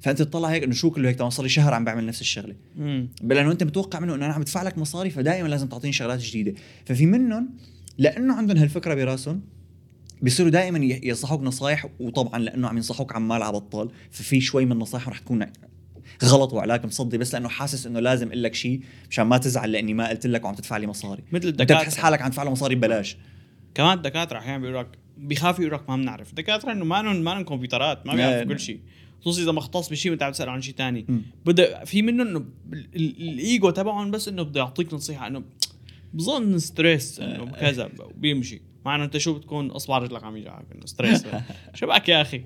فأنت 0.00 0.22
تطلع 0.22 0.48
هيك 0.48 0.62
إنه 0.62 0.74
شو 0.74 0.90
كله 0.90 1.08
هيك 1.08 1.16
تمام؟ 1.16 1.30
صار 1.30 1.42
لي 1.42 1.48
شهر 1.48 1.74
عم 1.74 1.84
بعمل 1.84 2.06
نفس 2.06 2.20
الشغلة. 2.20 2.54
لأنه 3.22 3.52
أنت 3.52 3.62
متوقع 3.62 4.00
منه 4.00 4.14
إنه 4.14 4.26
أنا 4.26 4.34
عم 4.34 4.40
بدفع 4.40 4.62
لك 4.62 4.78
مصاري 4.78 5.10
فدائما 5.10 5.48
لازم 5.48 5.66
تعطيني 5.66 5.92
شغلات 5.92 6.20
جديدة. 6.20 6.54
ففي 6.84 7.06
منهم 7.06 7.48
لأنه 7.98 8.34
عندهم 8.34 8.56
هالفكرة 8.56 8.94
براسهم 8.94 9.40
بيصيروا 10.22 10.50
دائما 10.50 10.78
ينصحوك 10.78 11.42
نصايح 11.42 11.86
وطبعا 12.00 12.38
لأنه 12.38 12.68
عم 12.68 12.76
ينصحوك 12.76 13.16
عمال 13.16 13.42
على 13.42 13.52
بطال 13.52 13.90
ففي 14.10 14.40
شوي 14.40 14.64
من 14.64 14.76
نصايحهم 14.78 15.12
رح 15.12 15.18
تكون 15.18 15.46
غلط 16.24 16.52
وعلاك 16.52 16.84
مصدي 16.84 17.18
بس 17.18 17.34
لأنه 17.34 17.48
حاسس 17.48 17.86
إنه 17.86 18.00
لازم 18.00 18.28
أقول 18.28 18.42
لك 18.42 18.54
شيء 18.54 18.80
مشان 19.10 19.26
ما 19.26 19.38
تزعل 19.38 19.72
لأني 19.72 19.94
ما 19.94 20.08
قلت 20.08 20.26
لك 20.26 20.44
وعم 20.44 20.54
تدفع 20.54 20.76
لي 20.76 20.86
مصاري. 20.86 21.22
مثل 21.32 21.48
انت 21.48 21.62
بتحس 21.62 21.72
الدكاتره 21.82 22.02
حالك 22.02 22.22
عم 22.22 22.28
تدفع 22.30 22.42
له 22.42 22.50
مصاري 22.50 22.74
ببلاش. 22.74 23.16
كمان 23.74 23.96
الدكاترة 23.98 24.38
أحيانا 24.38 24.58
بيقولوا 24.58 24.82
لك 24.82 24.88
بيخافوا 25.18 25.64
يقولوا 25.64 25.78
لك 25.78 25.90
ما 25.90 25.96
بنعرف. 25.96 26.30
الدكاترة 26.30 26.72
إنه 26.72 26.84
ما 26.84 27.02
لهم 27.02 27.16
ما 27.16 27.30
لهم 27.30 27.42
كمبيوترات 27.44 28.06
ما 28.06 28.14
بيعرفوا. 28.14 28.52
كل 28.54 28.60
شيء 28.60 28.80
خصوصي 29.20 29.42
إذا 29.42 29.52
مختص 29.52 29.88
بشيء 29.88 30.10
وانت 30.12 30.22
عم 30.22 30.32
تسأل 30.32 30.48
عن 30.48 30.60
شيء 30.62 30.74
ثاني. 30.74 31.06
بدا 31.46 31.84
في 31.84 32.02
منه 32.02 32.22
إنه 32.22 32.38
ال- 32.72 32.86
ال- 32.96 33.28
الإيجو 33.28 33.70
تبعهم 33.70 34.10
بس 34.10 34.28
إنه 34.28 34.42
بده 34.42 34.60
يعطيك 34.60 34.94
نصيحة 34.94 35.26
إنه 35.26 35.42
بظن 36.14 36.58
stress 36.58 37.20
إنه 37.20 37.50
كذا 37.60 37.88
بيمشي. 38.16 38.60
مع 38.84 38.94
إنه 38.94 39.04
أنت 39.04 39.16
شو 39.16 39.34
بتكون 39.34 39.70
اصبع 39.70 39.98
رجلك 39.98 40.24
عم 40.24 40.36
يجعك 40.36 40.64
إنه 40.74 40.86
stress 40.86 41.24
شو 41.74 41.86
بك 41.86 42.08
يا 42.08 42.22
أخي؟ 42.22 42.42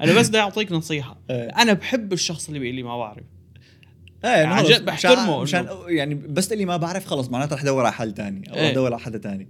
أنا 0.00 0.14
بس 0.14 0.28
بدي 0.28 0.38
أعطيك 0.38 0.72
نصيحة. 0.72 1.20
إيه. 1.30 1.48
أنا 1.48 1.72
بحب 1.72 2.12
الشخص 2.12 2.46
اللي 2.48 2.58
بيقول 2.58 2.76
لي 2.76 2.82
ما 2.82 2.98
بعرف. 2.98 3.24
إيه 4.24 4.46
عن 4.46 4.58
خلص، 4.58 4.70
جد 4.70 4.84
بحترمه 4.84 5.42
مشان, 5.42 5.68
يعني 5.88 6.14
بس 6.14 6.48
تقول 6.48 6.58
لي 6.58 6.64
ما 6.64 6.76
بعرف 6.76 7.06
خلص 7.06 7.28
معناته 7.28 7.56
رح 7.56 7.62
أدور 7.62 7.84
على 7.84 7.92
حل 7.92 8.14
تاني 8.14 8.50
أو 8.50 8.54
إيه. 8.54 8.70
أدور 8.70 8.92
على 8.92 9.02
حدا 9.02 9.18
تاني. 9.18 9.48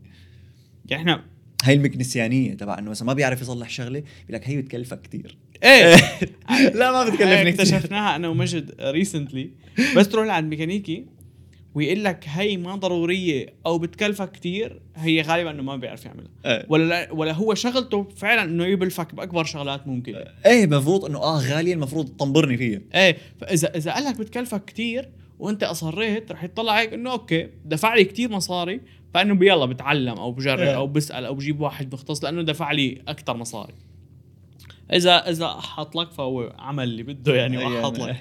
يعني 0.87 1.03
إحنا 1.03 1.25
هاي 1.65 1.75
المكنسيانيه 1.75 2.55
تبع 2.55 2.79
إنه 2.79 2.91
مثلا 2.91 3.07
ما 3.07 3.13
بيعرف 3.13 3.41
يصلح 3.41 3.71
شغلة 3.71 4.01
بيقول 4.01 4.05
لك 4.29 4.49
هي 4.49 4.57
بتكلفك 4.57 5.01
كثير 5.03 5.39
إيه. 5.65 5.97
لا 6.79 6.93
ما 6.93 7.05
بتكلفني 7.05 7.49
اكتشفناها 7.49 8.17
أنا 8.17 8.29
ومجد 8.29 8.75
ريسنتلي 8.81 9.51
بس 9.97 10.09
تروح 10.09 10.27
لعند 10.27 10.51
ميكانيكي 10.51 11.07
ويقول 11.77 12.05
لك 12.05 12.25
هي 12.29 12.57
ما 12.57 12.77
ضرورية 12.77 13.47
أو 13.67 13.79
بتكلفك 13.79 14.33
كتير 14.33 14.81
هي 14.97 15.23
غالبا 15.23 15.51
إنه 15.51 15.63
ما 15.63 15.77
بيعرف 15.77 16.05
يعملها. 16.05 16.31
إيه. 16.47 16.67
ولا 16.69 16.85
لا 16.85 17.13
ولا 17.13 17.33
هو 17.33 17.55
شغلته 17.55 18.03
فعلا 18.17 18.43
إنه 18.43 18.65
يبلفك 18.67 19.15
بأكبر 19.15 19.45
شغلات 19.45 19.87
ممكن. 19.87 20.15
إيه. 20.47 20.67
مفروض 20.67 21.05
إنه 21.05 21.19
آه 21.19 21.39
غاليه 21.41 21.75
المفروض 21.75 22.09
تطنبرني 22.09 22.57
فيها. 22.57 22.81
إيه 22.95 23.17
فإذا 23.41 23.77
إذا 23.77 23.93
قال 23.93 24.05
لك 24.05 24.19
بتكلفك 24.19 24.65
كتير 24.65 25.09
وأنت 25.39 25.63
أصريت 25.63 26.33
رح 26.33 26.45
يطلع 26.45 26.81
هيك 26.81 26.93
إنه 26.93 27.11
okay 27.13 27.49
دفع 27.65 27.95
لي 27.95 28.05
كتير 28.05 28.31
مصاري 28.31 28.81
فإنه 29.15 29.35
بيلا 29.35 29.67
بتعلم 29.67 30.15
أو 30.19 30.33
بجرب 30.33 30.59
إيه. 30.59 30.77
أو 30.77 30.87
بسأل 30.87 31.25
أو 31.25 31.35
بجيب 31.35 31.61
واحد 31.61 31.95
مختص 31.95 32.25
لأنه 32.25 32.43
دفع 32.43 32.73
لي 32.73 33.03
أكثر 33.09 33.37
مصاري. 33.37 33.75
إذا 34.93 35.31
إذا 35.31 35.49
حط 35.49 35.97
لك 35.97 36.11
فهو 36.13 36.53
عمل 36.59 36.85
اللي 36.85 37.03
بده 37.03 37.35
يعني 37.35 37.57
ما 37.57 37.83
حط 37.83 37.99
لك. 37.99 38.17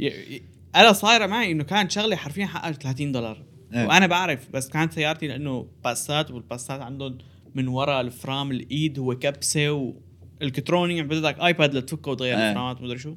ي- 0.00 0.06
ي- 0.06 0.42
أنا 0.76 0.92
صايرة 0.92 1.26
معي 1.26 1.52
إنه 1.52 1.64
كانت 1.64 1.90
شغله 1.90 2.16
حرفيا 2.16 2.46
حقها 2.46 2.72
30 2.72 3.12
دولار 3.12 3.42
إيه. 3.74 3.86
وأنا 3.86 4.06
بعرف 4.06 4.50
بس 4.52 4.68
كانت 4.68 4.92
سيارتي 4.92 5.26
لأنه 5.26 5.68
باسات 5.84 6.30
والباسات 6.30 6.80
عندهم 6.80 7.18
من 7.54 7.68
وراء 7.68 8.00
الفرام 8.00 8.50
الإيد 8.50 8.98
هو 8.98 9.14
كبسه 9.14 9.94
والكتروني 10.40 11.00
عم 11.00 11.08
بدك 11.08 11.40
iPad 11.40 11.74
لتفكه 11.74 12.10
وتغير 12.10 12.38
إيه. 12.38 12.50
الفرامات 12.50 12.80
ومدري 12.80 12.98
شو 12.98 13.14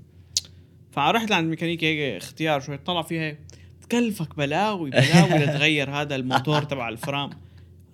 فرحت 0.91 1.29
لعند 1.29 1.43
الميكانيكي 1.43 1.85
هيك 1.85 2.23
اختيار 2.23 2.59
شوي 2.59 2.77
طلع 2.77 3.01
فيها 3.01 3.37
تكلفك 3.81 4.37
بلاوي 4.37 4.89
بلاوي 4.89 5.39
لتغير 5.45 5.89
هذا 5.89 6.15
الموتور 6.15 6.63
تبع 6.63 6.89
الفرام 6.89 7.29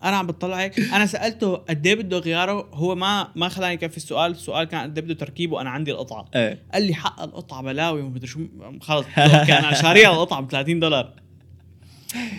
أنا 0.03 0.17
عم 0.17 0.27
بطلع 0.27 0.59
هيك. 0.59 0.79
أنا 0.79 1.05
سألته 1.05 1.55
قد 1.55 1.87
إيه 1.87 1.95
بده 1.95 2.17
غياره 2.17 2.69
هو 2.73 2.95
ما 2.95 3.27
ما 3.35 3.49
خلاني 3.49 3.73
يكفي 3.73 3.97
السؤال. 3.97 4.31
السؤال 4.31 4.63
كان 4.63 4.81
قد 4.81 4.97
إيه 4.97 5.05
بده 5.05 5.13
تركيبه. 5.13 5.61
أنا 5.61 5.69
عندي 5.69 5.91
القطعة. 5.91 6.25
إيه. 6.35 6.59
قال 6.73 6.83
لي 6.83 6.93
حق 6.93 7.21
القطعة 7.21 7.61
بلاوي. 7.63 8.01
ومدري 8.01 8.27
شو 8.27 8.39
خلص. 8.81 9.05
كان 9.47 9.63
أنا 9.63 9.81
شاريها 9.81 10.11
القطعة 10.13 10.41
ب 10.41 10.51
30 10.51 10.79
دولار. 10.79 11.13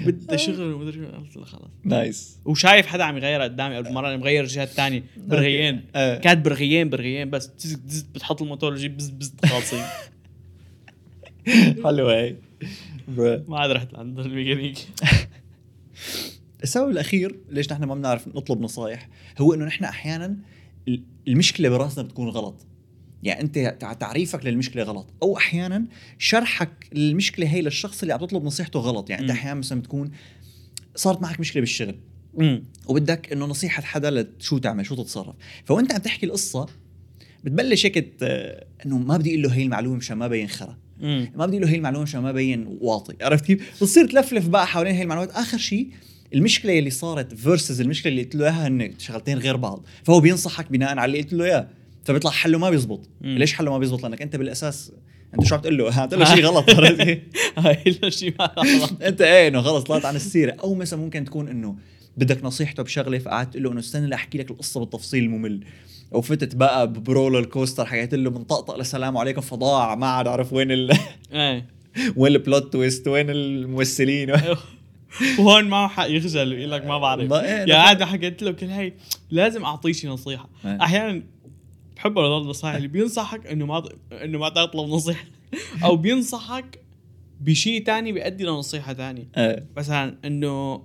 بدها 0.05 0.37
شغل 0.37 0.72
ومدري 0.72 0.92
شو. 0.92 1.07
قلت 1.07 1.37
له 1.37 1.44
خلص. 1.44 1.70
nice. 1.85 2.38
وشايف 2.44 2.87
حدا 2.87 3.05
عم 3.05 3.16
يغيرها 3.16 3.44
قدامي 3.44 3.77
قبل 3.77 3.92
مرة 3.92 4.16
مغير 4.16 4.44
جهة 4.46 4.64
ثانية 4.64 5.05
برغيين. 5.16 5.85
إيه. 5.96 6.18
كانت 6.18 6.44
برغيين 6.44 6.90
برغيين 6.90 7.31
بس. 7.31 7.51
بتحط 8.14 8.42
الموتور 8.42 8.77
يجيب 8.77 8.96
بز 8.96 9.09
بز 9.09 9.35
خالصين. 9.46 9.85
حلوة 11.85 12.14
هي. 12.14 12.37
ما 13.48 13.59
عاد 13.59 13.70
رحت 13.70 13.94
عند 13.94 14.18
الميكانيكي 14.18 14.87
السبب 16.62 16.90
الأخير 16.90 17.37
ليش 17.51 17.72
نحن 17.72 17.85
ما 17.85 17.94
بنعرف 17.94 18.29
نطلب 18.29 18.61
نصايح 18.61 19.09
هو 19.38 19.55
إنه 19.55 19.64
نحن 19.64 19.85
أحيانا 19.85 20.37
ال- 20.88 21.03
المشكلة 21.29 21.68
براسنا 21.68 22.05
بتكون 22.05 22.29
غلط. 22.29 22.66
يعني 23.22 23.40
أنت 23.40 23.59
تع- 23.81 23.92
تعريفك 23.92 24.46
للمشكلة 24.46 24.83
غلط 24.83 25.07
أو 25.22 25.37
أحيانا 25.37 25.85
شرحك 26.18 26.70
للمشكلة 26.92 27.46
هي 27.46 27.62
للشخص 27.62 28.03
اللي 28.03 28.14
عم 28.14 28.20
تطلب 28.20 28.44
نصيحته 28.44 28.79
غلط. 28.81 29.11
يعني 29.11 29.22
أنت. 29.22 29.31
أحيانا 29.31 29.59
مثلا 29.59 29.81
بتكون 29.81 30.11
صارت 30.96 31.22
معك 31.22 31.40
مشكلة 31.40 31.61
بالشغل 31.61 31.94
وبدك 32.87 33.33
إنه 33.33 33.46
نصيحة 33.46 33.83
حدا 33.83 34.11
لشو 34.40 34.59
تعمل 34.59 34.87
شو 34.87 34.94
تتصرف. 34.94 35.35
فأنت 35.65 35.93
عم 35.92 35.98
تحكي 36.01 36.27
القصة 36.27 36.66
بتبلش 37.44 37.87
هيك 37.87 38.22
إنه 38.87 38.98
ما 38.98 39.16
بدي 39.16 39.31
أقول 39.31 39.42
له 39.42 39.55
هي 39.55 39.62
المعلومة 39.62 39.96
مشان 39.96 40.16
ما 40.16 40.29
بين 40.29 40.48
خرا. 40.48 40.79
ما 41.01 41.46
بدي 41.46 41.57
أقول 41.57 41.61
له 41.62 41.68
هي 41.68 41.77
المعلومة 41.77 42.03
مشان 42.03 42.20
ما 42.22 42.33
بين 42.33 42.79
واطي. 42.81 43.25
عرفت 43.25 43.44
كيف؟ 43.44 43.77
بتصير 43.77 44.07
تلفلف 44.11 44.48
بقى 44.48 44.66
حوالين 44.66 44.94
هي 44.94 45.03
المعلومات. 45.03 45.31
آخر 45.31 45.59
شيء 45.59 45.90
المشكلة 46.35 46.79
اللي 46.79 46.90
صارت 46.90 47.35
versus 47.35 47.81
المشكلة 47.81 48.12
اللي 48.12 48.23
قلت 48.23 48.35
له 48.35 48.45
اياها 48.45 48.68
هن 48.68 48.95
شغلتين 48.99 49.38
غير 49.38 49.57
بعض. 49.57 49.87
فهو 50.05 50.21
بينصحك 50.21 50.73
بناء 50.73 50.99
على 50.99 51.05
اللي 51.05 51.23
قلت 51.23 51.33
له 51.33 51.45
إياه. 51.45 51.68
فبيطلع 52.05 52.31
حله 52.31 52.59
ما 52.59 52.71
بيزبط. 52.71 53.09
مم. 53.21 53.38
ليش 53.38 53.53
حله 53.55 53.71
ما 53.71 53.79
بيزبط؟ 53.79 54.03
لأنك 54.03 54.23
أنت 54.23 54.37
بالأساس 54.37 54.92
أنت 55.35 55.47
شو 55.47 55.55
عم 55.55 55.61
تقول 55.61 55.79
له؟ 55.79 56.07
تقول 56.07 56.21
له 56.21 56.35
شيء 56.35 56.45
غلط؟ 56.51 56.71
هاي 57.59 57.99
ما 58.38 58.45
غلط. 58.57 59.03
أنت 59.09 59.21
إيه 59.21 59.49
إنه 59.49 59.62
خلص 59.62 59.85
طلعت 59.85 60.05
عن 60.05 60.16
السيرة. 60.16 60.53
أو 60.53 60.75
مثلا 60.75 60.99
ممكن 61.01 61.25
تكون 61.25 61.49
إنه 61.49 61.77
بدك 62.16 62.45
نصيحته 62.45 62.83
بشغلة 62.83 63.18
فقعدت 63.18 63.51
تقول 63.53 63.62
له 63.62 63.73
إنه 63.73 63.81
استنى 63.81 64.07
لأحكي 64.07 64.38
لك 64.38 64.51
القصة 64.51 64.81
بالتفصيل 64.81 65.25
الممل. 65.25 65.61
أو 66.14 66.21
فتت 66.21 66.55
بقى 66.55 66.92
ب 66.93 67.00
roller 67.00 67.45
coaster 67.45 67.87
حكيت 67.87 68.14
له 68.14 68.31
من 68.31 68.45
طقطق 68.45 68.79
لسلام 68.79 69.16
عليكم 69.16 69.40
فضاع 69.40 69.95
ما 69.95 70.07
عاد 70.07 70.27
اعرف 70.27 70.53
وين 70.53 70.73
ال... 70.73 70.90
إيه. 71.33 71.66
وين 72.16 72.33
ال 72.33 72.41
plot 72.41 72.73
twist 72.73 73.09
وين 73.09 73.31
الممثلين؟ 73.31 74.33
وهون 75.38 75.64
ما 75.64 75.88
حق 75.88 76.11
يخجل 76.11 76.53
ويقول 76.53 76.70
لك 76.70 76.87
ما 76.87 76.98
بعرف. 76.98 77.33
إيه، 77.33 77.68
يا 77.68 77.75
قاعد 77.75 78.03
حكيت 78.03 78.42
له 78.42 78.53
كل 78.53 78.66
هي 78.66 78.92
لازم 79.31 79.64
اعطيه 79.64 79.92
شي 79.92 80.09
نصيحة. 80.09 80.48
إيه. 80.64 80.83
أحيانا 80.83 81.22
بحب 81.96 82.18
هذول 82.18 82.42
النصائح 82.42 82.75
اللي 82.75 82.88
بينصحك 82.88 83.46
إنه 83.46 83.66
ما 83.66 83.83
إنه 84.12 84.38
ما 84.38 84.48
تطلب 84.48 84.88
نصيحة. 84.88 85.25
أو 85.85 85.96
بينصحك 85.96 86.79
بشيء 87.40 87.85
تاني 87.85 88.12
بيؤدي 88.12 88.44
لنصيحة 88.44 88.92
تانية. 88.92 89.29
إيه. 89.37 89.66
مثلا 89.77 90.16
إنه 90.25 90.83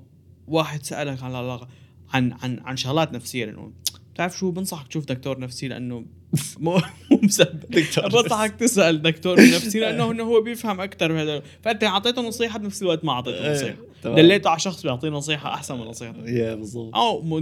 واحد 0.47 0.83
سألك 0.83 1.23
عن 1.23 1.31
العلاقة 1.31 1.67
عن 2.13 2.33
عن 2.43 2.59
عن 2.59 2.77
شغلات 2.77 3.13
نفسية 3.13 3.45
لأنه 3.45 3.71
بتعرف 4.17 4.38
شو؟ 4.38 4.51
بنصحك 4.51 4.88
تشوف 4.88 5.06
دكتور 5.06 5.39
نفسي 5.39 5.67
لأنه 5.67 6.06
مو 6.60 6.82
مو 7.12 7.19
مسبب. 7.23 7.60
دكتور 7.69 8.08
بنصحك 8.23 8.56
تسأل 8.56 9.01
دكتور 9.01 9.38
نفسي 9.38 9.80
لأنه 9.80 10.12
إنه 10.12 10.23
هو 10.23 10.41
بيفهم 10.41 10.82
أكثر 10.82 11.12
بهذا 11.13 11.41
فأنت 11.62 11.84
أعطيته 11.84 12.21
نصيحة 12.21 12.60
بنفس 12.60 12.82
الوقت 12.82 13.06
ما 13.06 13.12
أعطيته 13.12 13.45
إيه، 13.45 13.51
نصيحة. 13.53 13.77
دليته 14.03 14.49
على 14.49 14.60
شخص 14.60 14.84
بيعطيه 14.84 15.10
نصيحة 15.10 15.53
أحسن 15.53 15.75
من 15.80 15.86
نصيحته 15.86 16.30
يا 16.30 16.56
بالضبط. 16.56 16.95
أو 16.95 17.21
مو 17.21 17.39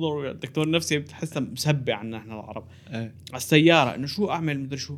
ضروري. 0.00 0.32
دكتور 0.34 0.70
نفسي 0.70 0.98
بتحسها 0.98 1.40
مسبع 1.40 1.94
عنا 1.96 2.16
إحنا 2.16 2.34
العرب. 2.34 2.64
إيه. 2.90 3.14
على 3.30 3.36
السيارة 3.36 3.94
إنه 3.94 4.06
شو 4.06 4.30
أعمل؟ 4.30 4.60
مدري 4.60 4.78
شو. 4.78 4.96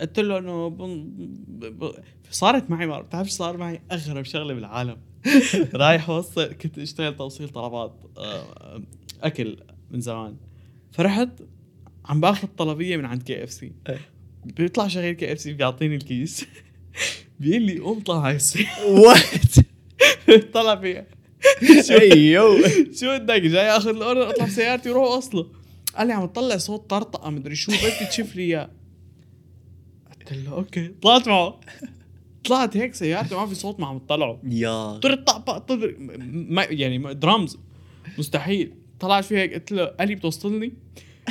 قلت 0.00 0.20
له 0.20 0.38
إنه 0.38 0.68
بن... 0.70 1.04
ب... 1.48 1.64
ب... 1.84 1.92
صارت 2.30 2.70
معي 2.70 2.86
مرة. 2.86 3.02
بتعرف 3.02 3.28
شو 3.28 3.34
صار 3.34 3.56
معي؟ 3.56 3.80
أغرب 3.92 4.24
شغلة 4.24 4.54
بالعالم. 4.54 4.96
رايح 5.74 6.10
أوصل 6.10 6.52
كنت 6.52 6.78
أشتغل 6.78 7.16
توصيل 7.16 7.48
طلبات 7.48 7.94
آه، 8.18 8.82
أكل. 9.22 9.56
من 9.92 10.00
زمان. 10.00 10.36
فرحت 10.92 11.28
عم 12.04 12.20
باخذ 12.20 12.48
طلبية 12.58 12.96
من 12.96 13.04
عند 13.04 13.22
KFC. 13.22 13.72
بيطلع 14.44 14.88
شغيل 14.88 15.14
KFC 15.14 15.52
بيعطيني 15.52 15.96
الكيس. 15.96 16.46
بيقول 17.40 17.62
لي 17.62 17.78
قوم 17.78 18.00
طلع 18.00 18.28
هاي 18.28 18.38
وات 18.88 19.54
طلع 20.52 20.76
فيها 20.76 21.06
أيوه 21.90 22.68
شو 22.94 23.18
بدك؟ 23.18 23.42
جاي 23.42 23.70
آخذ 23.76 23.88
ال 23.88 23.95
order 23.95 24.30
أطلع 24.30 24.44
بسيارتي 24.44 24.90
وروح 24.90 25.12
اوصله 25.12 25.46
قال 25.96 26.06
لي 26.06 26.12
عم 26.12 26.26
تطلع 26.26 26.56
صوت 26.56 26.90
طرطقة 26.90 27.30
مدري 27.30 27.54
شو 27.54 27.72
بس 27.72 28.08
تشوف 28.10 28.36
لي 28.36 28.42
إياه. 28.42 28.70
قلت 30.20 30.32
له 30.32 30.52
okay. 30.52 30.88
طلعت 30.88 31.28
معه. 31.28 31.60
طلعت 32.44 32.76
هيك 32.76 32.94
سيارتي 32.94 33.34
ما 33.34 33.46
في 33.46 33.54
صوت 33.54 33.80
ما 33.80 33.86
عم 33.86 33.98
تطلعه 33.98 34.40
يا. 34.44 34.98
طر 34.98 35.14
طق 35.14 35.78
يعني 36.70 37.14
درامز 37.14 37.58
مستحيل. 38.18 38.74
طلعت 39.02 39.24
فيه 39.24 39.38
هيك 39.38 39.54
قلت 39.54 39.72
له 39.72 39.84
قال 39.84 40.08
لي 40.08 40.14
بتوصلني؟ 40.14 40.72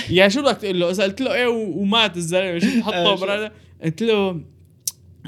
يا 0.09 0.27
شو 0.29 0.41
بدك 0.41 0.57
تقول 0.57 0.79
له؟ 0.79 0.89
اذا 0.91 1.03
قلت 1.03 1.21
له 1.21 1.33
إيه 1.33 1.47
ومات 1.47 2.17
الزلمة 2.17 2.59
شو 2.59 2.67
آه، 2.69 2.77
بتحطه 2.77 3.15
شو؟ 3.15 3.21
برا 3.21 3.51
قلت 3.83 4.03
له 4.03 4.41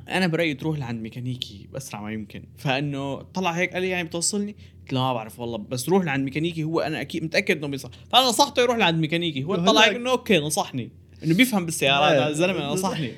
أنا 0.09 0.27
برأيي 0.27 0.53
تروح 0.53 0.79
لعند 0.79 1.01
ميكانيكي 1.01 1.67
بأسرع 1.73 2.01
ما 2.01 2.11
يمكن. 2.11 2.43
فإنه 2.57 3.21
طلع 3.21 3.51
هيك 3.51 3.73
قال 3.73 3.81
لي 3.81 3.89
يعني 3.89 4.07
بتوصلني؟ 4.07 4.55
قلت 4.81 4.93
له 4.93 4.99
ما 4.99 5.13
بعرف 5.13 5.39
والله 5.39 5.57
بس 5.57 5.89
روح 5.89 6.03
لعند 6.05 6.23
ميكانيكي 6.25 6.63
هو 6.63 6.79
أنا 6.79 7.01
أكيد 7.01 7.23
متأكد 7.23 7.57
إنه 7.57 7.67
بيصح. 7.67 7.89
فأنا 8.11 8.25
نصحته 8.27 8.61
يروح 8.61 8.77
لعند 8.77 8.99
ميكانيكي 8.99 9.43
هو 9.43 9.55
طلع 9.55 9.81
هيك 9.81 9.95
إنه 9.95 10.09
okay 10.09 10.37
نصحني. 10.37 10.89
إنه 11.23 11.35
بيفهم 11.35 11.65
بالسيارات 11.65 12.11
هذا 12.11 12.27
الزلمة 12.29 12.65
نصحني. 12.73 13.11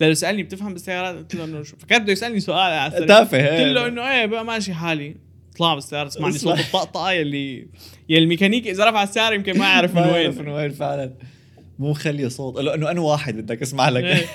لأنه 0.00 0.14
سألني 0.14 0.42
بتفهم 0.42 0.72
بالسيارات 0.72 1.16
قلت 1.16 1.34
له 1.34 1.44
إنه 1.44 1.62
شو؟ 1.62 1.76
فكرت 1.76 2.00
بده 2.00 2.12
يسألني 2.12 2.40
سؤال 2.40 2.58
على. 2.58 3.06
تافه 3.06 3.46
قلت. 3.48 3.72
له 3.72 3.86
إنه 3.86 4.10
إيه 4.10 4.26
بقى 4.26 4.44
ماشي 4.44 4.74
حالي. 4.74 5.16
طلع 5.58 5.74
بالسيارة 5.74 6.08
سمعني 6.08 6.36
اسمع. 6.36 6.56
صوت 6.56 6.64
الطقطقة 6.64 7.12
يلي 7.12 7.68
يلي 8.08 8.22
الميكانيكي 8.22 8.70
اذا 8.70 8.90
رفع 8.90 9.02
السيارة 9.02 9.34
يمكن 9.34 9.58
ما 9.58 9.64
يعرف 9.64 9.94
من 9.94 10.02
ما 10.02 10.12
وين. 10.12 10.22
يعرف 10.22 10.38
من 10.38 10.48
وين 10.48 10.70
فعلا. 10.70 11.14
مو 11.78 11.92
خلي 11.92 12.30
صوت. 12.30 12.60
له 12.60 12.74
إنه 12.74 12.90
أنا 12.90 13.00
واحد 13.00 13.36
بدك 13.36 13.62
أسمع 13.62 13.88
لك. 13.88 14.04
إيه. 14.04 14.26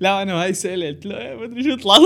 لا 0.00 0.22
أنا 0.22 0.42
هاي 0.42 0.48
قلت 0.48 1.06
له 1.06 1.18
إيه 1.18 1.34
مدري 1.34 1.62
شو 1.64 1.76
طلع 1.76 1.96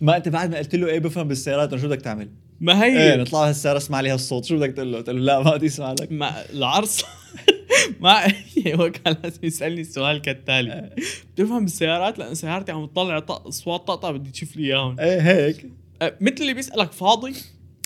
ما 0.00 0.16
أنت 0.16 0.28
بعد 0.28 0.50
ما 0.50 0.58
قلت 0.58 0.74
له 0.74 0.86
إيه 0.86 0.98
بفهم 0.98 1.28
بالسيارات 1.28 1.76
شو 1.76 1.88
بدك 1.88 2.00
تعمل؟ 2.00 2.28
ما 2.60 2.84
إيه 2.84 3.12
هي 3.12 3.16
نطلع 3.16 3.48
هالسياره 3.48 3.76
اسمع 3.76 4.00
لي 4.00 4.10
هالصوت. 4.10 4.44
شو 4.44 4.56
بدك 4.56 4.72
تقول 4.72 4.92
له؟ 4.92 4.98
قلت 4.98 5.10
له 5.10 5.20
لا 5.20 5.42
ما 5.42 5.56
بدي 5.56 5.66
اسمع 5.66 5.92
لك. 5.92 6.12
ما 6.12 6.50
العرس. 6.52 7.04
ما 8.00 8.32
هو 8.78 8.90
كان 8.90 9.16
لازم 9.22 9.40
يسألني 9.42 9.80
السؤال 9.80 10.20
كالتالي. 10.22 10.90
بتفهم 11.34 11.64
بالسيارات 11.64 12.18
لأن 12.18 12.34
سيارتي 12.34 12.72
عم 12.72 12.86
تطلع 12.86 13.24
أصوات 13.28 13.80
طقطقة 13.80 14.12
بدي 14.12 14.30
تشوف 14.30 14.56
لي 14.56 14.66
إياهم. 14.66 15.00
إيه 15.00 15.20
هيك. 15.20 15.70
أه، 16.02 16.16
مثل 16.20 16.36
اللي 16.40 16.54
بيسألك 16.54 16.92
فاضي؟ 16.92 17.32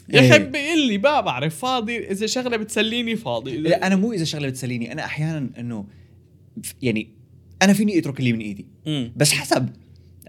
يا 0.09 0.21
إيه. 0.21 0.31
أخي 0.31 0.39
بيقول 0.39 0.87
لي 0.89 0.99
ما 0.99 1.21
بعرف 1.21 1.57
فاضي. 1.59 1.99
إذا 2.11 2.27
شغلة 2.27 2.57
بتسليني 2.57 3.17
فاضي. 3.17 3.57
لا 3.57 3.87
أنا 3.87 3.97
مو 3.97 4.13
إذا 4.13 4.25
شغلة 4.25 4.49
بتسليني 4.49 4.93
أنا 4.93 5.05
أحيانا 5.05 5.51
إنه 5.59 5.87
يعني 6.83 7.09
أنا 7.63 7.73
فيني 7.73 7.99
أترك 7.99 8.21
اللي 8.21 8.33
من 8.33 8.41
إيدي. 8.41 8.67
مم. 8.87 9.13
بس 9.17 9.33
حسب. 9.33 9.69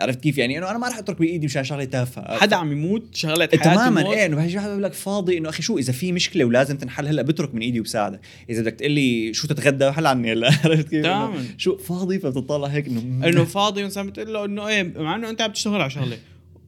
عرفت 0.01 0.19
كيف 0.19 0.37
يعني؟ 0.37 0.57
إنه 0.57 0.71
أنا 0.71 0.77
ما 0.77 0.87
راح 0.87 0.97
أترك 0.97 1.19
بإيدي 1.19 1.45
مشان 1.45 1.63
شغلة 1.63 1.83
تافهة. 1.83 2.37
حدا 2.37 2.55
عم 2.55 2.71
يموت 2.71 3.15
شغلة 3.15 3.47
حياته 3.47 3.57
تماما. 3.75 4.13
إيه 4.13 4.25
إنه 4.25 4.35
بهجي 4.35 4.57
واحد 4.57 4.69
بقول 4.69 4.83
لك 4.83 4.93
فاضي 4.93 5.37
إنه 5.37 5.49
أخي 5.49 5.63
شو 5.63 5.77
إذا 5.77 5.93
في 5.93 6.11
مشكلة 6.11 6.45
ولازم 6.45 6.77
تنحل 6.77 7.07
هلأ 7.07 7.21
بترك 7.21 7.55
من 7.55 7.61
إيدي 7.61 7.79
وبساعدك. 7.79 8.19
إذا 8.49 8.61
بدك 8.61 8.73
تقول 8.73 8.91
لي 8.91 9.33
شو 9.33 9.47
تتغدى 9.47 9.91
حل 9.91 10.05
عني 10.05 10.33
هلأ. 10.33 10.47
عرفت 10.65 10.89
كيف؟ 10.89 11.03
تماماً. 11.03 11.45
شو 11.57 11.77
فاضي؟ 11.77 12.19
فبتطلع 12.19 12.67
هيك 12.67 12.87
إنه 12.87 13.27
إنه 13.27 13.43
فاضي 13.43 13.83
مثلا 13.83 14.09
بتقول 14.09 14.33
له 14.33 14.45
إنه 14.45 14.67
إيه 14.67 14.83
مع 14.83 15.15
إنه 15.15 15.29
أنت 15.29 15.41
عم 15.41 15.51
تشتغل 15.51 15.81
على 15.81 15.89
شغلة. 15.89 16.17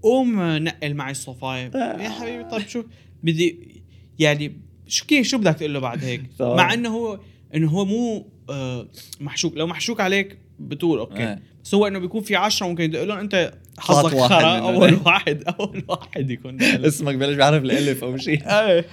قوم 0.02 0.42
نقل 0.42 0.94
معي 0.94 1.12
الصفايه 1.12 1.72
يا 1.76 2.10
حبيبي 2.10 2.44
طيب 2.44 2.68
شو؟ 2.68 2.84
بدي 3.24 3.82
يعني 4.20 4.58
شو 4.88 5.06
كيف؟ 5.06 5.28
شو 5.28 5.38
بدك 5.38 5.56
تقول 5.56 5.74
له 5.74 5.80
بعد 5.80 6.04
هيك. 6.04 6.22
مع 6.40 6.74
إنه 6.74 6.90
هو 6.90 7.20
إنه 7.56 7.70
هو 7.70 7.86
مو 7.86 8.28
آه 8.50 8.88
محشوك. 9.20 9.58
لو 9.58 9.68
محشوك 9.68 10.02
عليك 10.02 10.38
بتقول 10.68 11.00
أوكي. 11.00 11.24
آه. 11.24 11.40
بس 11.64 11.76
هو 11.76 11.88
إنه 11.88 12.00
بيكون 12.00 12.22
في 12.22 12.36
عشرة 12.36 12.68
ممكن 12.68 12.92
تقول 12.92 13.08
لهم 13.08 13.18
أنت 13.18 13.54
حظك 13.80 14.18
خرا. 14.18 14.60
أول 14.60 15.00
واحد 15.06 15.44
أول 15.60 15.84
واحد 15.88 16.30
يكون. 16.32 16.62
اسمك 16.62 17.16
بلش 17.16 17.36
بيعرف 17.36 17.64
الالف 17.64 18.04
أو 18.04 18.18
شيء. 18.18 18.42
إيه. 18.50 18.86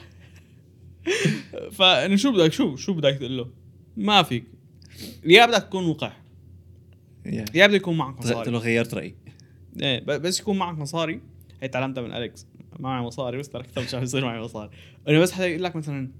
فإنه 1.72 2.16
شو 2.16 2.32
بدك 2.32 2.52
شو 2.52 2.76
شو 2.76 2.92
بدك 2.92 3.14
تقول 3.18 3.36
له؟ 3.36 3.48
ما 3.96 4.22
فيك. 4.22 4.44
يا 5.24 5.46
بدك 5.46 5.62
تكون 5.62 5.84
وقح. 5.84 6.20
يا. 7.26 7.44
بدك 7.44 7.74
يكون 7.74 7.96
معك 7.96 8.16
قلت 8.16 8.26
مصاري. 8.26 8.50
له 8.50 8.58
غيرت 8.58 8.94
رأيي. 8.94 9.14
إيه 9.82 10.04
بس 10.04 10.40
يكون 10.40 10.58
معك 10.58 10.78
مصاري. 10.78 11.20
هي 11.62 11.68
تعلمتها 11.68 12.02
من 12.02 12.12
أليكس. 12.12 12.46
ما 12.78 12.88
معي 12.88 13.02
مصاري 13.02 13.38
بس 13.38 13.48
تركتها 13.48 13.82
مش 13.82 13.94
عم 13.94 14.02
يصير 14.02 14.24
معي 14.24 14.40
مصاري. 14.40 14.70
انه 15.08 15.18
بس 15.18 15.32
حدا 15.32 15.46
يقول 15.46 15.62
لك 15.62 15.76
مثلا 15.76 16.10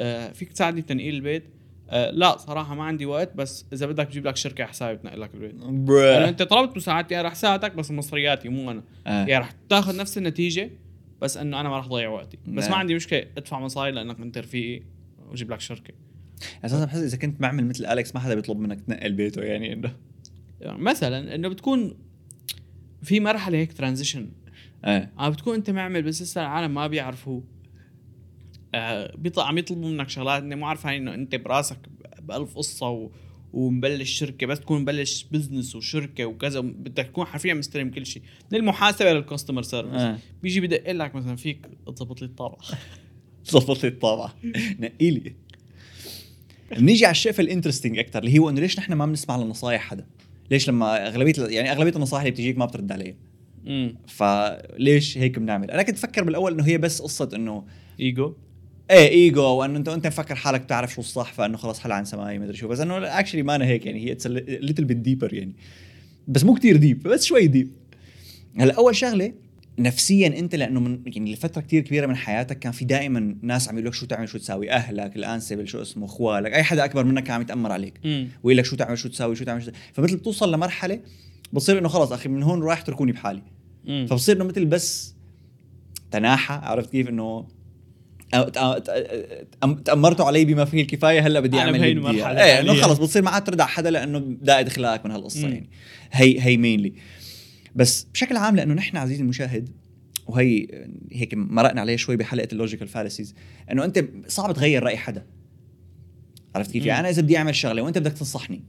آه 0.00 0.32
فيك 0.32 0.52
تساعدني 0.52 0.80
بتنقيل 0.80 1.14
البيت؟ 1.14 1.44
آه 1.90 2.10
لا 2.10 2.36
صراحة 2.36 2.74
ما 2.74 2.84
عندي 2.84 3.06
وقت 3.06 3.36
بس 3.36 3.66
إذا 3.72 3.86
بدك 3.86 4.06
بجيب 4.06 4.26
لك 4.26 4.36
شركة 4.36 4.64
حسابي 4.64 4.96
بتنقل 4.96 5.20
لك 5.20 5.34
البيت. 5.34 5.54
لأنه 5.54 5.84
برا 5.84 6.28
أنت 6.28 6.42
طلبت 6.42 6.76
مساعدتي 6.76 7.20
أنا 7.20 7.28
رح 7.28 7.34
ساعدك 7.34 7.74
بس 7.74 7.90
مصرياتي 7.90 8.48
مو 8.48 8.70
أنا. 8.70 8.82
آه. 9.06 9.26
يعني 9.26 9.38
رح 9.38 9.52
تاخذ 9.68 9.96
نفس 9.96 10.18
النتيجة 10.18 10.70
بس 11.22 11.36
إنه 11.36 11.60
أنا 11.60 11.68
ما 11.68 11.78
رح 11.78 11.86
ضيع 11.86 12.08
وقتي. 12.08 12.38
بس 12.46 12.62
نعم. 12.62 12.72
ما 12.72 12.76
عندي 12.76 12.94
مشكلة 12.94 13.24
ادفع 13.36 13.60
مصاري 13.60 13.90
لأنك 13.90 14.20
انت 14.20 14.38
رفيقي 14.38 14.82
وجيب 15.30 15.52
لك 15.52 15.60
شركة. 15.60 15.94
أساسا 16.64 16.84
بحس 16.84 16.98
إذا 16.98 17.16
كنت 17.16 17.40
بعمل 17.40 17.66
مثل 17.66 17.86
أليكس 17.86 18.14
ما 18.14 18.20
حدا 18.20 18.34
بيطلب 18.34 18.58
منك 18.58 18.80
تنقل 18.80 19.12
بيته 19.12 19.42
يعني 19.42 19.72
إنه. 19.72 19.96
يعني 20.60 20.82
مثلا 20.82 21.34
إنه 21.34 21.48
بتكون 21.48 21.94
في 23.02 23.20
مرحلة 23.20 23.58
هيك 23.58 23.72
ترانزيشن 23.72 24.28
إيه 24.84 25.12
عم 25.18 25.32
بتكون 25.32 25.54
أنت 25.54 25.70
معمل 25.70 26.02
بس 26.02 26.22
لسه 26.22 26.40
العالم 26.40 26.74
ما 26.74 26.86
بيعرفوه 26.86 27.36
آه 27.36 27.55
بيطلع 29.18 29.48
عم 29.48 29.58
يطلبوا 29.58 29.88
منك 29.88 30.08
شغلات 30.08 30.42
انت 30.42 30.54
مو 30.54 30.66
عارف 30.66 30.86
هاي 30.86 30.96
انه 30.96 31.14
انت 31.14 31.34
براسك 31.34 31.78
بألف 32.22 32.56
قصة 32.56 32.88
و... 32.90 33.10
ومبلش 33.52 34.10
شركة 34.10 34.46
بس 34.46 34.60
تكون 34.60 34.80
مبلش 34.80 35.26
business 35.30 35.76
وشركة 35.76 36.24
وكذا 36.24 36.60
بدك 36.60 37.06
تكون 37.06 37.24
حرفيا 37.24 37.54
مستلم 37.54 37.90
كل 37.90 38.06
شيء 38.06 38.22
من 38.52 38.58
المحاسبه 38.58 39.12
لل 39.12 39.22
customer 39.22 39.62
service 39.62 40.00
آه. 40.00 40.18
بيجي 40.42 40.60
بدق 40.60 40.92
لك 40.92 41.14
مثلا 41.14 41.36
فيك 41.36 41.66
تظبط 41.86 42.20
لي 42.22 42.26
الطابعة 42.26 42.58
ظبط 43.50 43.82
لي 43.82 43.88
الطابعة 43.88 44.34
نقي 44.80 45.10
لي 45.10 45.34
بنيجي 46.70 47.06
على 47.06 47.12
الشيء 47.12 47.40
ال 47.40 47.45
interesting 47.45 47.98
أكثر 47.98 48.18
اللي 48.18 48.38
هو 48.38 48.50
إنه 48.50 48.60
ليش 48.60 48.78
نحن 48.78 48.92
ما 48.92 49.06
بنسمع 49.06 49.36
لنصائح 49.36 49.80
حدا؟ 49.80 50.06
ليش 50.50 50.68
لما 50.68 51.08
أغلبية 51.08 51.32
يعني 51.38 51.72
أغلبية 51.72 51.96
النصائح 51.96 52.22
اللي 52.22 52.30
بتجيك 52.30 52.58
ما 52.58 52.64
بترد 52.64 52.92
عليها؟ 52.92 53.14
فليش 54.06 55.18
هيك 55.18 55.38
بنعمل؟ 55.38 55.70
أنا 55.70 55.82
كنت 55.82 55.96
أفكر 55.96 56.24
بالأول 56.24 56.52
إنه 56.52 56.66
هي 56.66 56.78
بس 56.78 57.02
قصة 57.02 57.30
إنه 57.34 57.64
ايجو 58.00 58.34
إيه 58.90 59.08
إيجو 59.08 59.42
وأنه 59.42 59.78
انت 59.78 59.88
أنت 59.88 60.06
مفكر 60.06 60.34
حالك 60.34 60.60
بتعرف 60.60 60.94
شو 60.94 61.00
الصح 61.00 61.32
فأنه 61.32 61.56
خلص 61.56 61.78
حل 61.78 61.92
عن 61.92 62.04
سماي 62.04 62.38
مدري 62.38 62.56
شو. 62.56 62.68
بس 62.68 62.80
أنه 62.80 63.18
actually 63.18 63.42
ما 63.42 63.54
أنا 63.54 63.64
هيك 63.64 63.86
يعني 63.86 64.04
هي 64.04 64.12
it's 64.12 64.26
little 64.26 64.84
bit 64.84 64.96
deeper 64.96 65.34
يعني. 65.34 65.52
بس 66.28 66.44
مو 66.44 66.54
كتير 66.54 66.76
deep 66.76 67.02
بس 67.02 67.24
شوي 67.24 67.46
deep 67.46 67.70
هلا 68.58 68.74
أول 68.74 68.96
شغلة 68.96 69.32
نفسيا 69.78 70.26
أنت 70.38 70.54
لأنه 70.54 70.80
من 70.80 71.00
يعني 71.06 71.32
لفترة 71.32 71.60
كتير 71.60 71.82
كبيرة 71.82 72.06
من 72.06 72.16
حياتك 72.16 72.58
كان 72.58 72.72
في 72.72 72.84
دائما 72.84 73.36
ناس 73.42 73.68
عم 73.68 73.74
يقول 73.74 73.86
لك 73.86 73.94
شو 73.94 74.06
تعمل 74.06 74.28
شو 74.28 74.38
تساوي 74.38 74.70
أهلك 74.70 75.16
الأنسبل 75.16 75.68
شو 75.68 75.82
اسمه 75.82 76.04
أخوالك 76.04 76.52
أي 76.52 76.62
حدا 76.62 76.84
أكبر 76.84 77.04
منك 77.04 77.22
كان 77.22 77.34
عم 77.34 77.42
يتأمر 77.42 77.72
عليك. 77.72 78.00
ويقول 78.42 78.56
لك 78.56 78.64
شو 78.64 78.76
تعمل 78.76 78.98
شو 78.98 79.08
تساوي 79.08 79.36
شو 79.36 79.44
تعمل 79.44 79.62
شو 79.62 79.70
تساوي. 79.70 79.84
فمثل 79.92 80.16
بتوصل 80.16 80.52
لمرحلة 80.52 81.00
بتصير 81.52 81.78
إنه 81.78 81.88
خلص 81.88 82.12
أخي 82.12 82.28
من 82.28 82.42
هون 82.42 82.62
رايح 82.62 82.80
اتركوني 82.80 83.12
بحالي. 83.12 83.42
فبصير 83.86 84.36
إنه 84.36 84.44
مثل 84.44 84.64
بس 84.64 85.14
تناحى 86.10 86.54
عرفت 86.54 86.90
كيف؟ 86.90 87.08
إنه 87.08 87.46
تأمرتوا 89.84 90.24
علي 90.24 90.44
بما 90.44 90.64
فيه 90.64 90.82
الكفاية 90.82 91.26
هلا 91.26 91.40
بدي 91.40 91.58
أعمل 91.58 91.72
بهي 91.72 91.84
إياه. 91.84 91.92
المرحلة 91.92 92.44
إيه 92.44 92.60
إنه. 92.60 92.74
خلص 92.74 92.98
بتصير 92.98 93.22
ما 93.22 93.30
عاد 93.30 93.44
ترد 93.44 93.60
على 93.60 93.70
حدا 93.70 93.90
لأنه 93.90 94.18
دائد 94.18 94.66
اخلاقك 94.66 95.04
من 95.04 95.10
هالقصة 95.10 95.46
مم. 95.46 95.52
يعني 95.52 95.70
هي 96.12 96.40
هي 96.40 96.56
mainly 96.56 96.92
بس 97.74 98.06
بشكل 98.14 98.36
عام 98.36 98.56
لأنه 98.56 98.74
نحن 98.74 98.96
عزيزي 98.96 99.22
المشاهد 99.22 99.68
وهي 100.26 100.66
هيك 101.12 101.34
مرقنا 101.34 101.80
عليه 101.80 101.96
شوي 101.96 102.16
بحلقة 102.16 102.48
ال 102.52 102.57
logical 102.57 102.88
fallacies 102.88 103.34
إنه 103.72 103.84
أنت 103.84 104.04
صعب 104.26 104.54
تغير 104.54 104.82
رأي 104.82 104.96
حدا 104.96 105.26
عرفت 106.54 106.70
كيف؟ 106.70 106.86
يعني 106.86 107.00
أنا 107.00 107.08
إذا 107.08 107.22
بدي 107.22 107.36
أعمل 107.36 107.54
شغلة 107.54 107.82
وأنت 107.82 107.98
بدك 107.98 108.12
تنصحني 108.12 108.64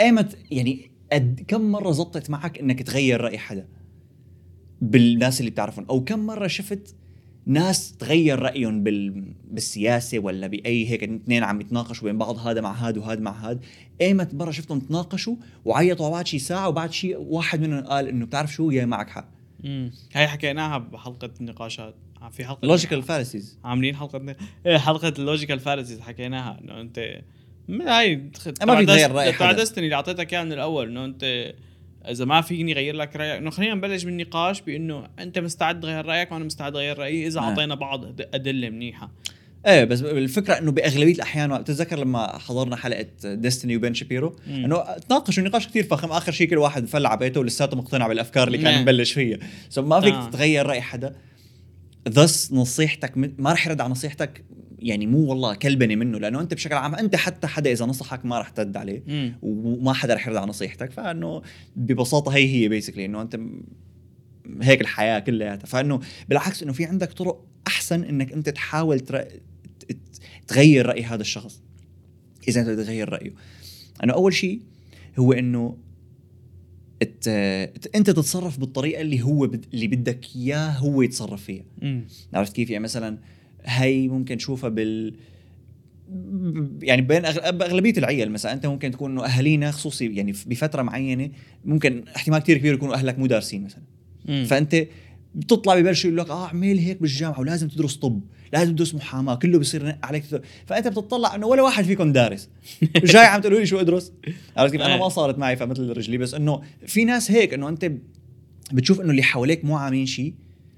ايمت 0.00 0.38
يعني 0.50 0.90
قد 1.12 1.44
كم 1.48 1.60
مرة 1.60 1.92
زبطت 1.92 2.30
معك 2.30 2.58
إنك 2.58 2.82
تغير 2.82 3.20
رأي 3.20 3.38
حدا 3.38 3.68
بالناس 4.80 5.40
اللي 5.40 5.50
بتعرفهم 5.50 5.86
أو 5.90 6.04
كم 6.04 6.18
مرة 6.18 6.46
شفت 6.46 6.94
ناس 7.46 7.96
تغير 7.96 8.38
رأيهم 8.38 8.82
بال... 8.82 9.24
بالسياسة 9.50 10.18
ولا 10.18 10.46
بأي 10.46 10.90
هيك 10.90 11.02
اثنين 11.02 11.42
عم 11.42 11.60
يتناقشوا 11.60 12.08
بين 12.08 12.18
بعض 12.18 12.38
هذا 12.38 12.60
مع 12.60 12.72
هذا 12.72 13.00
وهذا 13.00 13.20
مع 13.20 13.50
هذا 13.50 13.60
ايمت 14.00 14.34
مره 14.34 14.50
شفتهم 14.50 14.80
تناقشوا 14.80 15.36
وعيطوا 15.64 16.10
بعد 16.10 16.26
شي 16.26 16.38
ساعة 16.38 16.68
وبعد 16.68 16.92
شي 16.92 17.14
واحد 17.16 17.60
منهم 17.60 17.84
قال 17.84 18.08
إنه 18.08 18.26
بتعرف 18.26 18.52
شو؟ 18.52 18.70
يا 18.70 18.84
معك 18.84 19.10
حق. 19.10 19.28
امم 19.64 19.90
هي 20.12 20.28
حكيناها 20.28 20.78
بحلقة 20.78 21.30
النقاشات. 21.40 21.94
في 22.30 22.44
حلقة 22.44 22.66
logical 22.66 23.02
fallacies 23.02 23.58
عاملين 23.64 23.96
حلقة 23.96 24.36
إيه 24.66 24.78
حلقة 24.78 25.14
ال 25.18 25.23
logical 25.23 25.60
fallacies 25.60 26.00
حكيناها 26.00 26.60
إنه 26.60 26.80
أنت 26.80 26.98
هاي 27.68 28.16
ما 28.66 28.76
في 28.76 28.86
تغير 28.86 29.32
حدا. 29.32 29.52
Destiny 29.52 29.84
اللي 29.84 29.94
أعطيتك 29.94 30.34
اياه 30.34 30.44
من 30.44 30.52
الأول 30.52 30.88
إنه 30.88 31.04
أنت 31.04 31.54
إذا 32.08 32.24
ما 32.24 32.40
فيني 32.40 32.72
أغير 32.72 32.96
لك 32.96 33.16
رأيك 33.16 33.36
إنه 33.36 33.50
خلينا 33.50 33.74
نبلش 33.74 34.04
بالنقاش 34.04 34.60
بإنه 34.60 35.06
أنت 35.18 35.38
مستعد 35.38 35.80
تغير 35.80 36.06
رأيك 36.06 36.32
وأنا 36.32 36.44
مستعد 36.44 36.76
أغير 36.76 36.98
رأيي 36.98 37.26
إذا 37.26 37.40
آه. 37.40 37.42
أعطينا 37.42 37.74
بعض 37.74 38.04
أدلة 38.20 38.70
منيحة 38.70 39.10
إيه 39.66 39.84
بس 39.84 40.02
الفكرة 40.02 40.58
إنه 40.58 40.72
بأغلبية 40.72 41.14
الأحيان 41.14 41.58
بتتذكر 41.58 41.98
لما 41.98 42.38
حضرنا 42.38 42.76
حلقة 42.76 43.06
Destiny 43.24 43.76
وبين 43.76 43.94
شابيرو. 43.94 44.36
إنه 44.46 44.96
تناقشوا 45.08 45.42
نقاش 45.42 45.68
كثير 45.68 45.84
فخم 45.84 46.10
آخر 46.10 46.32
شيء 46.32 46.48
كل 46.48 46.58
واحد 46.58 46.86
فل 46.86 47.06
على 47.06 47.18
بيته 47.18 47.40
ولساته 47.40 47.76
مقتنع 47.76 48.08
بالأفكار 48.08 48.46
اللي 48.46 48.58
كان 48.58 48.72
نعم. 48.72 48.82
مبلش 48.82 49.12
فيها 49.12 49.38
so 49.68 49.82
ما 49.82 50.00
فيك 50.00 50.14
آه. 50.14 50.30
تغير 50.30 50.66
رأي 50.66 50.80
حدا 50.80 51.14
thus 52.08 52.52
نصيحتك 52.52 53.12
ما 53.16 53.52
رح 53.52 53.66
يرد 53.66 53.80
على 53.80 53.90
نصيحتك 53.90 54.44
يعني 54.82 55.06
مو 55.06 55.18
والله 55.18 55.54
كلبني 55.54 55.96
منه 55.96 56.18
لأنه 56.18 56.40
أنت 56.40 56.54
بشكل 56.54 56.74
عام 56.74 56.94
أنت 56.94 57.16
حتى 57.16 57.46
حدا 57.46 57.72
إذا 57.72 57.86
نصحك 57.86 58.24
ما 58.24 58.40
رح 58.40 58.48
ترد 58.48 58.76
عليه 58.76 59.02
وما 59.42 59.92
حدا 59.92 60.14
رح 60.14 60.26
يرد 60.26 60.36
على 60.36 60.46
نصيحتك 60.46 60.90
فإنه 60.90 61.42
ببساطة 61.76 62.34
هي 62.34 62.48
هي 62.54 62.68
basically 62.68 63.04
إنه 63.04 63.22
أنت 63.22 63.40
هيك 64.62 64.80
الحياة 64.80 65.18
كلياتها. 65.18 65.66
فإنه 65.66 66.00
بالعكس 66.28 66.62
إنه 66.62 66.72
في 66.72 66.84
عندك 66.84 67.12
طرق 67.12 67.46
أحسن 67.66 68.04
إنك 68.04 68.32
أنت 68.32 68.48
تحاول 68.48 69.00
تر... 69.00 69.24
تغير 70.48 70.86
رأي 70.86 71.02
هذا 71.02 71.20
الشخص. 71.20 71.62
إذا 72.48 72.60
أنت 72.60 72.68
بدك 72.70 72.84
تغير 72.84 73.08
رأيه. 73.08 73.32
انه 74.04 74.12
أول 74.12 74.34
شيء 74.34 74.60
هو 75.18 75.32
إنه 75.32 75.76
ت... 77.00 77.28
ت- 77.28 77.90
أنت 77.96 78.10
تتصرف 78.10 78.58
بالطريقة 78.58 79.00
اللي 79.00 79.22
هو 79.22 79.46
بد... 79.46 79.64
اللي 79.74 79.86
بدك 79.86 80.26
إياه 80.36 80.70
هو 80.70 81.02
يتصرف 81.02 81.42
فيها. 81.44 81.64
عرفت 82.34 82.52
كيف؟ 82.52 82.70
يعني 82.70 82.84
مثلا 82.84 83.18
هي 83.64 84.08
ممكن 84.08 84.36
تشوفها 84.36 84.70
بال 84.70 85.14
يعني 86.82 87.02
بين 87.02 87.24
اغلبيه 87.26 87.92
العيال 87.98 88.30
مثلا 88.30 88.52
أنت 88.52 88.66
ممكن 88.66 88.90
تكون 88.90 89.10
إنه 89.10 89.24
أهالينا 89.24 89.70
خصوصي 89.70 90.14
يعني 90.14 90.32
بفترة 90.46 90.82
معينة 90.82 91.30
ممكن 91.64 92.04
احتمال 92.16 92.38
كثير 92.38 92.58
كبير 92.58 92.74
يكونوا 92.74 92.94
أهلك 92.94 93.18
مو 93.18 93.26
دارسين 93.26 93.64
مثلا 93.64 93.82
مم. 94.28 94.44
فأنت 94.44 94.86
بتطلع 95.34 95.80
ببلشوا 95.80 96.10
يقول 96.10 96.20
لك 96.20 96.30
آه 96.30 96.46
اعمل 96.46 96.78
هيك 96.78 97.00
بالجامعة 97.02 97.40
ولازم 97.40 97.68
تدرس 97.68 97.96
طب 97.96 98.20
لازم 98.52 98.72
تدرس 98.72 98.94
محاماة 98.94 99.34
كله 99.34 99.58
بصير 99.58 99.96
عليك 100.02 100.26
تدرس. 100.26 100.42
فأنت 100.66 100.88
بتطلع 100.88 101.34
إنه 101.34 101.46
ولا 101.46 101.62
واحد 101.62 101.84
فيكم 101.84 102.12
دارس 102.12 102.48
جاي 103.04 103.24
عم 103.26 103.40
تقولوا 103.40 103.60
لي 103.60 103.66
شو 103.66 103.80
أدرس 103.80 104.12
عرفت 104.56 104.72
كيف 104.72 104.82
أنا. 104.82 104.96
ما 104.96 105.08
صارت 105.08 105.38
معي 105.38 105.56
فمثل 105.56 105.96
رجلي 105.96 106.18
بس 106.18 106.34
إنه 106.34 106.60
في 106.86 107.04
ناس 107.04 107.30
هيك 107.30 107.54
إنه 107.54 107.68
أنت 107.68 107.92
بتشوف 108.72 109.00
إنه 109.00 109.10
اللي 109.10 109.22
حواليك 109.22 109.64
مو 109.64 109.76
عاملين 109.76 110.06
شيء 110.06 110.34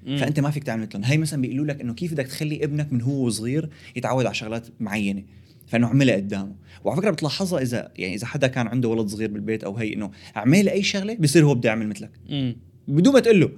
مم. 0.07 0.17
فأنت 0.17 0.41
ما 0.41 0.51
فيك 0.51 0.65
تعمل 0.65 0.83
مثلهم. 0.83 1.05
هي 1.05 1.19
مثلا 1.19 1.43
بيقولوا 1.43 1.67
لك 1.67 1.81
إنه 1.81 1.95
كيف 1.95 2.13
بدك 2.13 2.27
تخلي 2.27 2.65
ابنك 2.65 2.93
من 2.93 3.03
هو 3.03 3.29
صغير 3.31 3.69
يتعود 3.97 4.27
على 4.27 4.35
شغلات 4.35 4.67
معينة. 4.81 5.23
فإنه 5.67 5.87
اعملها 5.87 6.17
قدامه. 6.17 6.55
وعلى 6.85 7.01
فكرة 7.01 7.11
بتلاحظها 7.11 7.61
إذا 7.63 7.93
يعني 7.97 8.15
إذا 8.15 8.27
حدا 8.27 8.47
كان 8.47 8.67
عنده 8.67 8.89
ولد 8.89 9.09
صغير 9.09 9.31
بالبيت 9.31 9.65
أو 9.65 9.77
هي 9.77 9.95
إنه 9.95 10.11
اعمل 10.37 10.69
أي 10.69 10.83
شغلة 10.83 11.15
بصير 11.15 11.45
هو 11.45 11.55
بده 11.55 11.69
يعمل 11.69 11.89
مثلك. 11.89 12.11
مم. 12.31 12.57
بدون 12.89 13.13
ما 13.15 13.21
تقول 13.21 13.41
له. 13.41 13.51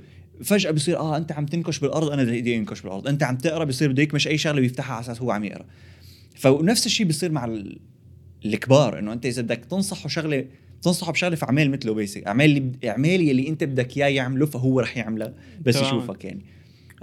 فجأة 0.45 0.71
بصير 0.71 0.99
آه 0.99 1.17
أنت 1.17 1.33
عم 1.33 1.47
تنكش 1.47 1.79
بالأرض 1.79 2.11
أنا 2.11 2.25
بدي 2.25 2.57
انكش 2.57 2.81
بالأرض. 2.81 3.09
أنت 3.09 3.23
عم 3.23 3.37
تقرأ 3.37 3.65
بصير 3.65 3.93
بده 3.93 4.03
يكمش 4.03 4.29
أي 4.29 4.39
شغلة 4.39 4.61
بيفتحها 4.61 4.95
على 4.95 5.01
أساس 5.05 5.23
هو 5.23 5.31
عم 5.31 5.45
يقرأ. 5.45 5.67
فنفس 6.35 6.87
الشيء 6.87 7.07
بيصير 7.07 7.33
مع 7.33 7.45
ال- 7.45 7.79
الكبار. 8.45 8.99
إنه 8.99 9.13
أنت 9.13 9.27
إذا 9.27 9.43
بدك 9.43 9.65
تنصحه 9.71 10.09
شغلة 10.09 10.45
تنصحه 10.85 11.13
بشغلة 11.13 11.37
فاعمل 11.37 11.71
مثله 11.71 11.95
بيسك 11.95 12.27
اعمل 12.27 12.45
اللي 12.45 12.73
اعمل 12.89 13.09
اللي 13.15 13.49
أنت 13.49 13.65
بدك 13.65 13.97
إياه 13.97 14.07
يعمله 14.09 14.47
فهو 14.47 14.81
رح 14.81 14.97
يعمله. 14.97 15.35
بس 15.63 15.75
تمام. 15.75 15.87
يشوفك 15.87 16.25
يعني. 16.25 16.45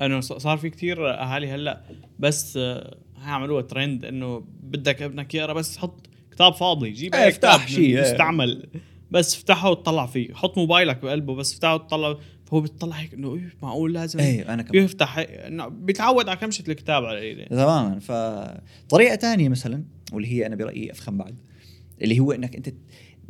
انه 0.02 0.22
صار 0.22 0.58
في 0.58 0.70
كتير 0.70 1.10
أهالي 1.10 1.48
هلأ 1.48 1.82
بس 2.20 2.58
آه، 2.58 2.98
عملوها 3.26 3.62
ترند 3.62 4.06
إنه 4.06 4.44
بدك 4.64 5.02
ابنك 5.02 5.36
يقرأ 5.36 5.54
بس 5.54 5.78
حط 5.78 6.08
كتاب 6.32 6.54
فاضي 6.54 6.90
جيب 6.90 7.16
إيه، 7.16 7.24
أي 7.24 7.28
افتح 7.28 7.56
كتاب 7.56 7.68
شيء، 7.68 7.98
إيه. 7.98 8.02
مستعمل. 8.02 8.70
بس 9.12 9.36
افتحه 9.36 9.70
وتطلع 9.70 10.06
فيه. 10.06 10.34
حط 10.34 10.58
موبايلك 10.58 11.02
بقلبه 11.04 11.36
بس 11.36 11.54
افتحه 11.54 11.76
وتطلع 11.76 12.18
فهو 12.46 12.62
بيطلع 12.62 12.96
هيك 12.96 13.14
إنه 13.14 13.36
إيه 13.36 13.54
معقول 13.62 13.94
لازم 13.94 14.20
إيه 14.20 14.54
أنا 14.54 14.64
كمان 14.64 14.84
يفتح 14.84 15.26
بيتعود 15.68 16.30
على 16.30 16.38
كمشه 16.38 16.64
الكتاب 16.68 17.06
على 17.06 17.20
إيده. 17.20 17.46
تماما. 17.46 18.00
فطريقة 18.00 19.16
تانية 19.16 19.50
مثلا 19.50 19.84
واللي 20.14 20.28
هي 20.28 20.46
أنا 20.46 20.56
برأيي 20.56 20.92
أفخم 20.92 21.18
بعد 21.18 21.36
اللي 22.02 22.20
هو 22.20 22.32
إنك 22.32 22.56
أنت 22.56 22.70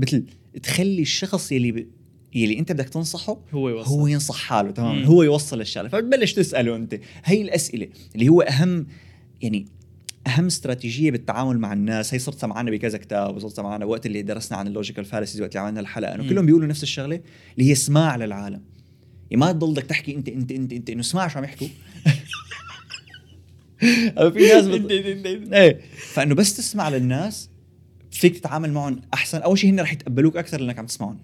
مثل 0.02 0.24
تخلي 0.64 1.02
الشخص 1.02 1.52
يلي 1.52 1.72
ب... 1.72 1.88
يلي 2.34 2.60
انت 2.60 2.72
بدك 2.72 2.90
تنصحه 2.90 3.38
هو 3.52 3.70
يوصل. 3.70 3.90
هو 3.90 4.08
ينصح 4.08 4.36
حاله 4.36 4.72
تماما 4.72 5.00
مم. 5.00 5.06
هو 5.06 5.24
يوصل 5.24 5.62
الشغلة. 5.62 5.90
فبتبلش 5.90 6.34
تسأله 6.34 6.76
أنت. 6.76 7.00
هي 7.24 7.42
الأسئلة 7.42 7.88
اللي 8.16 8.30
هو 8.30 8.42
أهم 8.42 8.88
يعني 9.42 9.66
أهم 10.28 10.46
استراتيجية 10.46 11.12
بالتعامل 11.12 11.60
مع 11.60 11.74
الناس. 11.74 12.14
هي 12.14 12.20
صرتها 12.20 12.48
معنا 12.48 12.72
بكذا 12.72 12.98
كتاب 12.98 13.36
وصرتها 13.36 13.64
معنا 13.64 13.86
وقت 13.86 14.06
اللي 14.06 14.22
درسنا 14.22 14.58
عن 14.58 14.68
ال 14.68 14.72
logical 14.73 15.06
fallacies 15.06 15.42
وقت 15.42 15.52
اللي 15.52 15.60
عملنا 15.60 15.80
الحلقة. 15.80 16.16
إنه. 16.16 16.30
كلهم 16.30 16.46
بيقولوا 16.46 16.68
نفس 16.68 16.84
الشغلة 16.84 17.22
اللي 17.58 17.70
هي 17.70 17.72
اسماع 17.72 18.16
للعالم. 18.16 18.62
يعني 19.32 19.40
ما 19.42 19.52
تضلك 19.52 19.86
تحكي 19.86 20.16
أنت 20.16 20.30
أنت 20.30 20.52
أنت 20.52 20.74
أنت 20.74 20.90
إنه 20.90 21.00
اسمع 21.00 21.28
شو 21.28 21.38
عم 21.38 21.44
يحكوا. 21.44 21.68
في 24.34 24.40
ناس 24.40 24.66
بت... 24.66 24.92
إيه. 25.54 25.82
فإنه 25.98 26.36
بس 26.36 26.58
تسمع 26.58 26.90
للناس 26.90 27.51
فيك 28.12 28.40
تتعامل 28.40 28.72
معهم 28.74 29.02
أحسن. 29.14 29.38
أول 29.42 29.58
شيء 29.60 29.70
هن 29.70 29.80
رح 29.80 29.94
يتقبلوك 29.94 30.38
أكثر 30.38 30.62
لأنك 30.62 30.80
عم 30.80 30.86
تسمعهم. 30.86 31.20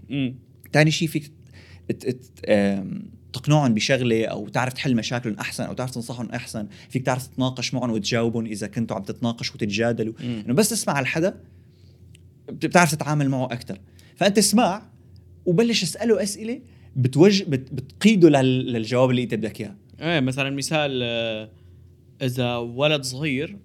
ثاني 0.73 0.91
شيء 0.91 1.07
فيك 1.07 1.31
تقنعهم 3.33 3.73
بشغلة 3.73 4.25
أو 4.25 4.47
تعرف 4.47 4.73
تحل 4.73 4.95
مشاكلهم 4.95 5.35
أحسن 5.39 5.63
أو 5.63 5.73
تعرف 5.73 5.91
تنصحهم 5.91 6.29
أحسن. 6.29 6.67
فيك 6.89 7.05
تعرف 7.05 7.27
تتناقش 7.27 7.73
معهم 7.73 7.91
وتجاوبهم 7.91 8.45
إذا 8.45 8.67
كنتوا 8.67 8.95
عم 8.95 9.03
تتناقشوا 9.03 9.55
وتتجادلوا. 9.55 10.13
إنه 10.21 10.53
بس 10.53 10.69
تسمع 10.69 10.99
بت- 12.49 12.65
بتعرف 12.65 12.91
تتعامل 12.95 13.29
معه 13.29 13.45
أكثر. 13.45 13.79
فأنت 14.15 14.38
اسمع 14.38 14.81
وبلش 15.45 15.83
اسأله 15.83 16.23
أسئلة 16.23 16.59
بتوجه 16.95 17.43
بت 17.43 17.73
بتقيده 17.73 18.29
لل- 18.29 18.73
للجواب 18.73 19.09
اللي 19.09 19.23
أنت 19.23 19.33
بدك 19.33 19.61
إياه. 19.61 19.75
إيه 20.01 20.19
مثلا 20.19 20.49
مثال 20.49 20.99
آه، 21.03 21.49
إذا 22.21 22.55
ولد 22.55 23.03
صغير 23.03 23.57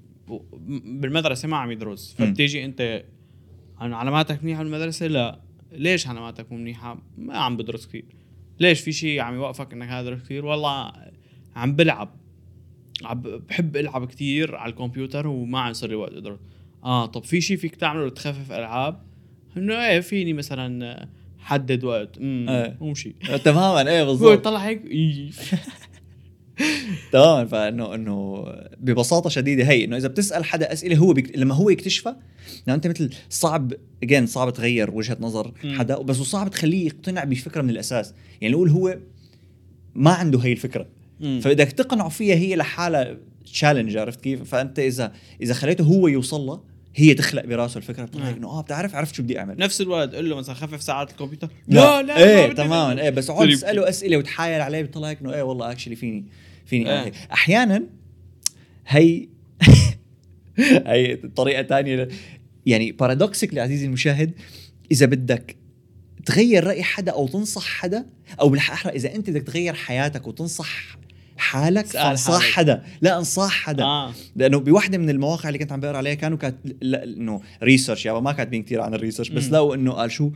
بالمدرسة 0.85 1.49
ما 1.49 1.57
عم 1.57 1.71
يدرس. 1.71 2.15
فبتيجي 2.19 2.65
أنت 2.65 3.05
علاماتك 3.79 4.45
منيحه 4.45 4.63
بالمدرسة 4.63 5.07
لا. 5.07 5.41
ليش 5.73 6.07
علاماتك 6.07 6.53
مو 6.53 6.59
منيحة. 6.59 7.03
ما 7.19 7.39
عم 7.39 7.57
بدرس 7.57 7.87
كثير. 7.87 8.05
ليش 8.61 8.81
في 8.81 8.93
شيء 8.93 9.21
عم 9.21 9.35
يوقفك 9.35 9.73
إنك 9.73 9.89
هذا 9.89 10.15
كثير؟ 10.15 10.45
والله 10.45 10.93
عم 11.57 11.77
بلعب. 11.77 12.17
عم 13.05 13.21
بحب 13.21 13.77
ألعب 13.77 14.07
كثير 14.07 14.55
على 14.57 14.71
الكمبيوتر 14.71 15.27
وما 15.27 15.61
عم 15.61 15.71
يصير 15.71 15.89
لي 15.89 15.95
وقت 15.95 16.13
أدرس. 16.13 16.39
آه 16.85 17.07
طب 17.07 17.25
في 17.25 17.41
شيء 17.41 17.57
فيك 17.57 17.77
تعمله 17.77 18.07
لتخفف 18.07 18.53
ألعاب؟ 18.53 19.03
إنه 19.57 19.87
إيه 19.87 20.01
فيني 20.01 20.33
مثلا 20.33 21.09
حدد 21.39 21.85
وقت. 21.85 22.19
امم. 22.19 22.77
مو 22.81 22.95
شيء 22.95 23.15
تماما 23.45 23.91
إيه 23.91 24.05
بالضبط. 24.05 24.39
يطلع 24.39 24.59
هيك. 24.59 24.83
تماما 27.13 27.45
فإنه 27.45 27.95
إنه 27.95 28.45
ببساطة 28.81 29.31
شديدة 29.31 29.65
هي 29.65 29.85
إنه 29.85 29.97
إذا 29.97 30.09
بتسأل 30.09 30.45
حدا 30.45 30.73
أسئلة 30.73 30.97
هو 30.97 31.13
بيك... 31.13 31.39
لما 31.39 31.55
هو 31.55 31.71
يكتشفها 31.71 32.17
لأنه 32.67 32.77
أنت 32.77 32.87
مثل 32.87 33.11
صعب 33.29 33.73
اجين 34.03 34.27
صعب 34.27 34.53
تغير 34.53 34.91
وجهة 34.91 35.17
نظر. 35.21 35.53
حدا 35.65 35.99
بس 35.99 36.17
صعب 36.17 36.51
تخليه 36.51 36.87
يقتنع 36.87 37.25
بفكرة 37.25 37.63
من 37.63 37.71
الأساس 37.71 38.15
يعني 38.41 38.55
نقول 38.55 38.71
هو 38.71 38.99
ما 39.95 40.11
عنده 40.11 40.39
هي 40.39 40.53
الفكرة. 40.53 40.87
فبدك 41.41 41.73
تقنعه 41.73 42.09
فيها 42.09 42.35
هي 42.35 42.57
لحالها 42.57 43.17
challenge 43.45 43.97
عرفت 43.97 44.21
كيف 44.21 44.43
فأنت 44.43 44.79
إذا 44.79 45.13
إذا 45.43 45.55
خليته 45.55 45.85
هو 45.85 46.09
يوصل 46.09 46.41
لها 46.41 46.63
هي 46.95 47.15
تخلق 47.15 47.45
براسه 47.45 47.79
الفكرة 47.79 48.05
بتطلع 48.05 48.29
آه. 48.29 48.33
إنه 48.33 48.49
آه 48.49 48.61
بتعرف 48.61 48.95
عرفت 48.95 49.15
شو 49.15 49.23
بدي 49.23 49.39
أعمل 49.39 49.57
نفس 49.59 49.81
الولد 49.81 50.15
قول 50.15 50.31
له 50.31 50.37
مثلا 50.37 50.55
خفف 50.55 50.83
ساعات 50.83 51.11
الكمبيوتر 51.11 51.49
لا 51.69 52.03
ما 52.03 52.17
إيه 52.17 52.47
بدي 52.47 52.55
تماما. 52.55 53.03
إيه 53.03 53.11
بس 53.11 53.31
اقعد 53.31 53.45
يبكي. 53.45 53.57
تسأله 53.57 53.89
أسئلة 53.89 54.17
وتحايل 54.17 54.61
عليه 54.61 54.83
بيطلع 54.83 55.09
هيك 55.09 55.21
إنه 55.21 55.35
إيه 55.35 55.43
والله 55.43 55.73
actually 55.73 55.97
فيني 55.97 56.25
فيني 56.67 56.91
هيك. 56.91 57.15
أحيانا 57.33 57.83
هي 58.87 59.29
هي 60.87 61.17
طريقة 61.17 61.63
ثانية 61.63 62.09
يعني 62.67 62.93
paradoxically 62.93 63.61
عزيزي 63.61 63.87
المشاهد 63.87 64.33
إذا 64.93 65.07
بدك 65.07 65.57
تغير 66.27 66.65
رأي 66.65 66.83
حدا 66.83 67.13
أو 67.13 67.29
تنصح 67.29 67.65
حدا 67.67 68.07
أو 68.41 68.49
بالأحرى 68.49 68.93
إذا 68.93 69.15
أنت 69.15 69.31
بدك 69.31 69.43
تغير 69.43 69.75
حياتك 69.75 70.27
وتنصح 70.27 70.99
حالك 71.43 71.87
فانصح 71.87 72.33
حالك. 72.41 72.53
حدا. 72.53 72.83
لا 73.01 73.19
انصح 73.19 73.51
حدا. 73.53 73.85
آه. 73.85 74.13
لأنه 74.37 74.59
بواحده 74.61 74.99
من 74.99 75.11
المواقع 75.11 75.49
اللي 75.49 75.59
كنت 75.59 75.73
عم 75.73 75.81
بقرأ 75.81 75.97
عليها 75.97 76.15
كانوا 76.15 76.39
كات 76.39 76.55
لا- 76.83 77.05
إنه 77.05 77.41
research 77.63 78.07
يعني 78.07 78.21
ما 78.21 78.33
كاتبين 78.33 78.63
كثير 78.63 78.81
عن 78.81 78.95
ال 78.95 78.99
research 78.99 79.29
بس 79.29 79.45
مم. 79.45 79.53
لقوا 79.53 79.75
إنه 79.75 79.93
قال 79.93 80.11
شو 80.11 80.31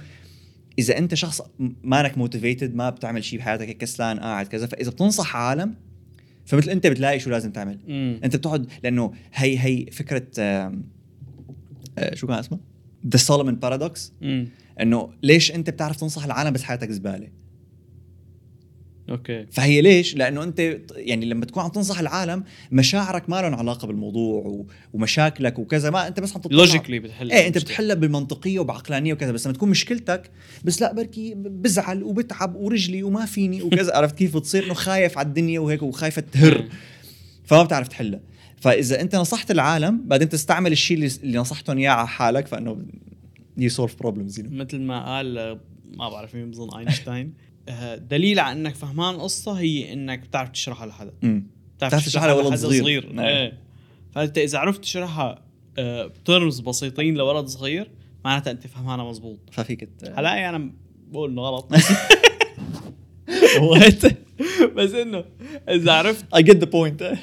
إذا 0.78 0.98
أنت 0.98 1.14
شخص 1.14 1.42
مانك 1.84 2.18
motivated 2.18 2.74
ما 2.74 2.90
بتعمل 2.90 3.24
شيء 3.24 3.38
بحياتك 3.38 3.76
كسلان 3.78 4.18
قاعد 4.20 4.46
كذا 4.46 4.66
فإذا 4.66 4.90
بتنصح 4.90 5.36
عالم 5.36 5.74
فمثل 6.46 6.70
أنت 6.70 6.86
بتلاقي 6.86 7.20
شو 7.20 7.30
لازم 7.30 7.50
تعمل. 7.52 7.78
امم 7.88 8.20
أنت 8.24 8.36
بتقعد 8.36 8.66
لأنه 8.84 9.12
هي 9.34 9.58
هي 9.58 9.86
فكرة 9.92 10.26
آم، 10.38 10.84
آه، 11.98 12.14
شو 12.14 12.26
كان 12.26 12.38
اسمها؟ 12.38 12.60
the 13.12 13.16
Solomon 13.16 13.54
paradox 13.54 14.12
إنه 14.80 15.10
ليش 15.22 15.52
أنت 15.52 15.70
بتعرف 15.70 15.96
تنصح 15.96 16.24
العالم 16.24 16.50
بس 16.52 16.62
حياتك 16.62 16.90
زبالة؟ 16.90 17.28
okay. 19.10 19.46
فهي 19.50 19.80
ليش؟ 19.80 20.16
لأنه 20.16 20.42
أنت 20.42 20.78
يعني 20.96 21.26
لما 21.26 21.44
تكون 21.44 21.62
عم 21.62 21.70
تنصح 21.70 21.98
العالم 21.98 22.44
مشاعرك 22.72 23.30
ما 23.30 23.42
لهم 23.42 23.54
علاقة 23.54 23.86
بالموضوع 23.86 24.64
ومشاكلك 24.92 25.58
وكذا. 25.58 25.90
ما 25.90 26.08
أنت 26.08 26.20
بس 26.20 26.36
عم 26.36 26.40
تطلع 26.40 26.58
logically 26.58 26.98
بتحل 26.98 27.32
إيه 27.32 27.46
أنت. 27.46 27.58
بتحلها 27.58 27.94
بمنطقيه 27.94 28.58
وبعقلانية 28.58 29.12
وكذا. 29.12 29.32
بس 29.32 29.46
لما 29.46 29.54
تكون 29.54 29.68
مشكلتك 29.68 30.30
بس 30.64 30.80
لا 30.80 30.92
بركي 30.92 31.34
بزعل 31.36 32.02
وبتعب 32.02 32.56
ورجلي 32.56 33.02
وما 33.02 33.26
فيني 33.26 33.62
وكذا. 33.62 33.94
عرفت 33.96 34.18
كيف؟ 34.18 34.36
بتصير 34.36 34.64
إنه 34.64 34.74
خايف 34.74 35.18
على 35.18 35.28
الدنيا 35.28 35.60
وهيك 35.60 35.82
وخايف 35.82 36.22
تهر. 36.32 36.62
مم. 36.62 36.68
فما 37.44 37.62
بتعرف 37.62 37.88
تحلها. 37.88 38.20
فإذا 38.60 39.00
أنت 39.00 39.16
نصحت 39.16 39.50
العالم 39.50 40.02
بعدين 40.04 40.28
تستعمل 40.28 40.72
الشيء 40.72 40.96
اللي, 41.22 41.38
نصحتهم 41.38 41.78
إياه 41.78 41.90
على 41.90 42.08
حالك 42.08 42.46
فإنه 42.46 42.82
you 43.56 43.68
solve 43.68 43.98
problems 43.98 44.40
مثل 44.40 44.80
ما 44.80 45.16
قال 45.16 45.58
ما 45.96 46.08
بعرف 46.08 46.34
مين 46.34 46.50
بظن 46.50 46.78
اينشتاين 46.78 47.32
دليل 47.96 48.38
على 48.38 48.60
إنك 48.60 48.74
فهمان 48.74 49.14
القصة 49.14 49.52
هي 49.52 49.92
إنك 49.92 50.18
بتعرف 50.18 50.48
تشرحها 50.48 50.86
لحدا 50.86 51.12
بتعرف 51.76 52.06
تشرحها 52.06 52.28
لولد 52.28 52.54
صغير. 52.54 52.82
صغير. 52.82 53.12
نعم. 53.12 53.26
إيه. 53.26 53.58
فأنت 54.12 54.38
إذا 54.38 54.58
عرفت 54.58 54.80
تشرحها 54.82 55.42
بترمز 55.78 56.60
بسيطين 56.60 57.14
لولد 57.14 57.46
صغير 57.46 57.90
معناتها 58.24 58.50
أنت 58.50 58.66
فهمانها 58.66 59.10
مزبوط. 59.10 59.38
ففيك 59.52 59.88
هلا 60.16 60.48
أنا 60.48 60.72
بقول 61.08 61.30
إنه 61.30 61.42
غلط? 61.42 61.72
بس 64.76 64.92
إنه 64.94 65.24
إذا 65.68 65.92
عرفت 65.92 66.24
I 66.34 66.38
get 66.38 66.56
the 66.56 66.66
point. 66.66 67.04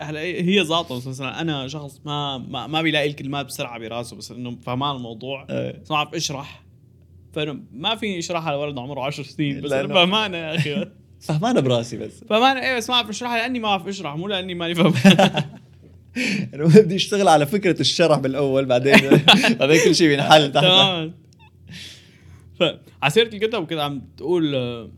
هلا 0.00 0.20
هي 0.20 0.60
ذاته 0.60 0.96
بس 0.96 1.06
مثلا 1.06 1.40
أنا 1.40 1.68
شخص 1.68 2.00
ما 2.04 2.38
ما, 2.38 2.66
ما 2.66 2.82
بيلاقي 2.82 3.08
الكلمات 3.08 3.46
بسرعة 3.46 3.78
براسه 3.78 4.16
بس 4.16 4.30
إنه 4.30 4.56
فهمان 4.66 4.96
الموضوع. 4.96 5.46
إيه. 5.50 5.80
بس 5.82 5.90
ما 5.90 5.96
بعرف 5.96 6.14
اشرح. 6.14 6.62
فانه 7.38 7.60
ما 7.72 7.94
فيني 7.96 8.18
اشرحها 8.18 8.52
لولد 8.52 8.78
عمره 8.78 9.00
10 9.00 9.24
سنين 9.24 9.60
بس 9.60 9.72
أنا 9.72 9.94
فهمانه 9.94 10.36
يا 10.36 10.54
أخي. 10.54 10.86
فهمانه 11.20 11.60
براسي 11.60 11.96
بس. 11.96 12.24
فهمانه 12.28 12.60
إيه 12.60 12.76
بس 12.76 12.90
ما 12.90 12.96
بعرف 12.96 13.08
أشرحها 13.08 13.38
لأني 13.38 13.58
ما 13.58 13.68
بعرف 13.68 13.88
أشرح 13.88 14.16
مو 14.16 14.28
لأني 14.28 14.54
ماني 14.54 14.74
فاهمها 14.74 15.50
انه 16.54 16.64
بدي 16.80 16.96
أشتغل 16.96 17.28
على 17.28 17.46
فكرة 17.46 17.80
الشرح 17.80 18.18
بالأول 18.18 18.64
بعدين 18.64 18.94
بعدين 19.60 19.80
كل 19.84 19.94
شيء 19.94 20.08
بينحل 20.08 20.52
تحت. 20.52 20.64
تماما 20.64 21.12
فعسيرة 23.00 23.28
الكتب 23.34 23.66
كنت 23.66 23.78
عم 23.78 24.02
تقول 24.16 24.54
آه، 24.54 24.90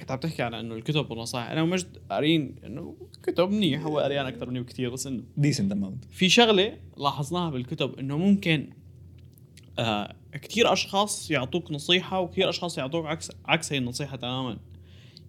كنت 0.00 0.10
عم 0.10 0.18
تحكي 0.18 0.42
عن 0.42 0.54
إنه 0.54 0.74
الكتب 0.74 1.10
والنصائح. 1.10 1.50
أنا 1.50 1.62
ومجد 1.62 1.98
قارين 2.10 2.54
إنه 2.66 2.96
كتب 3.22 3.50
منيح 3.50 3.82
هو 3.82 3.98
قريان 3.98 4.26
أكثر 4.26 4.50
مني 4.50 4.60
بكثير 4.60 4.90
بس 4.90 5.06
إنه 5.06 5.22
decent 5.36 5.72
amount 5.72 6.04
في 6.10 6.28
شغلة 6.28 6.72
لاحظناها 6.96 7.50
بالكتب 7.50 7.98
إنه 7.98 8.18
ممكن 8.18 8.70
آه 9.78 10.14
كثير 10.42 10.72
أشخاص 10.72 11.30
يعطوك 11.30 11.72
نصيحة 11.72 12.20
وكثير 12.20 12.48
أشخاص 12.48 12.78
يعطوك 12.78 13.06
عكس 13.06 13.30
عكس 13.44 13.72
هي 13.72 13.78
النصيحة 13.78 14.16
تماما. 14.16 14.58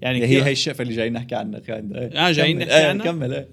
يعني 0.01 0.23
هي 0.23 0.43
هي 0.43 0.51
الشقفه 0.51 0.81
اللي 0.81 0.95
جايين 0.95 1.13
نحكي 1.13 1.35
عنها 1.35 1.59
كان 1.59 2.11
آه، 2.15 2.31
جايين 2.31 2.57
كمل. 2.57 2.67
نحكي 2.67 2.79
إيه، 2.79 2.89
عنها؟ 2.89 3.05
كمل. 3.05 3.33
إيه. 3.33 3.49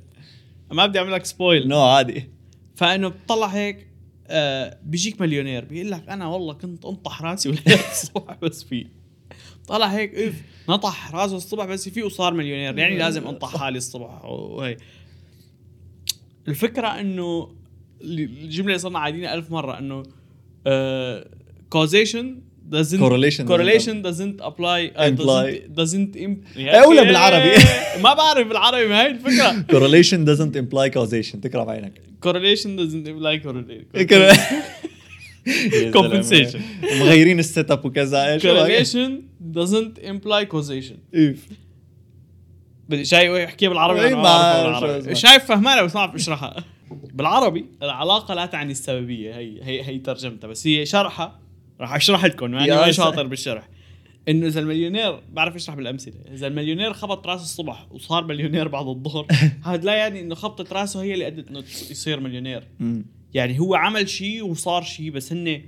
ما 0.72 0.86
بدي 0.86 0.98
أعمل 0.98 1.12
لك 1.12 1.24
spoil 1.24 1.68
no 1.68 1.80
عادي. 1.80 2.30
فإنه 2.74 3.08
بتطلع 3.08 3.46
هيك 3.46 3.86
آه 4.26 4.78
بيجيك 4.82 5.20
مليونير 5.20 5.64
بيقول 5.64 5.90
لك 5.90 6.08
أنا 6.08 6.26
والله 6.26 6.54
كنت 6.54 6.84
أنطح 6.84 7.22
راسي 7.22 7.50
الصبح 7.90 8.36
بس 8.42 8.64
فيه 8.64 8.86
طلع 9.68 9.86
هيك 9.86 10.14
if 10.14 10.42
نطح 10.68 11.14
راسه 11.14 11.36
الصبح 11.36 11.64
بس 11.64 11.88
فيه 11.88 12.02
وصار 12.02 12.34
مليونير 12.34 12.78
يعني 12.78 12.98
لازم 13.04 13.26
أنطح 13.28 13.56
حالي 13.56 13.78
الصبح 13.78 14.24
وهي 14.24 14.76
الفكرة 16.48 16.86
إنه 16.86 17.54
الجملة 18.00 18.68
اللي 18.68 18.78
صرنا 18.78 18.98
عايدينها 18.98 19.34
ألف 19.34 19.50
مرة 19.50 19.78
إنه 19.78 20.02
causation 21.70 22.26
doesn't 22.70 23.00
Correlation 23.00 23.46
correlation 23.46 23.96
doesn't 24.02 24.36
apply 24.50 24.78
uh, 24.96 25.08
Imply. 25.12 25.46
doesn't 25.78 26.12
doesn't 26.12 26.16
im- 26.16 26.56
إيه، 26.56 26.86
ولا 26.86 27.02
بالعربي. 27.02 27.50
ما 28.02 28.14
بعرف 28.14 28.48
بالعربي 28.48 28.86
ما 28.88 29.02
هي 29.02 29.06
الفكرة 29.06 29.64
correlation 29.72 30.24
doesn't 30.26 30.56
imply 30.56 30.90
causation 30.94 31.40
تكرم 31.40 31.68
عينك 31.70 32.00
correlation 32.26 32.76
doesn't 32.78 33.06
imply 33.08 33.38
correlation 33.46 33.84
compensation 35.96 36.60
مغيرين 37.00 37.38
السيت 37.38 37.70
اب 37.70 37.84
وكذا 37.84 38.32
إيش 38.32 38.46
correlation 38.46 39.10
doesn't 39.56 40.02
imply 40.04 40.44
causation 40.54 41.14
إيف. 41.14 41.46
بدي 42.88 43.04
شايف 43.04 43.32
يحكيها 43.32 43.68
بالعربي 43.68 44.00
إيه،. 44.00 45.14
شايف 45.14 45.44
فهمانه 45.44 45.82
بس 45.82 45.94
ما 45.96 46.06
بعرف 46.06 46.14
اشرحها 46.14 46.64
بالعربي 46.90 47.66
العلاقة 47.82 48.34
لا 48.34 48.46
تعني 48.46 48.72
السببية. 48.72 49.36
هي 49.36 49.62
هي 49.62 49.82
هي 49.82 49.98
ترجمتها 49.98 50.48
بس 50.48 50.66
هي 50.66 50.86
شرحها. 50.86 51.40
راح 51.80 51.94
أشرح 51.94 52.24
لكم 52.24 52.54
يعني 52.54 52.70
ما 52.70 52.92
شاطر 52.92 53.26
بالشرح. 53.26 53.68
إنه 54.28 54.46
إذا 54.46 54.60
المليونير 54.60 55.20
بعرف 55.32 55.56
أشرح 55.56 55.74
بالأمثلة. 55.74 56.14
إذا 56.32 56.46
المليونير 56.46 56.92
خبط 56.92 57.26
رأسه 57.26 57.42
الصبح 57.42 57.86
وصار 57.92 58.24
مليونير 58.24 58.68
بعد 58.68 58.86
الظهر 58.86 59.26
هذا 59.64 59.84
لا 59.84 59.94
يعني 59.94 60.20
إنه 60.20 60.34
خبطة 60.34 60.74
رأسه 60.80 61.02
هي 61.02 61.14
اللي 61.14 61.26
أدت 61.26 61.48
إنه 61.48 61.58
يصير 61.90 62.20
مليونير. 62.20 62.68
يعني 63.34 63.60
هو 63.60 63.74
عمل 63.74 64.08
شيء 64.08 64.44
وصار 64.44 64.82
شيء 64.82 65.10
بس 65.10 65.32
هن 65.32 65.62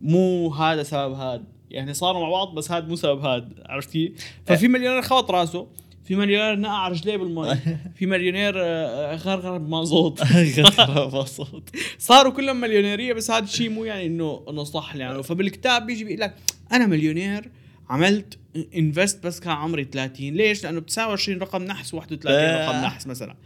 مو 0.00 0.48
هذا 0.48 0.82
سبب 0.82 1.12
هذا 1.12 1.44
يعني 1.70 1.94
صاروا 1.94 2.22
مع 2.22 2.30
بعض 2.30 2.54
بس 2.54 2.72
هذا 2.72 2.86
مو 2.86 2.96
سبب 2.96 3.20
هذا 3.20 3.48
عرفت 3.66 3.90
كيف؟ 3.90 4.12
ففي 4.46 4.68
مليونير 4.68 5.02
خبط 5.02 5.30
رأسه 5.30 5.66
في 6.04 6.16
مليونير 6.16 6.58
نقع 6.58 6.88
رجليه 6.88 7.16
بالمي 7.16 7.56
في 7.96 8.06
مليونير 8.06 8.54
آه، 8.56 9.14
غرغر 9.16 9.58
بمازوت 9.58 10.22
غثرة 10.58 11.04
بصوت 11.22 11.70
صاروا 11.98 12.32
كلهم 12.32 12.60
مليونيرية 12.60 13.12
بس 13.12 13.30
هذا 13.30 13.44
الشيء 13.44 13.68
مو 13.70 13.84
يعني 13.84 14.06
إنه 14.06 14.44
إنه 14.48 14.64
صح 14.64 14.94
يعني. 14.96 15.22
فبالكتاب 15.22 15.86
بيجي 15.86 16.04
بيقول 16.04 16.20
لك 16.20 16.34
أنا 16.72 16.86
مليونير 16.86 17.48
عملت 17.90 18.38
انفست 18.76 19.26
بس 19.26 19.40
كان 19.40 19.52
عمري 19.52 19.84
30 19.92 20.26
ليش؟ 20.34 20.64
لأنه 20.64 20.80
ب 20.80 20.86
29 20.86 21.38
رقم 21.38 21.62
نحس 21.62 21.94
31 21.94 22.36
آه. 22.36 22.66
رقم 22.68 22.84
نحس 22.84 23.06
مثلا. 23.06 23.36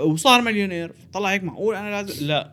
وصار 0.00 0.40
مليونير. 0.42 0.92
طلع 1.12 1.30
هيك 1.32 1.44
معقول؟ 1.44 1.74
أنا 1.74 1.90
لازم 2.02 2.26
لا. 2.26 2.52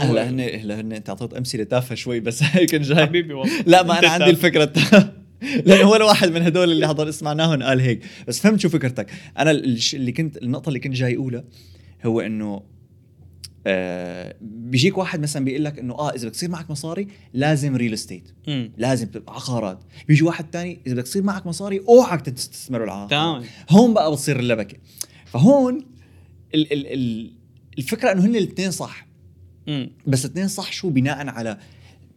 هلا 0.00 0.28
هن 0.30 0.40
هلا 0.40 0.80
هن 0.80 0.92
أنت 0.92 1.08
أعطيت 1.08 1.34
أمثلة 1.34 1.64
تافهة 1.64 1.94
شوي 1.94 2.20
بس 2.20 2.42
هيك 2.42 2.74
جاي 2.74 3.06
حبيبي 3.06 3.34
والله. 3.34 3.62
لا 3.66 3.82
ما 3.82 3.98
أنا 3.98 4.08
عندي. 4.08 4.30
الفكرة 4.30 4.64
التا- 4.64 5.21
لأنه 5.66 5.88
ولا 5.90 6.04
واحد 6.04 6.28
من 6.32 6.42
هدول 6.42 6.72
اللي 6.72 6.88
حضر 6.88 7.10
سمعناهم 7.10 7.62
قال 7.62 7.80
هيك. 7.80 8.00
بس 8.28 8.40
فهمت 8.40 8.60
شو 8.60 8.68
فكرتك. 8.68 9.10
أنا 9.38 9.50
اللي 9.50 10.12
كنت 10.12 10.36
النقطة 10.36 10.68
اللي 10.68 10.80
كنت 10.80 10.92
جاي 10.94 11.16
أقولها 11.16 11.44
هو 12.04 12.20
إنه 12.20 12.62
آه 13.66 14.34
بيجيك 14.40 14.98
واحد 14.98 15.20
مثلا 15.20 15.44
بيقول 15.44 15.64
لك 15.64 15.78
إنه 15.78 15.94
آه 15.94 16.10
إذا 16.10 16.26
بدك 16.26 16.34
يصير 16.36 16.50
معك 16.50 16.70
مصاري 16.70 17.08
لازم 17.34 17.76
real 17.76 17.92
estate. 17.94 18.28
لازم 18.78 19.08
عقارات. 19.28 19.80
بيجي 20.08 20.22
واحد 20.24 20.50
تاني 20.50 20.78
إذا 20.86 20.94
بدك 20.94 21.06
يصير 21.06 21.22
معك 21.22 21.46
مصاري 21.46 21.80
أوعك 21.88 22.20
تستثمر 22.20 22.78
بالعقارات 22.78 23.10
تمام. 23.10 23.42
هون 23.70 23.94
بقى 23.94 24.12
بتصير 24.12 24.38
اللبكة. 24.40 24.76
فهون 25.26 25.78
ال 26.54 26.72
ال 26.72 26.86
ال 26.92 27.32
الفكرة 27.78 28.12
إنه 28.12 28.24
هن 28.24 28.36
الاثنين 28.36 28.70
صح. 28.70 29.06
مم. 29.66 29.90
بس 30.06 30.24
الاثنين 30.24 30.48
صح 30.48 30.72
شو؟ 30.72 30.90
بناء 30.90 31.28
على 31.28 31.58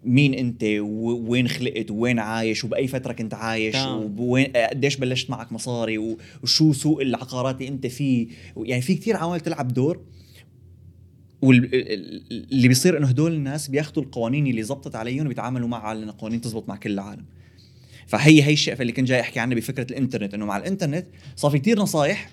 مين 0.05 0.33
انت 0.33 0.63
ووين 0.79 1.47
خلقت 1.47 1.91
ووين 1.91 2.19
عايش 2.19 2.63
وبأي 2.63 2.87
فترة 2.87 3.13
كنت 3.13 3.33
عايش. 3.33 3.75
ووين 4.17 4.45
قديش 4.45 4.97
بلشت 4.97 5.29
معك 5.29 5.51
مصاري 5.51 6.17
وشو 6.43 6.73
سوق 6.73 7.01
العقارات 7.01 7.55
اللي 7.61 7.67
انت 7.67 7.87
فيه. 7.87 8.27
يعني 8.57 8.81
في 8.81 8.95
كتير 8.95 9.15
عوامل 9.17 9.39
تلعب 9.39 9.67
دور. 9.67 10.01
واللي 11.41 12.67
بيصير 12.67 12.97
انه 12.97 13.07
هدول 13.07 13.33
الناس 13.33 13.67
بياخذوا 13.67 14.03
القوانين 14.03 14.47
اللي 14.47 14.63
زبطت 14.63 14.95
عليهم 14.95 15.25
وبيتعاملوا 15.25 15.67
معها 15.67 15.81
على 15.81 16.11
قوانين 16.11 16.41
تزبط 16.41 16.69
مع 16.69 16.75
كل 16.75 16.91
العالم. 16.91 17.25
فهي 18.07 18.43
هي 18.43 18.53
الشقفة 18.53 18.81
اللي 18.81 18.93
كنت 18.93 19.07
جاي 19.07 19.19
احكي 19.19 19.39
عنها 19.39 19.55
بفكرة 19.55 19.91
الإنترنت. 19.91 20.33
إنه 20.33 20.45
مع 20.45 20.57
الإنترنت 20.57 21.07
صار 21.35 21.51
في 21.51 21.59
كتير 21.59 21.79
نصايح 21.79 22.29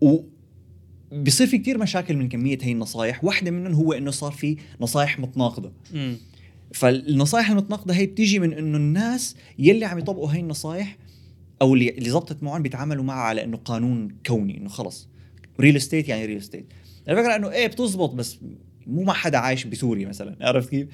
و 0.00 0.20
بيصير 1.12 1.46
في 1.46 1.58
كتير 1.58 1.78
مشاكل 1.78 2.16
من 2.16 2.28
كمية 2.28 2.58
هي 2.62 2.72
النصايح. 2.72 3.24
واحدة 3.24 3.50
منهم 3.50 3.72
هو 3.72 3.92
إنه 3.92 4.10
صار 4.10 4.32
في 4.32 4.56
نصايح 4.80 5.18
متناقضة. 5.18 5.72
مم. 5.94 6.16
فالنصايح 6.74 7.50
المتناقضة 7.50 7.94
هي 7.94 8.06
بتيجي 8.06 8.38
من 8.38 8.52
إنه 8.52 8.76
الناس 8.76 9.36
يلي 9.58 9.84
عم 9.84 9.98
يطبقوا 9.98 10.32
هي 10.32 10.40
النصايح 10.40 10.96
أو 11.62 11.74
اللي 11.74 11.90
اللي 11.90 12.10
زبطت 12.10 12.42
معهم 12.42 12.62
بيتعاملوا 12.62 13.04
معها 13.04 13.20
على 13.22 13.44
إنه 13.44 13.56
قانون 13.56 14.08
كوني 14.26 14.58
إنه 14.58 14.68
خلص. 14.68 15.08
real 15.60 15.76
estate 15.76 16.08
يعني 16.08 16.26
real 16.26 16.36
estate 16.36 16.66
الفكرة 17.08 17.36
إنه 17.36 17.50
إيه 17.50 17.66
بتزبط 17.66 18.14
بس 18.14 18.38
مو 18.86 19.02
مع 19.02 19.14
حدا 19.14 19.38
عايش 19.38 19.64
بسوريا 19.64 20.08
مثلا. 20.08 20.36
عرفت 20.40 20.68
كيف؟ 20.70 20.88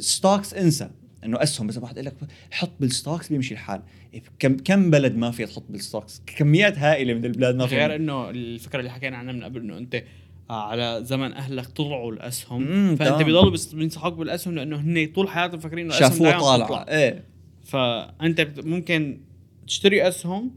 stocks 0.00 0.54
انسى. 0.54 0.90
إنه 1.24 1.42
أسهم 1.42 1.66
بس 1.66 1.78
واحد 1.78 1.96
يقول 1.96 2.06
لك 2.06 2.14
حط 2.50 2.72
بال 2.80 2.92
stocks 2.92 3.28
بيمشي 3.28 3.54
الحال. 3.54 3.82
إيه، 4.14 4.22
كم 4.38 4.56
كم 4.56 4.90
بلد 4.90 5.16
ما 5.16 5.30
فيها 5.30 5.46
تحط 5.46 5.64
بال 5.68 5.82
stocks 5.82 6.22
كميات 6.26 6.78
هائلة 6.78 7.14
من 7.14 7.24
البلاد 7.24 7.54
ما 7.54 7.64
غير 7.64 7.88
فيها 7.88 7.96
إنه 7.96 8.30
الفكرة 8.30 8.78
اللي 8.78 8.90
حكينا 8.90 9.16
عنها 9.16 9.32
من 9.32 9.44
قبل 9.44 9.60
إنه 9.60 9.78
أنت 9.78 10.02
آه، 10.50 10.68
على 10.68 11.00
زمن 11.04 11.32
أهلك 11.32 11.66
طلعوا 11.66 12.12
الأسهم. 12.12 12.62
مم، 12.62 12.96
فأنت 12.96 13.08
تمام. 13.08 13.24
بيضلوا 13.24 13.56
بينصحوك 13.72 14.14
بالأسهم 14.14 14.54
لأنه 14.54 14.76
هن 14.76 15.12
طول 15.14 15.28
حياتهم 15.28 15.60
فاكرين 15.60 15.86
إنه 15.86 15.98
الأسهم 15.98 16.22
دايماً 16.22 16.40
طالعه. 16.40 16.84
إيه. 16.88 17.24
فأنت 17.64 18.48
ممكن 18.64 19.20
تشتري 19.66 20.08
أسهم 20.08 20.50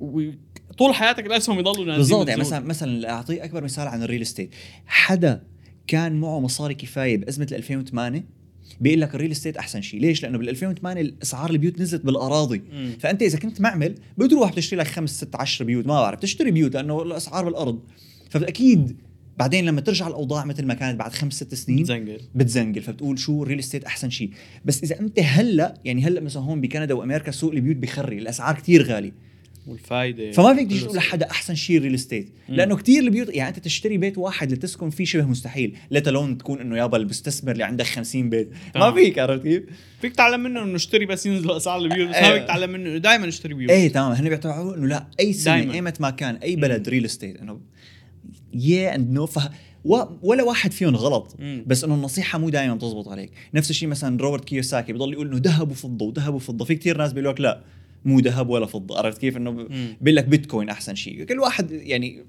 وطول 0.00 0.94
حياتك 0.94 1.26
الأسهم 1.26 1.58
يضلوا 1.58 1.84
نازلين 1.84 1.96
بالضبط 1.98 2.28
يعني. 2.28 2.40
مثلا 2.40 2.60
مثلا 2.66 3.10
أعطيك 3.10 3.40
أكبر 3.40 3.64
مثال 3.64 3.88
عن 3.88 4.02
ال 4.02 4.06
real 4.06 4.20
estate. 4.20 4.54
حدا 4.86 5.42
كان 5.86 6.20
معه 6.20 6.40
مصاري 6.40 6.74
كفاية 6.74 7.16
بأزمة 7.16 7.48
2008 7.52 8.24
بيقول 8.80 9.00
لك 9.00 9.14
ال 9.14 9.17
real 9.17 9.30
estate 9.30 9.56
أحسن 9.56 9.80
شيء. 9.80 10.00
ليش؟ 10.00 10.22
لأنه 10.22 10.38
بال 10.38 10.48
2008 10.48 11.00
الأسعار 11.00 11.50
البيوت 11.50 11.80
نزلت 11.80 12.06
بالأراضي. 12.06 12.62
مم. 12.72 12.90
فأنت 13.00 13.22
إذا 13.22 13.38
كنت 13.38 13.60
معمل 13.60 13.94
بتروح 14.18 14.52
بتشتري 14.52 14.80
لك 14.80 14.86
خمس 14.86 15.16
ست 15.16 15.36
عشر 15.36 15.64
بيوت 15.64 15.86
ما 15.86 16.00
بعرف 16.00 16.20
تشتري 16.20 16.50
بيوت 16.50 16.74
لأنه 16.74 17.02
الأسعار 17.02 17.44
بالأرض. 17.44 17.80
فأكيد 18.30 18.96
بعدين 19.38 19.64
لما 19.66 19.80
ترجع 19.80 20.08
الأوضاع 20.08 20.44
مثل 20.44 20.64
ما 20.66 20.74
كانت 20.74 20.98
بعد 20.98 21.12
خمس 21.12 21.34
ست 21.34 21.54
سنين 21.54 21.84
زنقل 21.84 22.20
بتزنقل. 22.34 22.82
فبتقول 22.82 23.18
شو 23.18 23.42
ال 23.42 23.45
real 23.45 23.58
estate 23.58 23.84
أحسن 23.84 24.10
شيء. 24.10 24.30
بس 24.64 24.82
إذا 24.82 25.00
أنت 25.00 25.20
هلأ 25.20 25.74
يعني 25.84 26.02
هلأ 26.02 26.20
مثلا 26.20 26.42
هون 26.42 26.60
بكندا 26.60 26.94
وأمريكا 26.94 27.30
سوق 27.30 27.52
البيوت 27.52 27.76
بخري 27.76 28.18
الأسعار 28.18 28.54
كتير 28.54 28.82
غالية. 28.82 29.12
والفائده 29.66 30.30
فما 30.32 30.54
فيك 30.54 30.68
تيجي 30.68 30.80
كله 30.80 30.86
تقول 30.86 30.96
لحدا 30.96 31.30
أحسن 31.30 31.54
شيء 31.54 31.76
ال 31.76 31.80
real 31.80 31.94
estate. 31.94 32.32
لأنه 32.48 32.76
كثير 32.76 33.02
البيوت 33.02 33.28
يعني 33.28 33.48
أنت 33.48 33.64
تشتري 33.64 33.98
بيت 33.98 34.18
واحد 34.18 34.52
لتسكن 34.52 34.90
فيه 34.90 35.04
شبه 35.04 35.24
مستحيل 35.24 35.76
لا 35.90 36.00
تلون 36.00 36.38
تكون 36.38 36.60
إنه 36.60 36.76
يابا 36.76 36.96
المستثمر 36.96 37.52
اللي 37.52 37.64
عندك 37.64 37.86
50 37.86 38.30
بيت 38.30 38.50
ما. 38.76 38.92
فيك 38.92 39.18
عرفت 39.18 39.42
كيف؟ 39.42 39.62
فيك 40.00 40.16
تعلم 40.16 40.40
منه 40.40 40.62
إنه 40.62 40.76
اشتري 40.76 41.06
بس 41.06 41.26
ينزلوا 41.26 41.56
أسعار 41.56 41.80
البيوت 41.80 42.08
بس 42.08 42.14
إيه. 42.14 42.22
ما 42.22 42.38
فيك 42.38 42.46
تعلم 42.46 42.70
منه 42.70 42.90
إنه 42.90 42.98
دائما 42.98 43.28
اشتري 43.28 43.54
بيوت 43.54 43.70
إيه 43.70 43.92
تمام 43.92 44.12
هن 44.12 44.28
بيعتبروا 44.28 44.76
إنه 44.76 44.86
لا 44.86 45.06
أي 45.20 45.32
سنة. 45.32 45.72
ايمت 45.74 46.00
ما 46.00 46.10
كان 46.10 46.36
أي 46.36 46.56
بلد 46.56 46.88
real 46.88 47.04
estate 47.04 47.36
إنه 47.36 47.60
yeah 48.54 48.94
and 48.94 49.10
no. 49.10 49.28
ولا 50.22 50.42
واحد 50.42 50.72
فيهم 50.72 50.96
غلط. 50.96 51.36
بس 51.66 51.84
إنه 51.84 51.94
النصيحة 51.94 52.38
مو 52.38 52.48
دائما 52.50 52.74
بتزبط 52.74 53.08
عليك 53.08 53.30
نفس 53.54 53.70
الشيء 53.70 53.88
مثلا 53.88 54.18
روبرت 54.20 54.44
كيوساكي 54.44 54.92
بضل 54.92 55.12
يقول 55.12 55.26
إنه 55.26 55.40
ذهب 55.44 55.70
وفضه 55.70 56.06
وذهب 56.06 56.34
وفضه 56.34 56.64
في 56.64 56.74
كثير 56.74 56.98
ناس 56.98 57.12
بيقولوا 57.12 57.32
لك 57.32 57.40
لا 57.40 57.60
مو 58.06 58.18
ذهب 58.20 58.48
ولا 58.48 58.66
فضة. 58.66 58.98
عرفت 58.98 59.18
كيف؟ 59.18 59.36
إنه. 59.36 59.50
بيقول 60.00 60.16
لك 60.16 60.24
بيتكوين 60.24 60.68
أحسن 60.68 60.94
شيء. 60.94 61.24
كل 61.24 61.38
واحد 61.38 61.70
يعني 61.70 62.24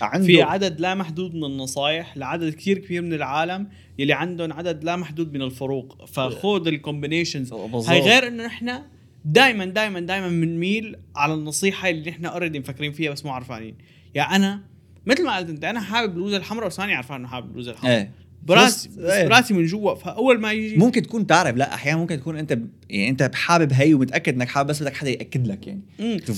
عنده 0.00 0.26
في 0.26 0.42
عدد 0.42 0.80
لا 0.80 0.94
محدود 0.94 1.34
من 1.34 1.44
النصائح 1.44 2.16
لعدد 2.16 2.54
كثير 2.54 2.78
كبير 2.78 3.02
من 3.02 3.12
العالم 3.12 3.68
يلي 3.98 4.12
عندهم 4.12 4.52
عدد 4.52 4.84
لا 4.84 4.96
محدود 4.96 5.32
من 5.32 5.42
الفروق. 5.42 6.04
فخذ 6.04 6.66
ال 6.66 6.72
combinations. 6.72 7.52
هاي 7.52 8.00
غير 8.00 8.28
إنه 8.28 8.46
نحن 8.46 8.82
دائما 9.24 9.64
دائما 9.64 10.00
دائما 10.00 10.28
بنميل 10.28 10.96
على 11.16 11.34
النصيحة 11.34 11.88
اللي 11.90 12.10
نحن 12.10 12.26
already 12.26 12.58
مفكرين 12.58 12.92
فيها 12.92 13.10
بس 13.10 13.24
مو 13.24 13.32
عرفانين. 13.32 13.74
يعني 14.14 14.36
أنا 14.36 14.64
مثل 15.06 15.24
ما 15.24 15.36
قلت 15.36 15.48
أنت 15.48 15.64
أنا 15.64 15.80
حابب 15.80 16.10
البلوزه 16.10 16.36
الحمراء 16.36 16.68
بس 16.68 16.78
ماني 16.78 16.94
عارفان 16.94 17.16
إنه 17.16 17.28
حابب 17.28 17.46
البلوزه 17.46 17.72
الحمراء. 17.72 17.96
إيه. 17.96 18.12
براسي 18.48 18.90
إيه. 18.98 19.28
براسي 19.28 19.54
من 19.54 19.66
جوا 19.66 19.94
فأول 19.94 20.40
ما 20.40 20.52
يجي 20.52 20.76
ممكن 20.76 21.02
تكون 21.02 21.26
تعرف 21.26 21.56
لا 21.56 21.74
أحيانا 21.74 21.98
ممكن 21.98 22.20
تكون 22.20 22.36
أنت. 22.36 22.58
يعني 22.90 23.08
أنت 23.08 23.30
حابب 23.34 23.72
هي 23.72 23.94
ومتأكد 23.94 24.34
إنك 24.34 24.48
حابب 24.48 24.68
بس 24.70 24.82
بدك 24.82 24.94
حدا 24.94 25.10
يأكد 25.10 25.46
لك 25.46 25.66
يعني 25.66 25.82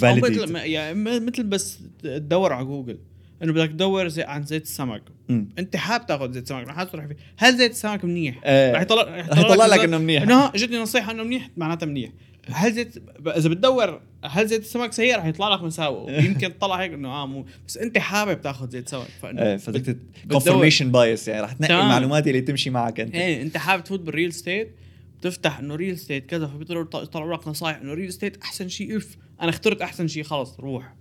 مثل 0.01 0.57
يعني 0.57 1.21
مثل 1.21 1.43
بس 1.43 1.79
تدور 2.03 2.53
على 2.53 2.65
جوجل 2.65 2.99
إنه 3.43 3.53
بدك 3.53 3.69
تدور 3.69 4.09
زي 4.09 4.23
عن 4.23 4.43
زيت 4.43 4.63
السمك 4.63 5.03
مم. 5.29 5.49
أنت 5.59 5.77
حابب 5.77 6.07
تاخذ 6.07 6.33
زيت 6.33 6.49
سمك 6.49 6.69
رح 6.69 6.83
تروح 6.83 7.07
فيه 7.07 7.17
هل 7.37 7.57
زيت 7.57 7.71
السمك 7.71 8.05
منيح 8.05 8.41
إيه. 8.45 8.73
رح 8.73 8.83
يطلع 8.83 9.03
رح 9.03 9.39
يطلع 9.39 9.67
لك 9.67 9.81
انه 9.81 9.99
منيح 9.99 10.23
إنه 10.23 10.49
اجتني 10.49 10.79
نصيحة 10.79 11.13
إنه 11.13 11.23
منيح 11.23 11.51
معناتها 11.57 11.87
منيح 11.87 12.11
هل 12.49 12.73
زيت 12.73 12.97
إذا 13.37 13.49
بتدور 13.49 14.01
هل 14.25 14.47
زيت 14.47 14.61
السمك 14.61 14.93
سيء 14.93 15.17
رح 15.17 15.25
يطلع 15.25 15.55
لك 15.55 15.63
مساوئ 15.63 16.13
يمكن 16.27 16.59
تطلع 16.59 16.77
هيك 16.81 16.93
إنه 16.93 17.09
آه 17.09 17.27
مو 17.27 17.47
بس 17.69 17.77
أنت 17.77 17.99
حابب 17.99 18.41
تاخذ 18.41 18.69
زيت 18.71 18.89
سمك 18.89 19.07
فإنه 19.23 19.57
فبدك 19.57 19.91
بت- 19.91 20.31
confirmation 20.31 20.93
bias 20.93 21.29
يعني 21.29 21.43
رح 21.43 21.53
تنقي. 21.53 21.81
المعلومات 21.83 22.27
اللي 22.29 22.41
تمشي 22.41 22.71
معك 22.71 23.01
أنت. 23.01 23.15
إيه 23.15 23.43
أنت 23.43 23.57
حابب 23.57 23.85
تفوت 23.85 24.01
بال 24.01 24.11
real 24.11 24.33
estate 24.33 24.75
بتفتح 25.21 25.59
إنه 25.59 25.75
real 25.75 25.99
estate 25.99 26.27
كذا 26.27 26.47
فبيطلعوا 26.47 26.87
يطلعوا 27.03 27.37
لك 27.37 27.49
نصائح 27.49 27.77
إنه 27.77 27.95
real 27.95 28.13
estate 28.13 28.37
أحسن 28.43 28.69
شيء 28.69 28.97
إف 28.97 29.17
أنا 29.41 29.51
اخترت 29.51 29.83
أحسن 29.83 30.09
شيء 30.09 30.23
خلص 30.23 30.61
روح. 30.61 30.95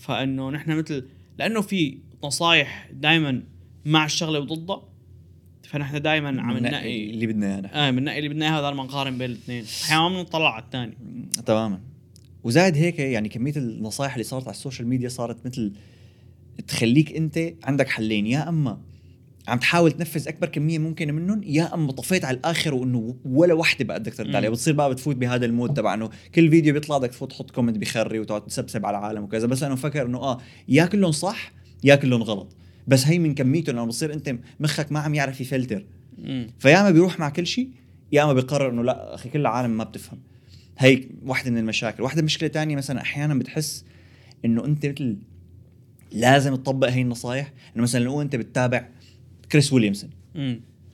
فإنه 0.00 0.50
نحن 0.50 0.70
مثل 0.78 1.08
لأنه 1.38 1.60
في 1.60 1.98
نصائح 2.24 2.88
دائما 2.92 3.42
مع 3.84 4.04
الشغلة 4.04 4.40
وضدها 4.40 4.82
فنحن 5.74 6.02
دائما 6.02 6.42
عم 6.42 6.58
ننقي. 6.58 7.10
اللي 7.10 7.26
بدنا 7.26 7.46
اياه 7.46 7.60
نحن. 7.60 7.74
آه 7.74 7.90
بننقي 7.90 8.18
اللي 8.18 8.28
بدنا 8.28 8.46
اياه 8.46 8.60
بدل 8.60 8.76
ما 8.76 8.84
نقارن 8.84 9.18
بين 9.18 9.30
الاثنين. 9.30 9.64
أحيانا 9.84 10.08
ما 10.08 10.22
بنطلع 10.22 10.54
على 10.54 10.64
الثاني. 10.64 10.94
تماما. 11.46 11.80
وزائد 12.44 12.76
هيك 12.76 12.98
يعني 12.98 13.28
كمية 13.28 13.56
النصائح 13.56 14.12
اللي 14.12 14.24
صارت 14.24 14.44
على 14.44 14.54
السوشيال 14.54 14.88
ميديا 14.88 15.08
صارت 15.08 15.46
مثل 15.46 15.72
تخليك 16.68 17.16
أنت 17.16 17.38
عندك 17.64 17.88
حلين. 17.88 18.26
يا 18.26 18.48
أما 18.48 18.80
عم 19.48 19.58
تحاول 19.58 19.92
تنفذ 19.92 20.28
أكبر 20.28 20.48
كمية 20.48 20.78
ممكنة 20.78 21.12
منهم 21.12 21.40
يا 21.42 21.74
أما 21.74 21.92
طفيت 21.92 22.24
على 22.24 22.36
الآخر 22.36 22.74
وإنه 22.74 23.16
ولا 23.24 23.54
وحدة 23.54 23.84
بقى 23.84 24.00
بدك 24.00 24.14
ترد 24.14 24.34
عليها. 24.36 24.50
بتصير 24.50 24.74
بقى 24.74 24.90
بتفوت 24.90 25.16
بهذا 25.16 25.46
ال 25.46 25.52
mood 25.52 25.74
تبع 25.74 25.94
إنه 25.94 26.10
كل 26.34 26.50
فيديو 26.50 26.72
بيطلع 26.74 26.98
بدك 26.98 27.10
تفوت 27.10 27.30
تحط 27.30 27.50
comment 27.50 27.78
بخري 27.78 28.18
وتقعد 28.18 28.46
تسبسب 28.46 28.86
على 28.86 28.98
العالم 28.98 29.24
وكذا. 29.24 29.46
بس 29.46 29.62
أنا 29.62 29.74
مفكر 29.74 30.06
إنه 30.06 30.18
آه 30.18 30.40
يا 30.68 30.86
كلهم 30.86 31.12
صح 31.12 31.52
يا 31.84 31.94
كلهم 31.94 32.22
غلط. 32.22 32.56
بس 32.86 33.06
هي 33.06 33.18
من 33.18 33.34
كميته 33.34 33.72
لما 33.72 33.84
بتصير 33.84 34.12
أنت 34.12 34.36
مخك 34.60 34.92
ما 34.92 35.00
عم 35.00 35.14
يعرف 35.14 35.40
يفلتر. 35.40 35.84
فيا 36.58 36.80
اما 36.80 36.90
بيروح 36.90 37.20
مع 37.20 37.28
كل 37.28 37.46
شيء 37.46 37.68
يا 38.12 38.24
اما 38.24 38.32
بيقرر 38.32 38.70
إنه 38.70 38.82
لأ 38.82 39.14
أخي 39.14 39.28
كل 39.28 39.40
العالم 39.40 39.76
ما 39.76 39.84
بتفهم 39.84 40.18
هي 40.78 41.04
واحدة 41.26 41.50
من 41.50 41.58
المشاكل 41.58 42.02
واحدة 42.02 42.22
مشكلة 42.22 42.48
تانية 42.48 42.76
مثلا 42.76 43.00
أحيانا 43.00 43.34
بتحس 43.34 43.84
إنه 44.44 44.64
أنت 44.64 44.86
مثل 44.86 45.16
لازم 46.12 46.54
تطبق 46.54 46.88
هي 46.88 47.02
النصايح 47.02 47.52
إنه 47.76 47.82
مثلا 47.82 48.04
لو 48.04 48.22
أنت 48.22 48.36
بتتابع 48.36 48.88
كريس 49.52 49.72
ويليامسون. 49.72 50.10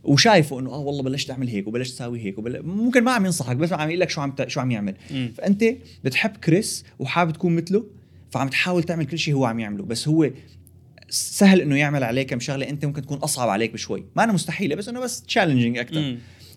وشايفه 0.04 0.60
إنه 0.60 0.70
آه 0.70 0.78
والله 0.78 1.02
بلشت 1.02 1.28
تعمل 1.28 1.48
هيك 1.48 1.66
وبلشت 1.66 1.94
تساوي 1.94 2.20
هيك 2.20 2.38
وبل... 2.38 2.62
ممكن 2.62 3.04
ما 3.04 3.12
عم 3.12 3.24
ينصحك 3.24 3.56
بس 3.56 3.72
عم 3.72 3.88
يقول 3.88 4.00
لك 4.00 4.10
شو 4.10 4.20
عم 4.20 4.30
ت... 4.30 4.48
شو 4.48 4.60
عم 4.60 4.70
يعمل 4.70 4.94
مم. 5.10 5.32
فأنت 5.36 5.64
بتحب 6.04 6.30
كريس 6.30 6.84
وحابب 6.98 7.32
تكون 7.32 7.56
مثله 7.56 7.86
فعم 8.30 8.48
تحاول 8.48 8.82
تعمل 8.82 9.06
كل 9.06 9.18
شيء 9.18 9.34
هو 9.34 9.44
عم 9.44 9.60
يعمله 9.60 9.84
بس 9.84 10.08
هو 10.08 10.30
سهل 11.10 11.60
إنه 11.60 11.76
يعمل 11.76 12.04
عليك 12.04 12.30
كم 12.30 12.40
شغلة 12.40 12.68
أنت 12.68 12.84
ممكن 12.84 13.02
تكون 13.02 13.18
أصعب 13.18 13.48
عليك 13.48 13.72
بشوي. 13.72 14.04
ما 14.16 14.24
أنا 14.24 14.32
مستحيلة 14.32 14.74
بس 14.76 14.88
إنه 14.88 15.00
بس 15.00 15.22
challenging 15.22 15.78
أكثر. 15.78 16.00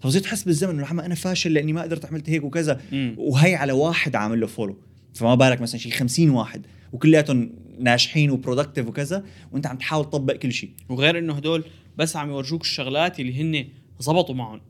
فبصير 0.01 0.21
تحس 0.21 0.43
بالزمن 0.43 0.79
إنه 0.79 1.05
أنا 1.05 1.15
فاشل 1.15 1.53
لأني 1.53 1.73
ما 1.73 1.81
قدرت 1.81 2.05
عملت 2.05 2.29
هيك 2.29 2.43
وكذا. 2.43 2.81
مم. 2.91 3.15
وهي 3.17 3.55
على 3.55 3.71
واحد 3.73 4.15
عامل 4.15 4.39
له 4.39 4.47
follow 4.47 4.77
فما 5.13 5.35
بالك 5.35 5.61
مثلا 5.61 5.79
شي 5.79 5.91
50 5.91 6.29
واحد 6.29 6.65
وكلياتهم 6.93 7.51
ناجحين 7.79 8.31
و 8.31 8.36
productive 8.36 8.87
وكذا 8.87 9.25
وأنت 9.51 9.67
عم 9.67 9.77
تحاول 9.77 10.05
تطبق 10.05 10.33
كل 10.33 10.51
شيء 10.51 10.69
وغير 10.89 11.17
إنه 11.19 11.33
هدول 11.33 11.63
بس 11.97 12.15
عم 12.15 12.29
يورجوك 12.29 12.61
الشغلات 12.61 13.19
اللي 13.19 13.41
هن 13.41 13.67
زبطوا 13.99 14.35
معهم. 14.35 14.61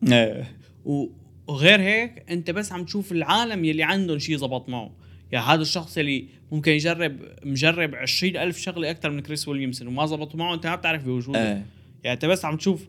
و- 0.86 1.08
وغير 1.48 1.82
هيك 1.82 2.24
أنت 2.30 2.52
بس 2.52 2.72
عم 2.72 2.86
تشوف 2.86 3.12
العالم 3.12 3.66
يلي 3.66 3.84
عندهم 3.84 4.20
شيء 4.20 4.38
زبط 4.38 4.70
معه 4.70 4.92
يعني 5.34 5.46
هذا 5.46 5.62
الشخص 5.62 5.98
اللي 5.98 6.28
ممكن 6.52 6.72
يجرب 6.72 7.20
مجرب 7.44 7.96
عشرين 7.96 8.38
ألف 8.38 8.58
شغلة 8.58 8.92
أكثر 8.92 9.10
من 9.10 9.20
كريس 9.20 9.48
ويليامسون 9.48 9.88
وما 9.88 10.06
زبطوا 10.06 10.40
معه 10.40 10.54
أنت 10.54 10.68
ما 10.68 10.76
بتعرف 10.76 11.04
بوجوده. 11.04 11.40
إيه. 11.40 11.66
يعني 12.04 12.14
أنت 12.14 12.26
بس 12.26 12.46
عم 12.46 12.58
تشوف 12.58 12.88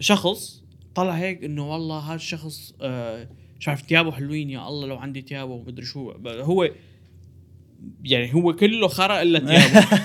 شخص 0.00 0.62
طلع 0.94 1.12
هيك 1.12 1.44
إنه 1.44 1.72
والله 1.72 1.98
هذا 1.98 2.14
الشخص 2.14 2.74
آه 2.80 3.28
مش 3.60 3.68
عارف 3.68 3.82
ثيابه 3.82 4.12
حلوين 4.12 4.50
يا 4.50 4.68
الله 4.68 4.86
لو 4.86 4.96
عندي 4.96 5.20
ثيابه 5.20 5.52
ومدري 5.52 5.86
شو. 5.86 6.10
هو 6.26 6.70
يعني 8.04 8.34
هو 8.34 8.52
كله 8.52 8.88
خرا 8.88 9.22
إلا 9.22 9.38
ثيابه 9.46 9.86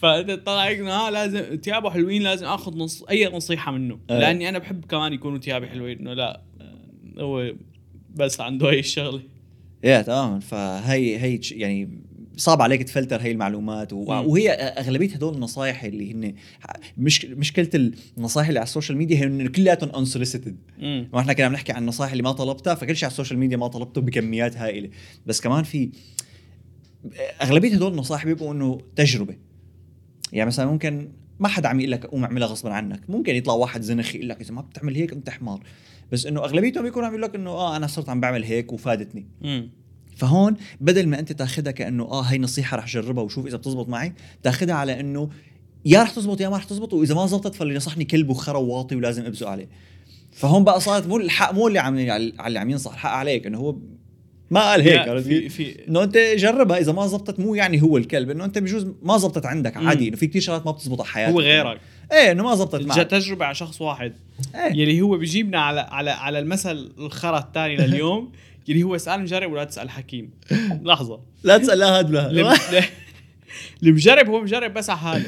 فأنت 0.00 0.30
طلع 0.30 0.64
هيك 0.64 0.78
إنه 0.78 0.90
ها 0.90 1.10
لازم 1.10 1.60
ثيابه 1.62 1.90
حلوين 1.90 2.22
لازم 2.22 2.46
آخذ 2.46 2.76
نص 2.76 3.02
أي 3.02 3.28
نصيحة 3.28 3.72
منه. 3.72 3.98
آه. 4.10 4.18
لأني 4.18 4.48
أنا 4.48 4.58
بحب 4.58 4.84
كمان 4.84 5.12
يكونوا 5.12 5.38
ثيابي 5.38 5.66
حلوين 5.66 5.98
إنه 5.98 6.12
لا. 6.12 6.34
آه، 6.34 6.45
هو 7.18 7.52
بس 8.14 8.40
عنده 8.40 8.70
هي 8.70 8.78
الشغلة. 8.78 9.22
yeah 9.84 10.02
تماما 10.02 10.40
فهي 10.40 11.18
هي 11.18 11.40
يعني 11.50 11.88
صعب 12.36 12.62
عليك 12.62 12.82
تفلتر 12.82 13.20
هي 13.20 13.30
المعلومات. 13.30 13.92
و... 13.92 13.96
وهي 13.96 14.50
أغلبية 14.50 15.14
هدول 15.14 15.34
النصائح 15.34 15.84
اللي 15.84 16.12
هن 16.12 16.34
مش 16.98 17.24
مشكلة 17.24 17.92
النصائح 18.18 18.48
اللي 18.48 18.58
على 18.58 18.66
السوشيال 18.66 18.98
ميديا 18.98 19.16
هي 19.16 19.24
إنه 19.24 19.48
كلياتهم 19.48 19.96
unsolicited 19.96 20.56
امم 20.82 21.08
وإحنا 21.12 21.32
كنا 21.32 21.46
عم 21.46 21.52
نحكي 21.52 21.72
عن 21.72 21.82
النصائح 21.82 22.10
اللي 22.10 22.22
ما 22.22 22.32
طلبتها 22.32 22.74
فكل 22.74 22.96
شيء 22.96 23.04
على 23.04 23.12
السوشيال 23.12 23.38
ميديا 23.38 23.56
ما 23.56 23.68
طلبته 23.68 24.00
بكميات 24.00 24.56
هائلة. 24.56 24.90
بس 25.26 25.40
كمان 25.40 25.64
في 25.64 25.90
أغلبية 27.42 27.74
هدول 27.74 27.92
النصائح 27.92 28.24
بيبقوا 28.24 28.52
إنه 28.52 28.78
تجربة. 28.96 29.36
يعني 30.32 30.46
مثلا 30.46 30.66
ممكن 30.66 31.08
ما 31.40 31.48
حدا 31.48 31.68
عم 31.68 31.80
يقول 31.80 31.92
لك 31.92 32.06
قوم 32.06 32.24
اعملها 32.24 32.48
غصبا 32.48 32.72
عنك. 32.72 33.00
ممكن 33.08 33.34
يطلع 33.34 33.54
واحد 33.54 33.82
زنخ 33.82 34.14
يقول 34.14 34.28
لك 34.28 34.40
إذا 34.40 34.54
ما 34.54 34.60
بتعمل 34.60 34.94
هيك 34.94 35.12
أنت 35.12 35.30
حمار. 35.30 35.60
بس 36.12 36.26
إنه 36.26 36.40
أغلبيتهم 36.40 36.82
بيكونوا 36.84 37.06
عم 37.06 37.12
يقول 37.12 37.22
لك 37.22 37.34
إنه 37.34 37.50
آه 37.50 37.76
أنا 37.76 37.86
صرت 37.86 38.08
عم 38.08 38.20
بعمل 38.20 38.44
هيك 38.44 38.72
وفادتني. 38.72 39.26
امم 39.44 39.70
فهون 40.16 40.56
بدل 40.80 41.08
ما 41.08 41.18
أنت 41.18 41.32
تاخذها 41.32 41.70
كأنه 41.70 42.04
آه 42.04 42.22
هي 42.22 42.38
نصيحة 42.38 42.76
رح 42.76 42.84
اجربها 42.84 43.24
وشوف 43.24 43.46
إذا 43.46 43.56
بتزبط 43.56 43.88
معي 43.88 44.12
تاخذها 44.42 44.74
على 44.74 45.00
إنه 45.00 45.28
يا 45.84 46.02
رح 46.02 46.10
تزبط 46.10 46.40
يا 46.40 46.48
ما 46.48 46.56
رح 46.56 46.64
تزبط 46.64 46.92
وإذا 46.92 47.14
ما 47.14 47.26
زبطت 47.26 47.54
فاللي 47.54 47.74
نصحني 47.74 48.04
كلب 48.04 48.30
وخرا 48.30 48.58
وواطي 48.58 48.96
ولازم 48.96 49.24
ابزق 49.24 49.48
عليه. 49.48 49.68
فهون 50.32 50.64
بقى 50.64 50.80
صارت 50.80 51.06
مو 51.06 51.16
الحق 51.16 51.52
مو 51.52 51.68
اللي 51.68 51.78
عم 51.78 51.98
اللي 52.46 52.58
عم 52.58 52.70
ينصح 52.70 52.92
الحق 52.92 53.10
عليك 53.10 53.46
إنه 53.46 53.58
هو 53.58 53.76
ما 54.50 54.70
قال 54.70 54.80
هيك 54.80 55.08
عرفت؟ 55.08 55.26
في؟ 55.28 55.48
في 55.48 55.88
إنه 55.88 56.02
أنت 56.02 56.18
جربها 56.18 56.78
إذا 56.78 56.92
ما 56.92 57.06
زبطت 57.06 57.40
مو 57.40 57.54
يعني 57.54 57.82
هو 57.82 57.96
الكلب 57.96 58.30
إنه 58.30 58.44
أنت 58.44 58.58
بجوز 58.58 58.86
ما 59.02 59.18
زبطت 59.18 59.46
عندك. 59.46 59.76
عادي 59.76 60.08
إنه 60.08 60.16
في 60.16 60.26
كثير 60.26 60.42
شغلات 60.42 60.66
ما 60.66 60.72
بتزبط 60.72 61.00
على 61.00 61.08
حياتك. 61.08 61.32
هو 61.32 61.40
غيرك. 61.40 61.80
إيه 62.12 62.32
إنه 62.32 62.42
ما 62.42 62.54
زبطت 62.54 62.82
معك. 62.82 63.06
تجربة 63.10 63.44
على 63.44 63.54
شخص 63.54 63.80
واحد 63.80 64.12
إيه. 64.54 64.72
يلي 64.72 65.00
هو 65.00 65.18
بيجيبنا 65.18 65.60
على 65.60 65.80
على 65.80 66.10
على 66.10 66.38
المثل 66.38 66.92
الخرا 66.98 67.38
الثاني 67.38 67.76
لليوم 67.76 68.32
يلي 68.68 68.82
هو 68.82 68.96
اسال 68.96 69.20
مجرب 69.20 69.52
ولا 69.52 69.64
تسأل 69.64 69.90
حكيم. 69.90 70.30
لحظة. 70.82 71.20
لا 71.42 71.58
تسأل 71.58 71.78
لا 71.78 71.98
هاد 71.98 72.06
اللي 72.06 72.42
ولا 72.42 72.56
اللي 73.82 73.92
مجرب 73.92 74.28
هو 74.28 74.40
مجرب 74.40 74.74
بس 74.74 74.90
على 74.90 74.98
حاله 74.98 75.24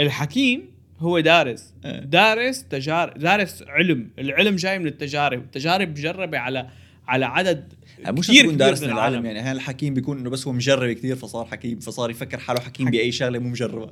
الحكيم 0.00 0.68
هو 1.00 1.20
دارس. 1.20 1.74
إيه. 1.84 2.00
دارس 2.00 2.64
تجارب 2.64 3.18
دارس 3.18 3.64
علم. 3.68 4.10
العلم 4.18 4.56
جاي 4.56 4.78
من 4.78 4.86
التجارب. 4.86 5.42
التجارب 5.42 5.88
مجربة 5.90 6.38
على 6.38 6.66
على 7.08 7.24
عدد 7.26 7.72
مش 8.12 8.26
كتير 8.26 8.40
تكون 8.42 8.54
كبير 8.54 8.66
دارس 8.66 8.82
من 8.82 8.90
العالم. 8.90 9.26
يعني. 9.26 9.40
أحيانا 9.40 9.56
الحكيم 9.56 9.94
بيكون 9.94 10.18
إنه 10.18 10.30
بس 10.30 10.46
هو 10.46 10.52
مجرب 10.52 10.92
كثير 10.92 11.16
فصار 11.16 11.44
حكيم 11.46 11.80
فصار 11.80 12.10
يفكر 12.10 12.38
حاله 12.38 12.60
حكيم 12.60 12.86
حك- 12.86 12.92
بأي 12.92 13.12
شغلة 13.12 13.38
مو 13.38 13.48
مجربة؟ 13.48 13.90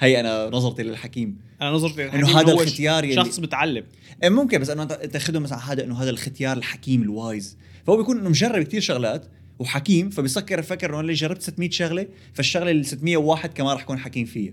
هي 0.00 0.20
أنا 0.20 0.50
نظرتي 0.52 0.82
للحكيم. 0.82 1.38
أنا 1.62 1.70
نظرتي 1.70 2.02
للحكيم 2.04 2.24
إنه 2.26 2.40
هذا 2.40 2.52
الختيار 2.52 3.04
يلي- 3.04 3.14
شخص 3.14 3.38
متعلم. 3.40 3.84
إيه 4.22 4.28
ممكن 4.28 4.58
بس 4.60 4.70
انه 4.70 4.82
انت 4.82 4.92
تاخذه 4.92 5.38
مثلا 5.38 5.72
هذا 5.72 5.84
إنه 5.84 6.02
هذا 6.02 6.10
الختيار 6.10 6.56
الحكيم 6.56 7.02
الوايز. 7.02 7.56
فهو 7.86 7.96
بيكون 7.96 8.18
إنه 8.18 8.28
مجرب 8.30 8.62
كثير 8.62 8.80
شغلات 8.80 9.26
وحكيم 9.58 10.10
فبيسكر 10.10 10.58
يفكر 10.58 10.90
إنه 10.90 11.00
اللي 11.00 11.12
جربت 11.12 11.42
600 11.42 11.70
شغلة؟ 11.70 12.06
فالشغلة 12.34 12.70
ال 12.70 12.86
601 12.86 13.52
كمان 13.52 13.74
رح 13.74 13.82
اكون 13.82 13.98
حكيم 13.98 14.26
فيها. 14.26 14.52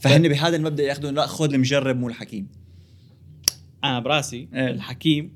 فهن 0.00 0.28
بهذا 0.28 0.56
المبدأ 0.56 0.82
ياخذوا 0.82 1.10
لا 1.10 1.26
خذ 1.26 1.52
المجرب 1.54 1.96
مو 2.00 2.08
الحكيم. 2.08 2.46
أنا 3.84 4.00
براسي 4.00 4.48
إيه. 4.54 4.68
الحكيم 4.70 5.32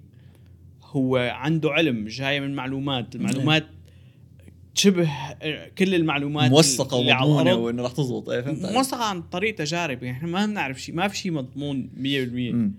هو 0.96 1.16
عنده 1.16 1.70
علم 1.70 2.08
جاي 2.08 2.40
من 2.40 2.54
معلومات 2.54 3.14
المعلومات 3.14 3.66
تشبه 4.74 5.10
كل 5.78 5.94
المعلومات 5.94 6.50
موثقة 6.50 6.96
ومضمونة. 6.96 7.54
وانه 7.54 7.82
رح 7.82 7.92
تزبط 7.92 8.28
إيه 8.30 8.40
فهمت؟ 8.40 8.64
موثقة 8.72 9.04
عن 9.04 9.22
طريق 9.22 9.54
تجارب 9.54 10.02
يعني 10.02 10.16
إحنا 10.16 10.28
ما 10.28 10.46
بنعرف 10.46 10.82
شيء 10.82 10.94
ما 10.94 11.08
في 11.08 11.16
شيء 11.16 11.32
مضمون 11.32 11.90
100% 11.96 11.98
مم. 12.54 12.72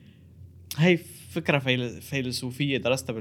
هي 0.78 0.98
فكرة 1.30 1.60
فيل- 1.60 2.02
فيلسوفية 2.02 2.78
درستها 2.78 3.16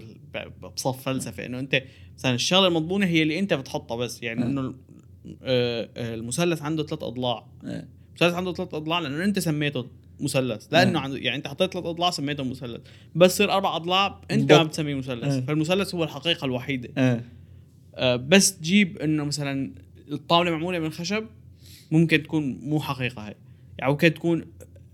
بصف 0.77 1.03
فلسفة 1.03 1.47
إنه 1.47 1.59
أنت 1.59 1.83
مثلا 2.19 2.35
الشغلة 2.35 2.67
المضمونة 2.69 3.07
هي 3.07 3.23
اللي 3.23 3.39
أنت 3.39 3.55
بتحطها 3.55 3.97
بس 3.97 4.23
يعني 4.23 4.43
آه. 4.43 4.47
إنه 4.47 4.75
آه، 5.43 5.89
آه، 5.97 6.15
المثلث 6.15 6.63
عنده 6.63 6.83
ثلاث 6.87 7.03
أضلاع 7.03 7.47
إيه. 7.65 7.89
المثلث 8.11 8.35
عنده 8.35 8.53
ثلاث 8.53 8.75
أضلاع 8.75 8.99
لأنه 8.99 9.25
أنت 9.25 9.39
سميته 9.39 9.87
مثلث 10.21 10.67
لأنه. 10.73 11.01
عنده 11.01 11.17
يعني 11.19 11.37
أنت 11.37 11.49
حطيت 11.49 11.73
ثلاث 11.73 11.85
أضلاع 11.87 12.11
سميته 12.11 12.45
مثلث 12.45 12.81
بس 13.15 13.35
يصير 13.35 13.53
أربع 13.53 13.77
أضلاع 13.77 14.21
أنت 14.31 14.53
ما. 14.53 14.63
بتسميه 14.63 14.95
مثلث 14.95 15.25
آه. 15.25 15.41
فالمثلث 15.41 15.95
هو 15.95 16.05
الحقيقة 16.05 16.45
الوحيدة 16.45 16.89
إيه 16.99 17.25
آه، 17.95 18.17
بس 18.17 18.59
تجيب 18.59 18.99
إنه 18.99 19.25
مثلا 19.25 19.71
الطاولة 20.13 20.51
معمولة 20.51 20.79
من 20.79 20.91
خشب 20.91 21.25
ممكن 21.91 22.23
تكون 22.23 22.59
مو 22.63 22.81
حقيقة 22.81 23.23
هي 23.29 23.35
يعني 23.79 23.93
ممكن 23.93 24.15
تكون 24.15 24.45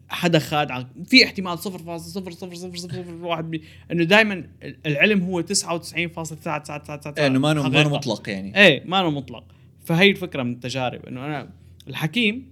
حدا 0.09 0.39
خاد 0.39 0.71
عن 0.71 0.87
في 1.07 1.25
احتمال 1.25 1.59
0.00001 1.59 3.41
بي- 3.41 3.63
إنه 3.93 4.05
دائما 4.05 4.45
العلم 4.87 5.23
هو 5.23 5.43
99.999 5.43 7.19
إيه، 7.19 7.27
إنه 7.27 7.39
ما 7.39 7.55
ما 7.55 7.63
حقيقة. 7.63 7.89
مطلق 7.89 8.29
يعني 8.29 8.59
إيه 8.67 8.83
ما 8.87 9.03
له 9.03 9.11
مطلق 9.11 9.45
فهي 9.85 10.11
الفكرة 10.11 10.43
من 10.43 10.53
التجارب 10.53 11.07
إنه 11.07 11.27
أنا 11.27 11.51
الحكيم 11.89 12.51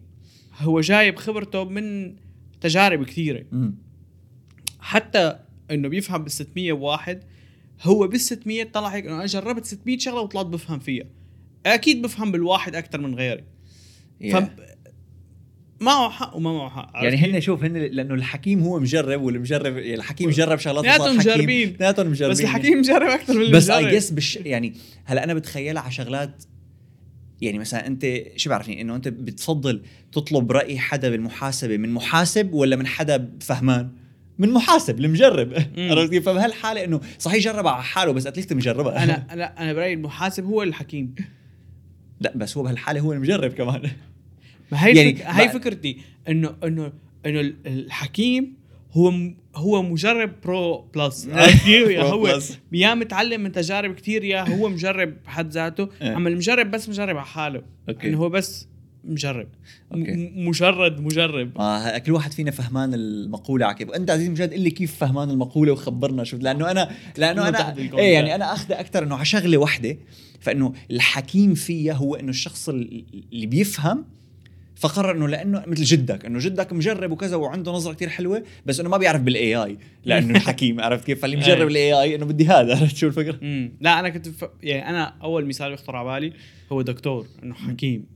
هو 0.58 0.80
جايب 0.80 1.16
خبرته 1.16 1.64
من 1.64 2.14
تجارب 2.60 3.04
كثيرة 3.04 3.44
مم. 3.52 3.74
حتى 4.80 5.38
إنه 5.70 5.88
بيفهم 5.88 6.22
بال 6.22 6.30
601 6.32 7.22
هو 7.82 8.06
بال 8.08 8.20
600 8.20 8.64
طلع 8.64 8.88
هيك 8.88 9.06
إنه 9.06 9.16
أنا 9.16 9.26
جربت 9.26 9.64
600 9.64 9.98
شغلة 9.98 10.20
وطلعت 10.20 10.46
بفهم 10.46 10.78
فيها 10.78 11.04
أكيد 11.66 12.02
بفهم 12.02 12.32
بالواحد 12.32 12.74
أكثر 12.74 13.00
من 13.00 13.14
غيري 13.14 13.44
Yeah. 14.22 14.36
ف 14.36 14.44
معه 15.80 16.10
حق 16.10 16.36
وما 16.36 16.52
معه 16.52 16.68
حق 16.70 16.90
يعني 16.94 17.16
هن 17.16 17.40
شوف 17.40 17.64
هن 17.64 17.76
لأنه 17.76 18.14
الحكيم 18.14 18.62
هو 18.62 18.80
مجرب 18.80 19.22
والمجرب 19.22 19.76
يعني 19.76 19.94
الحكيم 19.94 20.30
جرب 20.30 20.58
شغلات 20.58 20.84
اثنيناتهم. 20.84 21.16
مجربين. 21.16 21.68
اثنيناتهم 21.68 22.06
مجربين 22.10 22.32
بس 22.32 22.40
الحكيم 22.40 22.78
مجرب 22.78 23.08
أكثر 23.08 23.34
من 23.34 23.50
بس 23.52 23.70
اي. 23.70 23.96
جس 23.96 24.10
بش 24.10 24.36
يعني 24.36 24.74
هلأ 25.04 25.24
أنا 25.24 25.34
بتخيلها 25.34 25.82
على 25.82 25.92
شغلات 25.92 26.44
يعني 27.42 27.58
مثلا 27.58 27.86
أنت 27.86 28.06
شو 28.36 28.50
بعرفني؟ 28.50 28.80
إنه 28.80 28.96
أنت 28.96 29.08
بتفضل 29.08 29.82
تطلب 30.12 30.52
رأي 30.52 30.78
حدا 30.78 31.10
بالمحاسبة 31.10 31.76
من 31.76 31.92
محاسب 31.92 32.52
ولا 32.52 32.76
من 32.76 32.86
حدا 32.86 33.30
فهمان؟ 33.40 33.90
من 34.38 34.50
محاسب 34.50 35.00
المجرب. 35.00 35.52
عرفت 35.90 36.10
كيف؟ 36.10 36.28
فبهالحالة 36.28 36.84
إنه 36.84 37.00
صحيح 37.18 37.44
جربها 37.44 37.72
على 37.72 37.82
حاله 37.82 38.12
بس 38.12 38.26
at 38.26 38.34
least 38.34 38.52
مجربها 38.52 39.04
أنا 39.04 39.26
لا 39.36 39.62
أنا 39.62 39.72
برأيي 39.72 39.94
المحاسب 39.94 40.44
هو 40.44 40.62
الحكيم. 40.62 41.14
لا 42.20 42.32
بس 42.36 42.56
هو 42.56 42.62
بهالحالة 42.62 43.00
هو 43.00 43.12
المجرب 43.12 43.52
كمان. 43.52 43.82
ما 44.72 44.86
هي 44.86 44.96
يعني 44.96 45.16
هي 45.24 45.48
فكرتي 45.48 45.96
انه 46.28 46.56
انه 46.64 46.92
إنه 47.26 47.40
ال- 47.40 47.56
الحكيم 47.66 48.54
هو 48.92 49.12
هو 49.56 49.82
مجرب 49.82 50.32
pro 50.44 50.78
plus 50.94 51.28
عرفت؟ 51.32 51.66
يعني 51.66 52.08
pro 52.10 52.26
هو. 52.26 52.40
يا 52.72 52.94
متعلم 52.94 53.40
من 53.40 53.52
تجارب 53.52 53.94
كثير 53.94 54.24
يا 54.24 54.48
هو 54.56 54.68
مجرب 54.68 55.14
بحد 55.24 55.50
ذاته 55.50 55.88
إيه. 56.02 56.16
أما 56.16 56.28
المجرب 56.28 56.70
بس 56.70 56.88
مجرب 56.88 57.16
على 57.16 57.26
حاله 57.26 57.62
okay. 57.88 58.08
انه 58.08 58.18
هو 58.18 58.28
بس 58.28 58.66
مجرب 59.04 59.48
okay. 59.94 60.32
مجرد 60.36 61.00
مجرب 61.00 61.58
آه 61.58 61.98
كل 61.98 62.12
واحد 62.12 62.32
فينا 62.32 62.50
فهمان 62.50 62.94
المقولة 62.94 63.66
على 63.66 63.74
كيف 63.74 63.90
انت 63.90 64.10
عزيز 64.10 64.28
مجد 64.28 64.52
قل 64.52 64.60
لي 64.60 64.70
كيف 64.70 64.96
فهمان 64.96 65.30
المقولة 65.30 65.72
وخبرنا 65.72 66.24
شوف 66.24 66.40
لأنه 66.42 66.70
أنا 66.70 66.90
لأنه 67.18 67.48
أنا. 67.48 67.76
إيه 67.98 68.14
يعني 68.14 68.34
أنا 68.34 68.52
أخذ 68.52 68.72
أكثر 68.72 69.02
إنه 69.02 69.14
على 69.16 69.24
شغلة 69.24 69.58
وحده 69.58 69.98
فإنه 70.40 70.72
الحكيم 70.90 71.54
فيها 71.54 71.92
هو 71.92 72.14
إنه 72.14 72.30
الشخص 72.30 72.68
ال- 72.68 73.04
اللي 73.32 73.46
بيفهم 73.46 74.04
فقرر 74.80 75.10
إنه 75.10 75.28
لأنه 75.28 75.62
مثل 75.66 75.82
جدك 75.84 76.24
إنه 76.24 76.38
جدك 76.38 76.72
مجرب 76.72 77.10
وكذا 77.10 77.36
وعنده 77.36 77.72
نظرة 77.72 77.92
كتير 77.92 78.08
حلوة 78.08 78.42
بس 78.66 78.80
إنه 78.80 78.88
ما 78.88 78.96
بيعرف 78.96 79.20
بال 79.20 79.56
AI 79.56 79.78
لأنه 80.04 80.34
الحكيم 80.36 80.80
عرفت 80.80 81.04
كيف 81.04 81.22
فاللي 81.22 81.36
مجرب 81.36 81.58
إيه. 81.58 81.66
ال 81.66 81.92
AI 81.92 82.14
إنه 82.14 82.26
بدي 82.26 82.46
هذا 82.46 82.76
عرفت 82.76 82.96
شو 82.96 83.06
الفكرة 83.06 83.38
امم 83.42 83.72
لا 83.80 84.00
أنا 84.00 84.08
كنت 84.08 84.28
ف... 84.28 84.44
يعني 84.62 84.90
أنا 84.90 85.14
أول 85.22 85.46
مثال 85.46 85.70
بيخطر 85.70 85.96
على 85.96 86.20
بالي 86.20 86.32
هو 86.72 86.82
دكتور 86.82 87.26
إنه 87.42 87.54
حكيم. 87.54 88.06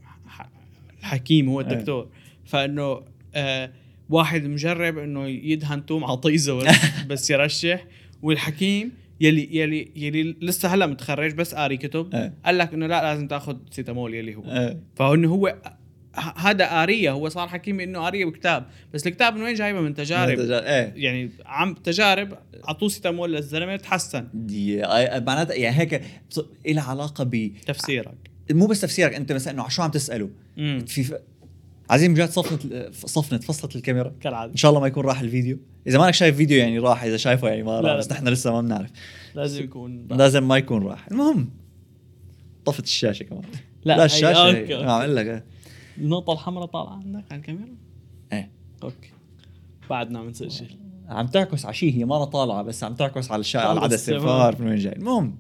الحكيم 1.01 1.49
هو 1.49 1.61
إيه. 1.61 1.67
الدكتور 1.67 2.09
فإنه 2.45 3.03
آه 3.35 3.71
واحد 4.11 4.45
مجرب 4.45 4.99
إنه 4.99 5.27
يدهن 5.27 5.87
توم 5.87 6.05
على 6.05 6.17
طيزة 6.17 6.59
بس, 7.09 7.31
يرشح 7.31 7.87
والحكيم 8.23 8.93
يلي 9.21 9.49
يلي 9.53 9.91
يلي 9.97 10.37
لسه 10.41 10.75
هلا 10.75 10.87
متخرج 10.87 11.35
بس 11.35 11.55
قاري 11.55 11.77
كتب 11.77 12.15
إيه. 12.15 12.35
قال 12.45 12.59
لك 12.59 12.75
إنه 12.75 12.87
لا 12.87 13.03
لازم 13.03 13.29
تأخذ 13.29 13.57
سيتامول 13.71 14.15
يلي 14.15 14.35
هو. 14.35 14.77
فانه 14.97 15.29
هو 15.29 15.57
هذا 16.37 16.67
قاريه 16.67 17.11
هو 17.11 17.29
صار 17.29 17.49
حكيم 17.49 17.81
إنه 17.81 17.99
قاريه 17.99 18.25
بكتاب. 18.25 18.67
بس 18.95 19.07
الكتاب 19.07 19.37
من 19.37 19.43
وين 19.43 19.55
جايبه؟ 19.55 19.81
من 19.81 19.95
تجارب. 19.95 20.39
إيه. 20.39 20.93
يعني 20.97 21.31
عم 21.47 21.75
تجارب 21.75 22.39
اعطوه 22.69 22.89
سيتامول 22.89 23.33
للزلمه 23.33 23.77
تحسن. 23.77 24.27
آه، 24.85 25.19
معناتها 25.21 25.55
يعني 25.55 25.79
هيك 25.79 26.03
إلها 26.67 26.91
علاقة 26.91 27.25
ب 27.25 27.53
تفسيرك. 27.67 28.15
مو 28.51 28.67
بس 28.67 28.81
تفسيرك 28.81 29.15
أنت 29.15 29.33
مثلا 29.33 29.55
إنه 29.55 29.69
شو 29.69 29.83
عم 29.83 29.91
تسأله؟ 29.91 30.31
في 30.87 31.03
ف... 31.03 31.15
عزيز 31.91 32.09
مجاد 32.09 32.29
صفنت 32.29 32.93
صفنت 32.95 33.45
فصلت 33.45 33.77
الكاميرا. 33.77 34.15
كالعادة. 34.21 34.53
إن 34.53 34.57
شاء 34.57 34.69
الله 34.69 34.81
ما 34.81 34.87
يكون 34.87 35.05
راح 35.05 35.21
الفيديو. 35.21 35.59
إذا 35.87 35.99
مالك 35.99 36.15
شايف 36.15 36.37
فيديو 36.37 36.59
يعني 36.59 36.79
راح 36.79 37.03
إذا 37.03 37.17
شايفه 37.17 37.49
يعني 37.49 37.63
ما 37.63 37.81
راح. 37.81 37.99
بس 37.99 38.13
نحن 38.13 38.29
لسه 38.29 38.53
ما 38.53 38.61
بنعرف. 38.61 38.91
لازم 39.35 39.65
يكون 39.65 40.07
لازم 40.11 40.49
ما 40.49 40.57
يكون 40.57 40.83
راح. 40.83 41.09
المهم 41.09 41.51
طفت 42.65 42.85
الشاشة 42.85 43.23
كمان. 43.23 43.43
لا، 43.85 43.97
لا 43.97 44.05
الشاشة. 44.05 44.85
عم 44.85 44.89
أقول 44.89 45.17
لك. 45.17 45.45
النقطة 45.99 46.33
الحمراء 46.33 46.67
طالعة 46.67 46.95
عندك 46.95 47.25
على 47.31 47.41
الكاميرا؟ 47.41 47.75
إيه. 48.33 48.51
أوكي. 48.83 49.11
بعدنا 49.91 50.19
عم 50.19 50.29
نسجل 50.29 50.67
عم 51.09 51.27
تعكس 51.27 51.65
على 51.65 51.75
شيء 51.75 51.95
هي 51.95 52.05
ما 52.05 52.25
طالعة 52.25 52.63
بس 52.63 52.85
عم 52.85 52.95
تعكس 52.95 53.31
على 53.31 53.41
الشا... 53.41 53.59
على 53.59 53.81
طالعة. 53.81 54.21
ما 54.21 54.39
بعرف 54.39 54.61
من 54.61 54.67
وين 54.67 54.79
جاي. 54.79 54.93
المهم 54.93 55.37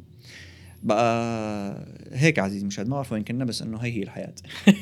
بقى 0.83 1.87
هيك 2.13 2.39
عزيزي 2.39 2.67
مشاهد 2.67 2.89
ما 2.89 2.95
بعرف 2.95 3.13
وين 3.13 3.25
كنا 3.25 3.45
بس 3.45 3.63
إنه 3.63 3.79
هي 3.79 3.93
هي 3.93 4.03
الحياة. 4.03 4.35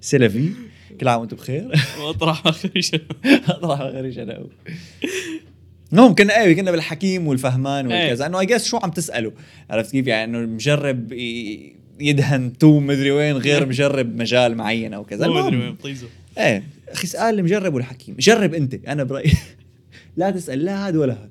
سيلفي 0.00 0.50
كل 1.00 1.08
عام 1.08 1.20
وأنتم 1.20 1.36
بخير. 1.36 1.72
وأطرح 2.00 2.46
آخر 2.46 2.80
شيء 2.80 3.02
راح 3.62 3.80
غريش 3.80 4.18
أنا 4.18 4.36
أوي. 4.36 4.50
المهم 5.92 6.14
كنا 6.14 6.40
إيه 6.40 6.56
كنا 6.56 6.70
بالحكيم 6.70 7.26
والفهمان 7.26 7.92
إيه. 7.92 8.02
والكذا. 8.02 8.26
إنه 8.26 8.40
اي 8.40 8.46
جاس 8.46 8.64
شو 8.66 8.76
عم 8.76 8.90
تساله 8.90 9.32
عرفت 9.70 9.92
كيف؟ 9.92 10.06
يعني 10.06 10.24
إنه 10.24 10.54
مجرب 10.54 11.12
يدهن 12.00 12.58
توم 12.58 12.86
مدري 12.86 13.10
وين 13.10 13.36
غير 13.36 13.66
مجرب 13.66 14.16
مجال 14.16 14.54
معين 14.54 14.94
أو 14.94 15.04
كذا. 15.04 15.26
المهم 15.26 15.60
وين 15.60 15.72
بطيزه 15.72 16.08
إيه 16.38 16.64
أخي 16.88 17.04
اسال 17.04 17.38
المجرب 17.38 17.74
والحكيم. 17.74 18.16
جرب 18.18 18.54
أنت 18.54 18.74
أنا 18.74 19.04
برأيي. 19.04 19.32
لا 20.16 20.30
تسأل 20.30 20.64
لا 20.64 20.88
هذا 20.88 20.98
ولا 20.98 21.12
هذا. 21.12 21.30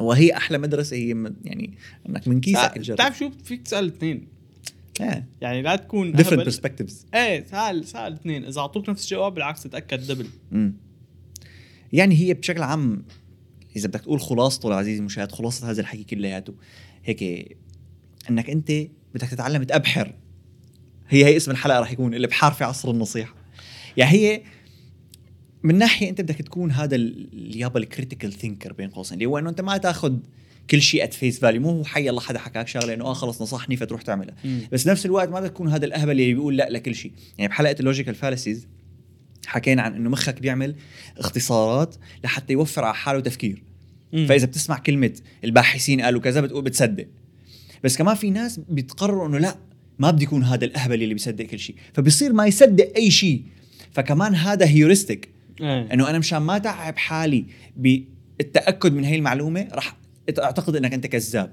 وهي 0.00 0.36
أحلى 0.36 0.58
مدرسة 0.58 0.96
هي 0.96 1.32
يعني 1.44 1.74
أنك 2.08 2.28
من 2.28 2.40
كيسك 2.40 2.72
تجرب. 2.76 2.96
بتعرف 2.96 3.18
شو 3.18 3.30
فيك 3.44 3.62
تسأل 3.62 3.86
اثنين؟ 3.86 4.28
إيه. 5.00 5.26
يعني 5.40 5.62
لا 5.62 5.76
تكون 5.76 6.08
هبل. 6.08 6.52
perspectives. 6.52 7.14
إيه 7.14 7.44
سال 7.44 7.84
سأل 7.84 8.12
اثنين. 8.12 8.44
إذا 8.44 8.60
أعطوك 8.60 8.88
نفس 8.88 9.04
الجواب 9.04 9.34
بالعكس 9.34 9.62
تأكد 9.62 10.06
double 10.06 10.26
مم. 10.52 10.74
يعني 11.92 12.14
هي 12.14 12.34
بشكل 12.34 12.62
عام 12.62 13.04
إذا 13.76 13.88
بدك 13.88 14.00
تقول 14.00 14.20
خلاصته 14.20 14.70
لعزيزي 14.70 14.98
المشاهد 14.98 15.32
خلاصة 15.32 15.70
هذا 15.70 15.80
الحكي 15.80 16.04
كلياته. 16.04 16.54
هيك 17.04 17.56
إنك 18.30 18.50
أنت 18.50 18.72
بدك 19.16 19.28
تتعلم 19.28 19.62
تبحر 19.62 20.12
هي 21.08 21.24
هي 21.24 21.36
اسم 21.36 21.50
الحلقة 21.50 21.80
راح 21.80 21.92
يكون 21.92 22.14
الابحار 22.14 22.52
في 22.52 22.64
عصر 22.64 22.90
النصيحة. 22.90 23.34
يعني 23.96 24.10
هي 24.12 24.42
من 25.62 25.78
ناحية 25.78 26.08
أنت 26.10 26.20
بدك 26.20 26.34
تكون 26.34 26.70
هذا 26.70 26.94
ال- 26.96 27.28
اليابا 27.32 27.78
ال 27.80 27.86
critical 27.86 28.32
thinker 28.32 28.72
بين 28.72 28.90
قوسين 28.90 29.14
اللي 29.14 29.26
هو 29.26 29.38
إنه 29.38 29.50
أنت 29.50 29.60
ما 29.60 29.76
تأخذ 29.76 30.16
كل 30.70 30.82
شيء 30.82 31.04
at 31.04 31.14
face 31.14 31.38
value 31.40 31.60
مو 31.60 31.70
هو 31.70 31.84
حي 31.84 32.10
الله 32.10 32.20
حدا 32.20 32.38
حكاك 32.38 32.68
شغلة 32.68 32.94
إنه 32.94 33.04
آه 33.04 33.12
خلص 33.12 33.42
نصحني 33.42 33.76
فتروح 33.76 34.02
تعملها. 34.02 34.34
مم. 34.44 34.60
بس 34.72 34.86
نفس 34.86 35.06
الوقت 35.06 35.28
ما 35.28 35.40
بدك 35.40 35.50
تكون 35.50 35.68
هذا 35.68 35.84
الأهبل 35.86 36.10
اللي 36.10 36.34
بيقول 36.34 36.56
لأ 36.56 36.70
لكل 36.70 36.94
شيء. 36.94 37.12
يعني 37.38 37.48
بحلقة 37.48 37.76
ال 37.80 37.84
logical 37.84 38.14
fallacies 38.14 38.68
حكينا 39.46 39.82
عن 39.82 39.94
إنه 39.94 40.10
مخك 40.10 40.40
بيعمل 40.40 40.76
اختصارات 41.18 41.96
لحتى 42.24 42.52
يوفر 42.52 42.84
على 42.84 42.94
حاله 42.94 43.20
تفكير. 43.20 43.62
مم. 44.12 44.26
فإذا 44.26 44.46
بتسمع 44.46 44.78
كلمة 44.78 45.12
الباحثين 45.44 46.00
قالوا 46.00 46.20
كذا 46.20 46.40
بتقول 46.40 46.64
بتصدق. 46.64 47.06
بس 47.84 47.96
كمان 47.96 48.14
في 48.14 48.30
ناس 48.30 48.60
بتقرروا 48.68 49.28
إنه 49.28 49.38
لا 49.38 49.56
ما 49.98 50.10
بدي 50.10 50.24
يكون 50.24 50.42
هذا 50.42 50.64
الأهبل 50.64 51.02
اللي 51.02 51.14
بيصدق 51.14 51.44
كل 51.44 51.58
شيء. 51.58 51.76
فبصير 51.92 52.32
ما 52.32 52.46
يصدق 52.46 52.92
أي 52.96 53.10
شيء. 53.10 53.42
فكمان 53.92 54.34
هذا 54.34 54.66
heuristic 54.66 55.28
إيه. 55.60 55.92
إنه 55.92 56.10
أنا 56.10 56.18
مشان 56.18 56.38
ما 56.38 56.58
تعب 56.58 56.96
حالي 56.96 57.44
بالتأكد 57.76 58.92
من 58.92 59.04
هي 59.04 59.16
المعلومة 59.16 59.68
راح 59.72 59.96
أعتقد 60.38 60.76
إنك 60.76 60.94
أنت 60.94 61.06
كذاب. 61.06 61.52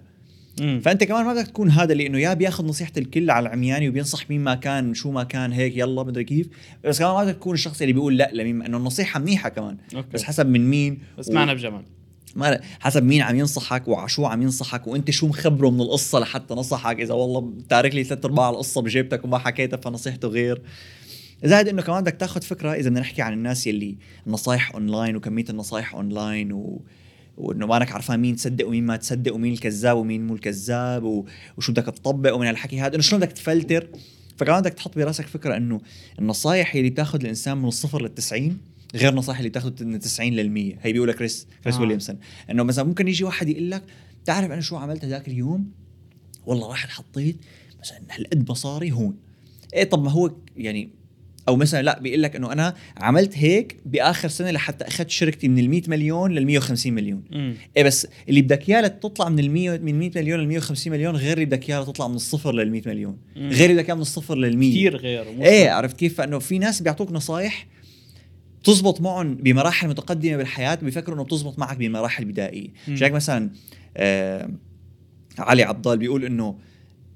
مم. 0.61 0.81
فأنت 0.85 1.03
كمان 1.03 1.25
ما 1.25 1.33
بدك 1.33 1.47
تكون 1.47 1.69
هذا 1.69 1.91
اللي 1.91 2.07
انه 2.07 2.19
يا 2.19 2.33
بياخذ 2.33 2.65
نصيحة 2.65 2.91
الكل 2.97 3.29
على 3.29 3.47
العمياني 3.47 3.89
وبينصح 3.89 4.29
مين 4.29 4.41
ما 4.41 4.55
كان 4.55 4.93
شو 4.93 5.11
ما 5.11 5.23
كان 5.23 5.51
هيك 5.51 5.77
يلا 5.77 6.03
مدري 6.03 6.23
كيف. 6.23 6.47
بس 6.83 6.99
كمان 6.99 7.11
ما 7.13 7.23
بدك 7.23 7.35
تكون 7.35 7.53
الشخص 7.53 7.81
اللي 7.81 7.93
بيقول 7.93 8.17
لا 8.17 8.31
لمين 8.33 8.61
إنه 8.61 8.77
النصيحة 8.77 9.19
منيحة 9.19 9.49
كمان. 9.49 9.77
okay. 9.95 10.07
بس 10.13 10.23
حسب 10.23 10.47
من 10.47 10.69
مين 10.69 10.99
بس 11.17 11.29
معنا 11.29 11.53
بجمل 11.53 11.83
ما 12.35 12.59
حسب 12.79 13.03
مين 13.03 13.21
عم 13.21 13.35
ينصحك 13.35 13.87
وعشو 13.87 14.25
عم 14.25 14.41
ينصحك 14.41 14.87
وانت 14.87 15.11
شو 15.11 15.27
مخبره 15.27 15.69
من 15.69 15.81
القصة 15.81 16.19
لحتى 16.19 16.53
نصحك. 16.53 16.99
إذا 16.99 17.13
والله 17.13 17.53
تارك 17.69 17.95
لي 17.95 18.03
ثلاث 18.03 18.25
أرباع 18.25 18.49
القصة 18.49 18.81
بجيبتك 18.81 19.25
وما 19.25 19.37
حكيتها 19.37 19.77
فنصيحته 19.77 20.27
غير 20.27 20.61
زائد 21.43 21.67
إنه 21.67 21.81
كمان 21.81 22.01
بدك 22.01 22.15
تاخذ 22.15 22.41
فكرة 22.41 22.73
إذا 22.73 22.89
بدنا 22.89 22.99
نحكي 22.99 23.21
عن 23.21 23.33
الناس 23.33 23.67
يلي 23.67 23.97
النصايح 24.27 24.73
اونلاين 24.73 25.15
وكمية 25.15 25.45
النصايح 25.49 25.95
اونلاين 25.95 26.53
و... 26.53 26.81
وإنه 27.37 27.67
مانك 27.67 27.91
عارفان 27.91 28.19
مين 28.19 28.35
تصدق 28.35 28.67
ومين 28.67 28.85
ما 28.85 28.95
تصدق 28.95 29.33
ومين 29.33 29.53
الكذاب 29.53 29.97
ومين 29.97 30.27
مو 30.27 30.33
الكذاب 30.33 31.03
و... 31.03 31.25
وشو 31.57 31.71
بدك 31.71 31.85
تطبق 31.85 32.35
ومن 32.35 32.49
الحكي 32.49 32.79
هذا 32.79 32.95
إنه 32.95 33.03
شلون 33.03 33.21
بدك 33.21 33.31
تفلتر. 33.31 33.87
فكمان 34.37 34.61
بدك 34.61 34.73
تحط 34.73 34.95
براسك 34.95 35.27
فكرة 35.27 35.57
إنه 35.57 35.81
النصايح 36.19 36.75
اللي 36.75 36.89
بتاخذ 36.89 37.21
الإنسان 37.21 37.57
من 37.57 37.67
الصفر 37.67 38.01
لل 38.01 38.15
90 38.15 38.57
غير 38.95 39.09
النصائح 39.09 39.37
اللي 39.37 39.49
بتاخذ 39.49 39.85
من 39.85 39.99
90 39.99 40.29
لل 40.33 40.51
100 40.51 40.75
هي 40.81 40.93
بيقولها 40.93 41.15
كريس 41.15 41.47
كريس 41.63 41.75
آه. 41.75 41.81
ويليامسون 41.81 42.17
إنه 42.49 42.63
مثلا 42.63 42.85
ممكن 42.85 43.07
يجي 43.07 43.23
واحد 43.23 43.49
يقول 43.49 43.71
لك 43.71 43.83
بتعرف 44.23 44.51
أنا 44.51 44.61
شو 44.61 44.75
عملت 44.75 45.05
هذاك 45.05 45.27
اليوم؟ 45.27 45.71
والله 46.45 46.71
رحت 46.71 46.89
حطيت 46.89 47.37
مثلا 47.79 47.99
هالقد 48.11 48.51
مصاري 48.51 48.91
هون. 48.91 49.15
إيه 49.73 49.83
طب 49.83 50.03
ما 50.03 50.11
هو 50.11 50.31
يعني 50.57 50.89
أو 51.47 51.55
مثلا 51.55 51.81
لا 51.81 51.99
بيقول 51.99 52.23
لك 52.23 52.35
إنه 52.35 52.51
أنا 52.51 52.73
عملت 52.97 53.37
هيك 53.37 53.77
بآخر 53.85 54.27
سنة 54.27 54.51
لحتى 54.51 54.87
أخذت 54.87 55.09
شركتي 55.09 55.47
من 55.47 55.59
ال 55.59 55.69
100 55.69 55.81
مليون 55.87 56.31
لل 56.31 56.45
150 56.45 56.93
مليون. 56.93 57.23
مم. 57.31 57.53
إيه 57.77 57.83
بس 57.83 58.07
اللي 58.29 58.41
بدك 58.41 58.69
إياه 58.69 58.87
تطلع 58.87 59.29
من 59.29 59.39
ال 59.39 59.51
100 59.51 59.77
من 59.77 59.99
100 59.99 60.11
مليون 60.15 60.39
لل 60.39 60.47
150 60.47 60.93
مليون 60.93 61.15
غير 61.15 61.33
اللي 61.33 61.45
بدك 61.45 61.69
إياه 61.69 61.83
تطلع 61.83 62.07
من 62.07 62.15
الصفر 62.15 62.53
لل 62.53 62.71
100 62.71 62.81
مليون. 62.85 63.17
مم. 63.35 63.49
غير 63.49 63.69
اللي 63.69 63.81
بدك 63.81 63.89
إياه 63.89 63.95
من 63.95 64.01
الصفر 64.01 64.35
لل 64.35 64.57
100 64.57 64.71
كثير 64.71 64.97
غير 64.97 65.25
إيه 65.41 65.69
عرفت 65.69 65.97
كيف؟ 65.97 66.17
فإنه 66.17 66.39
في 66.39 66.59
ناس 66.59 66.81
بيعطوك 66.81 67.11
نصايح 67.11 67.67
تزبط 68.63 69.01
معهم 69.01 69.35
بمراحل 69.35 69.87
متقدمة 69.87 70.37
بالحياة 70.37 70.75
بيفكروا 70.75 71.15
إنه 71.15 71.23
بتزبط 71.23 71.59
معك 71.59 71.77
بمراحل 71.77 72.25
بدائية. 72.25 72.69
هيك 72.87 73.11
مثلا 73.11 73.49
آه 73.97 74.49
علي 75.37 75.63
عبدال 75.63 75.97
بيقول 75.97 76.25
إنه 76.25 76.55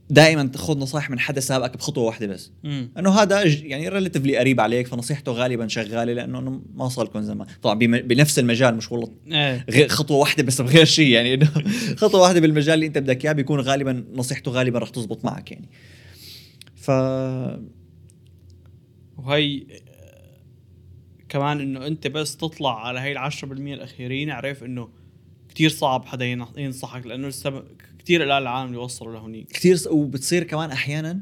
دائما 0.09 0.43
تأخذ 0.43 0.77
نصائح 0.79 1.09
من 1.09 1.19
حدا 1.19 1.39
سابقك 1.39 1.77
بخطوة 1.77 2.03
واحدة 2.03 2.27
بس. 2.27 2.51
مم. 2.63 2.91
إنه 2.97 3.09
هذا 3.09 3.43
يعني 3.43 3.89
ريليتيفلي 3.89 4.37
قريب 4.37 4.59
عليك 4.59 4.87
فنصيحته 4.87 5.31
غالبا 5.31 5.67
شغالة 5.67 6.13
لأنه 6.13 6.61
ما 6.75 6.89
صار 6.89 7.05
لكم 7.05 7.21
زمان. 7.21 7.47
طبعا 7.61 7.75
بنفس 7.79 8.39
المجال 8.39 8.75
مش 8.75 8.91
والله 8.91 9.11
إيه. 9.31 9.87
خطوة 9.87 10.17
واحدة 10.17 10.43
بس 10.43 10.61
بغير 10.61 10.85
شيء 10.85 11.07
يعني 11.09 11.33
إنه 11.33 11.49
خطوة 12.01 12.21
واحدة 12.21 12.39
بالمجال 12.39 12.73
اللي 12.73 12.85
أنت 12.85 12.97
بدك 12.97 13.25
إياه 13.25 13.33
بيكون 13.33 13.59
غالبا 13.59 14.05
نصيحته 14.13 14.51
غالبا 14.51 14.79
رح 14.79 14.89
تزبط 14.89 15.25
معك 15.25 15.51
يعني. 15.51 15.69
ف 16.75 16.91
وهي 19.17 19.63
كمان 21.30 21.59
إنه 21.61 21.88
أنت 21.88 22.07
بس 22.07 22.38
تطلع 22.38 22.88
على 22.88 22.99
هي 22.99 23.11
ال 23.11 23.17
10% 23.32 23.43
الأخيرين 23.73 24.30
اعرف 24.30 24.63
إنه 24.63 24.89
كتير 25.49 25.69
صعب 25.69 26.05
حدا 26.05 26.25
ين- 26.25 26.45
ينصحك 26.57 27.05
لأنه 27.05 27.28
لسه 27.28 27.63
كثير 28.03 28.21
قلال 28.21 28.32
العالم 28.41 28.67
اللي 28.67 28.78
وصلوا 28.78 29.13
لهونيك 29.13 29.47
كثير 29.51 29.78
وبتصير 29.89 30.43
كمان 30.43 30.71
أحيانا 30.71 31.19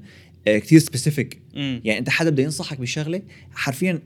آه، 0.47 0.57
كثير 0.57 0.79
سبيسيفيك 0.79 1.41
يعني 1.83 1.97
أنت 1.99 2.09
حدا 2.09 2.29
بده 2.29 2.43
ينصحك 2.43 2.79
بشغلة 2.79 3.21
حرفيا 3.53 3.99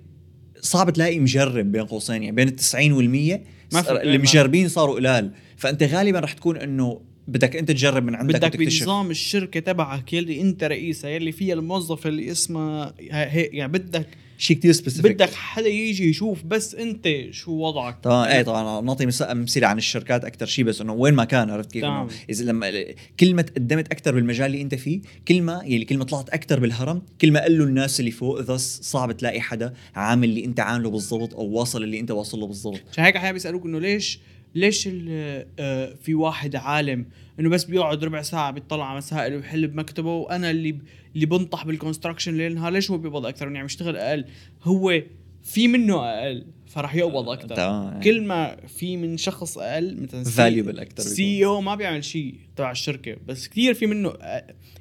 صعب 0.62 0.90
تلاقي 0.90 1.20
مجرب 1.20 1.72
بين 1.72 1.86
قوسين 1.86 2.24
يعني 2.24 2.36
بين 2.36 2.48
ال 2.48 2.56
90 2.56 2.92
وال 2.92 3.10
100 3.10 3.42
ما 3.74 3.82
في- 3.82 4.02
اللي 4.02 4.18
مجربين 4.18 4.68
صاروا 4.68 4.96
قلال. 4.96 5.32
فأنت 5.58 5.84
غالبا 5.84 6.20
رح 6.20 6.34
تكون 6.34 6.58
إنه 6.58 7.02
بدك 7.28 7.56
أنت 7.56 7.72
تجرب 7.72 8.04
من 8.04 8.16
عندك 8.16 8.36
بدك 8.36 8.54
وتكتشف. 8.54 8.80
بنظام 8.84 9.12
الشركة 9.12 9.60
تبعك 9.60 10.14
يلي 10.14 10.42
أنت 10.42 10.64
رئيسها 10.64 11.10
يلي 11.10 11.32
فيها 11.32 11.54
الموظف 11.56 12.08
اللي 12.08 12.32
اسمه 12.32 12.86
هيك 13.12 13.54
يعني 13.54 13.72
بدك 13.72 14.08
شيء 14.40 14.58
كثير 14.58 14.72
specific 14.72 15.12
بدك 15.12 15.34
حدا 15.34 15.68
يجي 15.68 16.10
يشوف 16.10 16.44
بس 16.44 16.76
انت 16.76 17.08
شو 17.32 17.52
وضعك. 17.52 18.04
طبعا 18.04 18.34
إيه 18.34 18.42
طبعا 18.42 18.82
نعطي 18.82 19.04
امثله 19.32 19.68
عن 19.68 19.78
الشركات 19.78 20.26
أكثر 20.26 20.46
شيء 20.46 20.66
بس 20.66 20.82
إنه 20.82 20.94
وين 20.94 21.14
ما 21.14 21.26
كان 21.26 21.50
عرفت 21.50 21.72
كيف. 21.72 21.84
انه 21.84 22.08
إذا 22.30 22.46
لما 22.46 22.86
كل 23.20 23.36
ما 23.36 23.42
تقدمت 23.42 23.92
أكثر 23.92 24.16
بالمجال 24.16 24.46
اللي 24.46 24.62
أنت 24.62 24.76
فيه 24.76 25.02
كل 25.28 25.42
ما 25.42 25.62
يلي 25.66 25.86
كل 25.86 25.98
ما 25.98 26.04
طلعت 26.04 26.30
أكثر 26.30 26.60
بالهرم 26.60 27.02
كل 27.22 27.32
ما 27.32 27.44
قلوا 27.44 27.66
الناس 27.66 28.00
اللي 28.00 28.12
فوق 28.12 28.42
this 28.42 28.80
صعب 28.84 29.18
تلاقي 29.18 29.42
حدا 29.42 29.74
عامل 29.96 30.30
اللي 30.30 30.46
أنت 30.46 30.60
عامله 30.60 30.90
بالضبط 30.90 31.34
أو 31.34 31.46
واصل 31.46 31.84
اللي 31.84 32.00
أنت 32.00 32.12
واصل 32.12 32.40
له 32.40 32.48
بالضبط. 32.48 32.82
عشان 32.92 33.04
هيك 33.04 33.16
أحيانا 33.16 33.34
بيسألوك 33.34 33.66
إنه 33.66 33.80
ليش 33.80 34.20
ليش 34.56 34.88
ال- 34.92 35.46
آه، 35.60 35.96
في 36.02 36.14
واحد 36.14 36.56
عالم 36.56 37.06
إنه 37.40 37.50
بس 37.50 37.64
بيقعد 37.64 38.04
ربع 38.04 38.22
ساعة 38.22 38.52
بيطلع 38.52 38.86
على 38.90 38.98
مسائل 38.98 39.36
ويحل 39.36 39.68
بمكتبه 39.68 40.14
وأنا 40.16 40.52
اللي 40.52 40.80
اللي 41.16 41.26
بنطح 41.26 41.66
بال 41.66 41.76
construction 41.76 42.38
ليل 42.38 42.56
نهار 42.56 42.74
ليش 42.74 42.92
هو 42.92 42.98
بيقبض 42.98 43.26
أكثر؟ 43.26 43.46
يعني 43.46 43.60
عم 43.60 43.66
يشتغل 43.66 43.98
أقل. 43.98 44.26
هو 44.64 45.02
في 45.44 45.68
منه 45.68 45.96
أقل 46.10 46.46
فراح 46.68 46.96
يقبض 46.96 47.30
أكثر. 47.30 47.56
تمام. 47.56 48.00
كل 48.02 48.22
ما 48.24 48.58
في 48.68 48.98
من 48.98 49.18
شخص 49.18 49.58
أقل 49.58 50.02
مثلا 50.02 50.24
Valuable 50.24 50.80
أكتر 50.80 51.04
سي 51.04 51.46
أو 51.46 51.62
ما 51.62 51.76
بيعمل 51.76 52.04
شيء 52.04 52.36
تبع 52.56 52.72
الشركة 52.72 53.18
بس 53.28 53.48
كثير 53.48 53.74
في 53.74 53.86
منه 53.86 54.14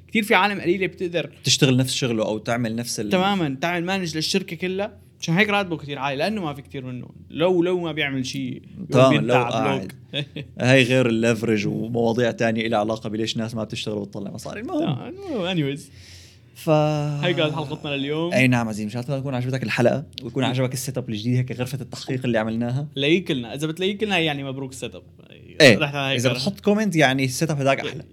كثير 0.07 0.23
في 0.23 0.35
عالم 0.35 0.61
قليله 0.61 0.87
بتقدر 0.87 1.29
تشتغل 1.43 1.77
نفس 1.77 1.93
شغله 1.93 2.25
أو 2.25 2.37
تعمل 2.37 2.75
نفس 2.75 2.99
ال... 2.99 3.09
تماما 3.09 3.57
تعمل 3.61 3.85
manage 3.85 4.15
للشركة 4.15 4.55
كلها. 4.55 4.99
عشان 5.21 5.33
هيك 5.33 5.49
راتبه 5.49 5.77
كثير 5.77 5.99
عالي 5.99 6.17
لأنه 6.17 6.41
ما 6.41 6.53
في 6.53 6.61
كثير 6.61 6.85
منه. 6.85 7.07
لو 7.29 7.63
لو 7.63 7.79
ما 7.79 7.91
بيعمل 7.91 8.25
شيء 8.25 8.61
تمام، 8.91 9.19
بيدع 9.19 9.49
لو 9.49 9.77
بلوك. 9.77 9.91
هاي 10.59 10.83
غير 10.91 11.07
ال 11.07 11.14
leverage 11.14 11.67
ومواضيع 11.67 12.31
تانية 12.31 12.67
لها 12.67 12.79
علاقة 12.79 13.09
بليش 13.09 13.37
ناس 13.37 13.55
ما 13.55 13.63
بتشتغل 13.63 13.97
وتطلع 13.97 14.31
مصاري. 14.31 14.61
المهم. 14.61 15.45
anyways 15.45 15.91
ف 16.55 16.69
هاي 16.69 17.33
كانت 17.33 17.55
حلقتنا 17.55 17.89
لليوم. 17.89 18.33
أي 18.33 18.47
نعم 18.47 18.69
عزيزي 18.69 18.85
مشان 18.85 19.05
تكون 19.05 19.35
عجبتك 19.35 19.63
الحلقة 19.63 20.03
ويكون 20.23 20.43
عجبك 20.43 20.73
ال 20.73 20.79
set 20.79 20.97
up 20.97 21.09
الجديد 21.09 21.35
هيك 21.35 21.51
غرفة 21.51 21.81
التحقيق 21.81 22.25
اللي 22.25 22.37
عملناها. 22.37 22.87
like 22.95 23.31
لنا 23.31 23.53
إذا 23.53 23.67
بتلاقيك 23.67 24.03
لنا 24.03 24.17
يعني 24.17 24.43
مبروك 24.43 24.73
set 24.73 24.95
up 24.95 25.03
إيه 25.61 26.15
إذا 26.15 26.33
بتحط 26.33 26.59
comment 26.59 26.95
يعني 26.95 27.25
ال 27.25 27.32
set 27.32 27.51
up 27.51 27.57
هذاك 27.57 27.79
أحلى. 27.79 28.03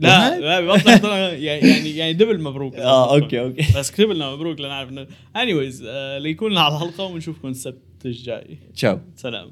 لا 0.00 0.40
لا. 0.40 0.58
يطلع- 0.94 1.18
يعني 1.18 1.68
يعني 1.68 1.96
يعني 1.96 2.12
double 2.12 2.42
مبروك. 2.42 2.74
آه 2.76 3.14
okay 3.14 3.40
okay. 3.40 3.62
بس 3.78 3.90
اكتب 3.90 4.10
لنا 4.10 4.32
مبروك 4.34 4.60
لنعرف 4.60 4.88
انه 4.88 5.06
anyways 5.36 5.82
ليكون 6.18 6.50
لنا 6.52 6.60
على 6.60 6.74
الحلقة 6.74 7.04
ونشوفكم 7.04 7.48
السبت 7.48 7.82
الجاي. 8.04 8.58
تشاو. 8.76 8.98
سلام. 9.16 9.48